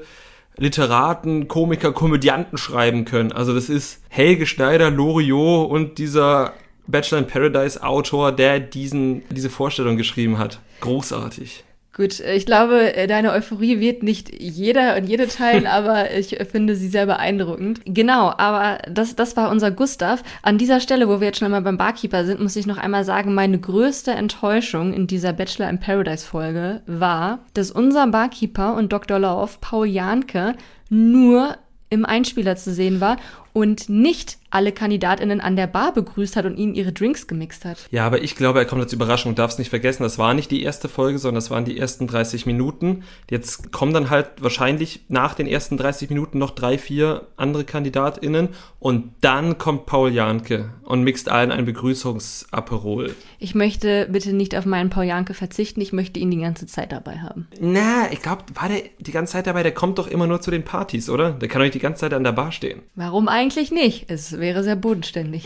Literaten, 0.56 1.48
Komiker, 1.48 1.92
Komödianten 1.92 2.58
schreiben 2.58 3.04
können. 3.04 3.32
Also 3.32 3.54
das 3.54 3.68
ist 3.68 4.02
Helge 4.08 4.46
Schneider, 4.46 4.90
Loriot 4.90 5.70
und 5.70 5.98
dieser 5.98 6.52
Bachelor 6.86 7.18
in 7.18 7.26
Paradise 7.26 7.82
Autor, 7.82 8.32
der 8.32 8.60
diesen, 8.60 9.22
diese 9.30 9.50
Vorstellung 9.50 9.96
geschrieben 9.96 10.38
hat. 10.38 10.60
Großartig. 10.80 11.64
Gut, 11.94 12.20
ich 12.20 12.46
glaube, 12.46 12.94
äh, 12.94 13.06
deine 13.06 13.32
Euphorie 13.32 13.78
wird 13.78 14.02
nicht 14.02 14.40
jeder 14.40 14.96
und 14.96 15.04
jede 15.04 15.28
teilen, 15.28 15.66
aber 15.68 16.10
ich 16.12 16.38
finde 16.50 16.74
sie 16.74 16.88
sehr 16.88 17.04
beeindruckend. 17.04 17.80
Genau, 17.84 18.32
aber 18.38 18.78
das, 18.90 19.14
das 19.14 19.36
war 19.36 19.50
unser 19.50 19.70
Gustav. 19.70 20.22
An 20.40 20.56
dieser 20.56 20.80
Stelle, 20.80 21.06
wo 21.08 21.20
wir 21.20 21.26
jetzt 21.26 21.38
schon 21.38 21.46
einmal 21.46 21.60
beim 21.60 21.76
Barkeeper 21.76 22.24
sind, 22.24 22.40
muss 22.40 22.56
ich 22.56 22.66
noch 22.66 22.78
einmal 22.78 23.04
sagen, 23.04 23.34
meine 23.34 23.58
größte 23.58 24.12
Enttäuschung 24.12 24.94
in 24.94 25.06
dieser 25.06 25.34
Bachelor 25.34 25.68
in 25.68 25.80
Paradise 25.80 26.26
Folge 26.26 26.80
war, 26.86 27.40
dass 27.52 27.70
unser 27.70 28.06
Barkeeper 28.06 28.74
und 28.74 28.90
Dr. 28.90 29.18
Love, 29.18 29.52
Paul 29.60 29.86
Janke, 29.86 30.54
nur 30.88 31.58
im 31.90 32.06
Einspieler 32.06 32.56
zu 32.56 32.72
sehen 32.72 33.02
war 33.02 33.18
und 33.52 33.88
nicht 33.88 34.38
alle 34.52 34.72
Kandidatinnen 34.72 35.40
an 35.40 35.56
der 35.56 35.66
Bar 35.66 35.94
begrüßt 35.94 36.36
hat 36.36 36.44
und 36.44 36.56
ihnen 36.56 36.74
ihre 36.74 36.92
Drinks 36.92 37.26
gemixt 37.26 37.64
hat. 37.64 37.78
Ja, 37.90 38.06
aber 38.06 38.22
ich 38.22 38.36
glaube, 38.36 38.58
er 38.58 38.64
kommt 38.66 38.82
als 38.82 38.92
Überraschung. 38.92 39.34
Du 39.34 39.36
darfst 39.40 39.58
nicht 39.58 39.70
vergessen, 39.70 40.02
das 40.02 40.18
war 40.18 40.34
nicht 40.34 40.50
die 40.50 40.62
erste 40.62 40.88
Folge, 40.88 41.18
sondern 41.18 41.36
das 41.36 41.50
waren 41.50 41.64
die 41.64 41.78
ersten 41.78 42.06
30 42.06 42.44
Minuten. 42.44 43.04
Jetzt 43.30 43.72
kommen 43.72 43.94
dann 43.94 44.10
halt 44.10 44.28
wahrscheinlich 44.40 45.04
nach 45.08 45.34
den 45.34 45.46
ersten 45.46 45.76
30 45.78 46.10
Minuten 46.10 46.38
noch 46.38 46.50
drei, 46.50 46.76
vier 46.76 47.28
andere 47.36 47.64
KandidatInnen 47.64 48.50
und 48.78 49.12
dann 49.22 49.56
kommt 49.56 49.86
Paul 49.86 50.12
Janke 50.12 50.70
und 50.82 51.02
mixt 51.02 51.30
allen 51.30 51.50
ein 51.50 51.64
Begrüßungsaperol. 51.64 53.14
Ich 53.38 53.54
möchte 53.54 54.08
bitte 54.10 54.34
nicht 54.34 54.54
auf 54.56 54.66
meinen 54.66 54.90
Paul 54.90 55.04
Janke 55.04 55.32
verzichten, 55.32 55.80
ich 55.80 55.94
möchte 55.94 56.20
ihn 56.20 56.30
die 56.30 56.40
ganze 56.40 56.66
Zeit 56.66 56.92
dabei 56.92 57.18
haben. 57.18 57.48
Na, 57.58 58.12
ich 58.12 58.20
glaube, 58.20 58.44
war 58.54 58.68
der 58.68 58.82
die 58.98 59.12
ganze 59.12 59.32
Zeit 59.32 59.46
dabei? 59.46 59.62
Der 59.62 59.72
kommt 59.72 59.98
doch 59.98 60.08
immer 60.08 60.26
nur 60.26 60.42
zu 60.42 60.50
den 60.50 60.64
Partys, 60.64 61.08
oder? 61.08 61.32
Der 61.32 61.48
kann 61.48 61.60
doch 61.60 61.64
nicht 61.64 61.74
die 61.74 61.78
ganze 61.78 62.00
Zeit 62.00 62.12
an 62.12 62.24
der 62.24 62.32
Bar 62.32 62.52
stehen. 62.52 62.82
Warum 62.94 63.28
eigentlich? 63.28 63.41
Eigentlich 63.42 63.72
nicht. 63.72 64.08
Es 64.08 64.38
wäre 64.38 64.62
sehr 64.62 64.76
bodenständig. 64.76 65.44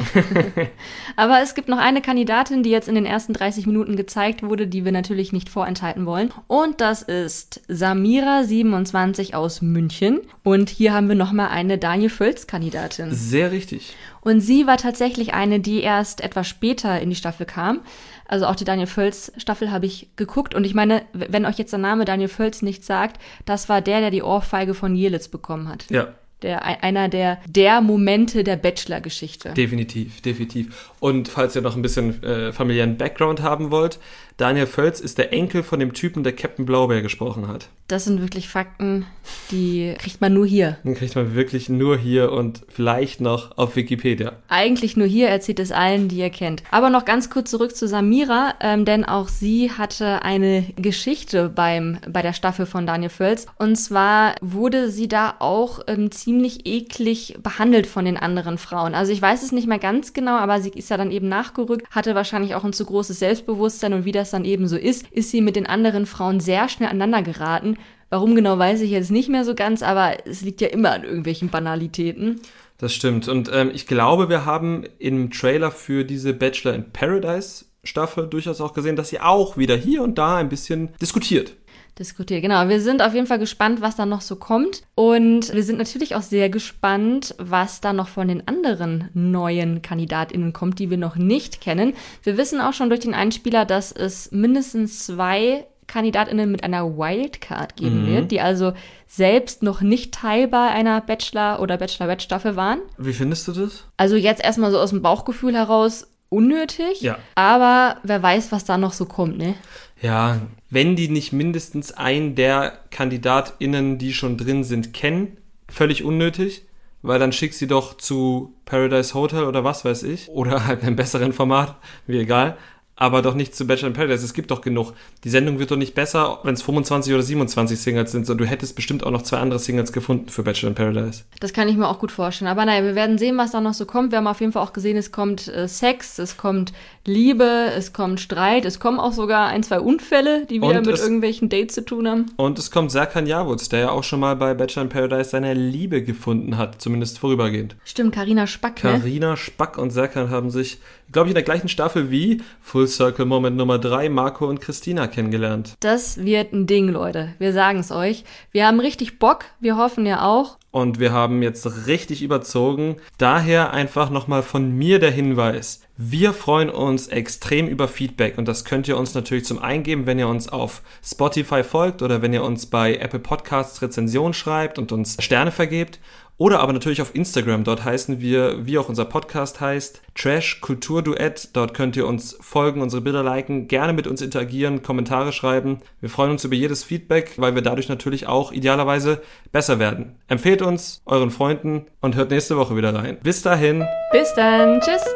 Aber 1.17 1.41
es 1.41 1.55
gibt 1.55 1.69
noch 1.69 1.79
eine 1.79 2.03
Kandidatin, 2.03 2.63
die 2.63 2.71
jetzt 2.71 2.89
in 2.89 2.95
den 2.95 3.07
ersten 3.07 3.33
30 3.33 3.67
Minuten 3.67 3.97
gezeigt 3.97 4.43
wurde, 4.43 4.67
die 4.67 4.85
wir 4.85 4.93
natürlich 4.93 5.33
nicht 5.33 5.49
vorenthalten 5.49 6.05
wollen. 6.05 6.31
Und 6.47 6.83
das 6.83 7.01
ist 7.03 7.63
Samira, 7.69 8.45
27 8.45 9.35
aus 9.35 9.63
München. 9.63 10.21
Und 10.43 10.69
hier 10.69 10.93
haben 10.93 11.09
wir 11.09 11.15
nochmal 11.15 11.49
eine 11.49 11.79
Daniel 11.79 12.11
Völz-Kandidatin. 12.11 13.13
Sehr 13.13 13.51
richtig. 13.51 13.95
Und 14.21 14.41
sie 14.41 14.67
war 14.67 14.77
tatsächlich 14.77 15.33
eine, 15.33 15.61
die 15.61 15.81
erst 15.81 16.21
etwas 16.21 16.47
später 16.47 17.01
in 17.01 17.09
die 17.09 17.17
Staffel 17.17 17.47
kam. 17.47 17.81
Also 18.29 18.47
auch 18.47 18.57
die 18.57 18.65
Daniel 18.65 18.89
Völz 18.89 19.33
Staffel 19.39 19.71
habe 19.71 19.87
ich 19.87 20.09
geguckt. 20.17 20.55
Und 20.55 20.65
ich 20.65 20.75
meine, 20.75 21.03
wenn 21.15 21.47
euch 21.47 21.57
jetzt 21.57 21.73
der 21.73 21.79
Name 21.79 22.05
Daniel 22.05 22.29
Völz 22.29 22.61
nichts 22.61 22.87
sagt, 22.87 23.21
das 23.47 23.71
war 23.71 23.81
der, 23.81 24.01
der 24.01 24.11
die 24.11 24.23
Ohrfeige 24.23 24.75
von 24.75 24.95
Jelitz 24.95 25.29
bekommen 25.29 25.69
hat. 25.69 25.87
Ja, 25.91 26.09
Der, 26.43 26.83
einer 26.83 27.09
der, 27.09 27.39
der 27.47 27.81
Momente 27.81 28.45
der 28.45 28.57
Bachelor-Geschichte. 28.57 29.55
Definitiv, 29.55 30.21
definitiv. 30.21 30.93
Und 31.01 31.29
falls 31.29 31.57
ihr 31.57 31.63
noch 31.63 31.77
ein 31.77 31.83
bisschen 31.83 32.23
äh, 32.23 32.53
familiären 32.53 32.99
Background 32.99 33.41
haben 33.43 33.71
wollt, 33.71 33.99
Daniel 34.39 34.67
Völz 34.67 35.01
ist 35.01 35.17
der 35.17 35.33
Enkel 35.33 35.63
von 35.63 35.81
dem 35.81 35.95
Typen, 35.95 36.23
der 36.23 36.35
Captain 36.35 36.67
Blaubeer 36.67 37.01
gesprochen 37.01 37.49
hat. 37.49 37.71
Das 37.89 38.05
sind 38.05 38.21
wirklich 38.21 38.49
Fakten, 38.49 39.07
die 39.51 39.95
kriegt 39.99 40.21
man 40.21 40.35
nur 40.35 40.45
hier. 40.45 40.77
Den 40.85 40.95
kriegt 40.95 41.15
man 41.15 41.35
wirklich 41.35 41.69
nur 41.69 41.97
hier 41.97 42.33
und 42.33 42.63
vielleicht 42.69 43.21
noch 43.21 43.57
auf 43.57 43.77
Wikipedia. 43.77 44.33
Eigentlich 44.49 44.97
nur 44.97 45.07
hier 45.07 45.29
erzählt 45.29 45.61
es 45.61 45.73
allen, 45.73 46.09
die 46.09 46.17
ihr 46.17 46.31
kennt. 46.31 46.65
Aber 46.71 46.91
noch 46.91 47.05
ganz 47.05 47.31
kurz 47.31 47.51
zurück 47.51 47.75
zu 47.75 47.87
Samira, 47.89 48.55
ähm, 48.61 48.85
denn 48.85 49.05
auch 49.05 49.29
sie 49.29 49.71
hatte 49.71 50.23
eine 50.23 50.65
Geschichte 50.77 51.49
beim, 51.49 51.99
bei 52.07 52.21
der 52.23 52.33
Staffel 52.33 52.67
von 52.67 52.87
Daniel 52.87 53.11
Völz. 53.11 53.47
Und 53.57 53.77
zwar 53.77 54.35
wurde 54.43 54.91
sie 54.91 55.09
da 55.09 55.37
auch 55.39 55.81
ähm, 55.87 56.11
ziemlich 56.11 56.67
eklig 56.67 57.39
behandelt 57.43 57.87
von 57.87 58.05
den 58.05 58.17
anderen 58.17 58.59
Frauen. 58.59 58.95
Also 58.95 59.13
ich 59.13 59.23
weiß 59.23 59.45
es 59.45 59.53
nicht 59.53 59.69
mehr 59.69 59.79
ganz 59.79 60.13
genau, 60.13 60.37
aber 60.37 60.61
sie 60.61 60.71
ist 60.71 60.91
ja 60.91 60.97
dann 60.97 61.13
eben 61.13 61.29
nachgerückt, 61.29 61.87
hatte 61.91 62.17
wahrscheinlich 62.17 62.55
auch 62.57 62.65
ein 62.65 62.73
zu 62.73 62.85
großes 62.85 63.21
Selbstbewusstsein 63.21 63.95
und 63.95 64.05
wie 64.05 64.13
das 64.13 64.26
dann 64.31 64.45
eben 64.45 64.69
so 64.69 64.77
ist, 64.77 65.07
ist 65.11 65.31
sie 65.31 65.41
mit 65.41 65.57
den 65.57 65.67
anderen 65.67 66.07
Frauen 66.07 66.41
sehr 66.41 66.69
schnell 66.69 66.89
aneinander 66.89 67.23
geraten. 67.23 67.77
Warum 68.09 68.35
genau 68.35 68.59
weiß 68.59 68.81
ich 68.83 68.91
jetzt 68.91 69.11
nicht 69.11 69.29
mehr 69.29 69.45
so 69.45 69.55
ganz, 69.55 69.83
aber 69.83 70.27
es 70.27 70.43
liegt 70.43 70.61
ja 70.61 70.69
immer 70.69 70.93
an 70.93 71.05
irgendwelchen 71.05 71.49
Banalitäten. 71.49 72.41
Das 72.79 72.95
stimmt. 72.95 73.29
Und 73.29 73.51
ähm, 73.53 73.71
ich 73.75 73.87
glaube, 73.87 74.29
wir 74.29 74.45
haben 74.45 74.85
im 74.99 75.31
Trailer 75.31 75.71
für 75.71 76.05
diese 76.05 76.33
Bachelor 76.35 76.75
in 76.75 76.93
Paradise 76.93 77.65
Staffel 77.87 78.27
durchaus 78.27 78.61
auch 78.61 78.75
gesehen, 78.75 78.97
dass 78.97 79.09
sie 79.09 79.21
auch 79.21 79.57
wieder 79.57 79.77
hier 79.77 80.03
und 80.03 80.19
da 80.19 80.37
ein 80.37 80.49
bisschen 80.49 80.91
diskutiert. 81.01 81.55
Diskutiert. 81.99 82.43
Genau, 82.43 82.69
wir 82.69 82.81
sind 82.81 83.03
auf 83.03 83.15
jeden 83.15 83.27
Fall 83.27 83.39
gespannt, 83.39 83.81
was 83.81 83.97
da 83.97 84.07
noch 84.07 84.21
so 84.21 84.37
kommt. 84.37 84.83
Und 84.95 85.53
wir 85.55 85.63
sind 85.63 85.79
natürlich 85.79 86.15
auch 86.15 86.23
sehr 86.23 86.49
gespannt, 86.51 87.35
was 87.39 87.81
da 87.81 87.93
noch 87.93 88.09
von 88.09 88.29
den 88.29 88.47
anderen 88.47 89.09
neuen 89.15 89.83
KandidatInnen 89.83 90.53
kommt, 90.53 90.79
die 90.79 90.91
wir 90.91 90.99
noch 90.99 91.17
nicht 91.17 91.61
kennen. 91.61 91.95
Wir 92.23 92.37
wissen 92.37 92.61
auch 92.61 92.73
schon 92.75 92.89
durch 92.91 93.01
den 93.01 93.15
Einspieler, 93.15 93.65
dass 93.65 93.93
es 93.93 94.31
mindestens 94.33 95.07
zwei 95.07 95.67
KandidatInnen 95.87 96.51
mit 96.51 96.65
einer 96.65 96.99
Wildcard 96.99 97.77
geben 97.77 98.03
Mhm. 98.03 98.07
wird, 98.09 98.31
die 98.33 98.41
also 98.41 98.73
selbst 99.07 99.63
noch 99.63 99.81
nicht 99.83 100.13
Teil 100.13 100.49
bei 100.49 100.69
einer 100.69 101.01
Bachelor- 101.01 101.61
oder 101.61 101.77
Bachelorette-Staffel 101.79 102.57
waren. 102.57 102.81
Wie 102.99 103.13
findest 103.13 103.47
du 103.47 103.53
das? 103.53 103.85
Also 103.97 104.17
jetzt 104.17 104.43
erstmal 104.43 104.73
so 104.73 104.81
aus 104.81 104.91
dem 104.91 105.01
Bauchgefühl 105.01 105.55
heraus 105.55 106.09
unnötig. 106.29 107.01
Ja. 107.03 107.19
Aber 107.37 107.99
wer 108.03 108.21
weiß, 108.21 108.51
was 108.51 108.65
da 108.65 108.77
noch 108.79 108.93
so 108.93 109.05
kommt, 109.07 109.39
ne? 109.39 109.55
Ja, 110.03 110.41
wenn 110.77 110.95
die 110.95 111.09
nicht 111.09 111.33
mindestens 111.33 111.93
einen 111.93 112.35
der 112.35 112.81
KandidatInnen, 112.91 113.97
die 113.97 114.13
schon 114.13 114.37
drin 114.37 114.63
sind, 114.63 114.93
kennen, 114.93 115.39
völlig 115.71 116.05
unnötig, 116.05 116.67
weil 117.01 117.19
dann 117.19 117.33
schick 117.33 117.55
sie 117.55 117.67
doch 117.67 117.97
zu 117.97 118.53
Paradise 118.67 119.15
Hotel 119.15 119.45
oder 119.45 119.65
was 119.65 119.87
weiß 119.87 120.03
ich, 120.03 120.29
oder 120.29 120.67
halt 120.67 120.83
einem 120.83 120.95
besseren 120.95 121.33
Format, 121.33 121.77
mir 122.07 122.21
egal, 122.21 122.59
aber 122.97 123.21
doch 123.21 123.35
nicht 123.35 123.55
zu 123.55 123.67
Bachelor 123.67 123.89
in 123.89 123.95
Paradise. 123.95 124.25
Es 124.25 124.33
gibt 124.33 124.51
doch 124.51 124.63
genug. 124.63 124.95
Die 125.23 125.29
Sendung 125.29 125.59
wird 125.59 125.71
doch 125.71 125.77
nicht 125.77 125.95
besser, 125.95 126.41
wenn 126.45 126.55
es 126.55 126.63
25 126.63 127.13
oder 127.13 127.23
27 127.23 127.79
Singles 127.79 128.11
sind, 128.11 128.27
sondern 128.27 128.47
du 128.47 128.51
hättest 128.51 128.75
bestimmt 128.75 129.05
auch 129.05 129.11
noch 129.11 129.21
zwei 129.23 129.37
andere 129.37 129.59
Singles 129.59 129.93
gefunden 129.93 130.31
für 130.31 130.43
Bachelor 130.43 130.71
in 130.71 130.75
Paradise. 130.75 131.25
Das 131.41 131.53
kann 131.53 131.69
ich 131.69 131.77
mir 131.77 131.89
auch 131.89 131.99
gut 131.99 132.11
vorstellen. 132.11 132.51
Aber 132.51 132.65
naja, 132.65 132.83
wir 132.83 132.95
werden 132.95 133.19
sehen, 133.19 133.37
was 133.37 133.51
da 133.51 133.61
noch 133.61 133.75
so 133.75 133.85
kommt. 133.85 134.13
Wir 134.13 134.19
haben 134.19 134.27
auf 134.27 134.41
jeden 134.41 134.53
Fall 134.53 134.63
auch 134.63 134.73
gesehen, 134.73 134.97
es 134.97 135.13
kommt 135.13 135.47
äh, 135.49 135.69
Sex, 135.69 136.19
es 136.19 136.39
kommt 136.39 136.73
Liebe, 137.07 137.71
es 137.77 137.93
kommt 137.93 138.21
Streit, 138.21 138.65
es 138.65 138.81
kommen 138.81 138.99
auch 139.01 139.13
sogar 139.13 139.47
ein, 139.49 139.63
zwei 139.63 139.81
Unfälle, 139.81 140.45
die 140.47 140.57
wieder 140.57 140.79
Und 140.79 140.87
mit 140.87 140.95
es- 140.97 141.03
irgendwelchen 141.03 141.49
Dates 141.49 141.75
zu 141.75 141.85
tun 141.85 142.09
haben. 142.09 142.27
Und 142.37 142.59
es 142.59 142.71
kommt 142.71 142.91
Serkan 142.91 143.27
Yavuz, 143.27 143.69
der 143.69 143.81
ja 143.81 143.91
auch 143.91 144.05
schon 144.05 144.21
mal 144.21 144.37
bei 144.37 144.55
Bachelor 144.55 144.83
in 144.83 144.89
Paradise 144.89 145.31
seine 145.31 145.55
Liebe 145.55 146.03
gefunden 146.03 146.57
hat, 146.57 146.81
zumindest 146.81 147.19
vorübergehend. 147.19 147.77
Stimmt, 147.85 148.15
Karina 148.15 148.47
Spack, 148.47 148.83
ne? 148.85 148.93
Karina 148.93 149.37
Spack 149.37 149.79
und 149.79 149.91
Serkan 149.91 150.31
haben 150.31 150.51
sich, 150.51 150.79
glaube 151.13 151.29
ich, 151.29 151.31
in 151.31 151.35
der 151.37 151.43
gleichen 151.45 151.69
Staffel 151.69 152.11
wie 152.11 152.43
Full 152.61 152.89
Circle 152.89 153.25
Moment 153.27 153.57
Nummer 153.57 153.79
3 153.79 154.09
Marco 154.09 154.47
und 154.49 154.61
Christina 154.61 155.07
kennengelernt. 155.07 155.75
Das 155.81 156.19
wird 156.25 156.53
ein 156.53 156.67
Ding, 156.67 156.89
Leute. 156.89 157.35
Wir 157.39 157.53
sagen 157.53 157.79
es 157.79 157.91
euch. 157.93 158.25
Wir 158.53 158.67
haben 158.67 158.81
richtig 158.81 159.19
Bock. 159.19 159.45
Wir 159.61 159.77
hoffen 159.77 160.07
ja 160.07 160.23
auch. 160.27 160.59
Und 160.71 160.99
wir 161.01 161.13
haben 161.13 161.43
jetzt 161.43 161.87
richtig 161.87 162.23
überzogen. 162.23 162.97
Daher 163.17 163.73
einfach 163.73 164.11
nochmal 164.11 164.43
von 164.43 164.73
mir 164.77 164.99
der 164.99 165.11
Hinweis. 165.11 165.81
Wir 165.99 166.35
freuen 166.35 166.69
uns 166.69 167.09
extrem 167.09 167.69
über 167.69 167.89
Feedback 167.89 168.37
und 168.37 168.47
das 168.47 168.67
könnt 168.67 168.87
ihr 168.87 168.99
uns 168.99 169.15
natürlich 169.15 169.47
zum 169.47 169.59
Eingeben, 169.59 170.05
wenn 170.05 170.19
ihr 170.19 170.29
uns 170.29 170.47
auf 170.47 170.83
Spotify 171.03 171.65
folgt 171.65 172.03
oder 172.03 172.21
wenn 172.21 172.35
ihr 172.35 172.45
uns 172.45 172.67
bei 172.67 172.97
Apple 172.97 173.19
Podcasts 173.19 173.81
Rezension 173.81 174.35
schreibt 174.35 174.79
und 174.79 174.93
uns 174.93 175.17
Sterne 175.21 175.53
vergebt. 175.53 175.99
Oder 176.39 176.61
aber 176.61 176.75
natürlich 176.75 177.01
auf 177.01 177.15
Instagram. 177.15 177.65
Dort 177.65 177.85
heißen 177.85 178.21
wir, 178.21 178.67
wie 178.67 178.77
auch 178.77 178.91
unser 178.91 179.07
Podcast 179.07 179.63
heißt, 179.63 180.03
Trash 180.15 180.61
Kulturduett. 180.61 181.49
Dort 181.55 181.73
könnt 181.73 181.97
ihr 181.97 182.07
uns 182.07 182.37
folgen, 182.43 182.83
unsere 182.83 183.01
Bilder 183.01 183.23
liken, 183.23 183.69
gerne 183.69 183.95
mit 183.95 184.07
uns 184.07 184.21
interagieren, 184.21 184.83
Kommentare 184.83 185.33
schreiben. 185.33 185.79
Wir 186.03 186.11
freuen 186.11 186.33
uns 186.33 186.45
über 186.45 186.55
jedes 186.55 186.85
Feedback, 186.85 187.33
weil 187.39 187.55
wir 187.55 187.63
dadurch 187.63 187.89
natürlich 187.89 188.27
auch 188.27 188.53
idealerweise 188.53 189.23
besser 189.51 189.79
werden. 189.79 190.17
Empfehlt 190.29 190.61
uns 190.61 191.01
euren 191.07 191.31
Freunden 191.31 191.87
und 192.03 192.17
hört 192.17 192.31
nächste 192.31 192.59
Woche 192.59 192.77
wieder 192.77 192.95
rein. 192.95 193.17
Bis 193.23 193.41
dahin. 193.41 193.87
Bis 194.13 194.35
dann. 194.35 194.81
Tschüss. 194.81 195.07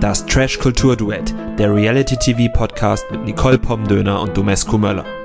Das 0.00 0.26
Trash 0.26 0.58
Kulturduett, 0.58 1.34
der 1.58 1.74
Reality 1.74 2.16
TV 2.16 2.52
Podcast 2.52 3.10
mit 3.10 3.24
Nicole 3.24 3.58
Pomdöner 3.58 4.20
und 4.20 4.36
Domescu 4.36 4.76
Möller. 4.76 5.23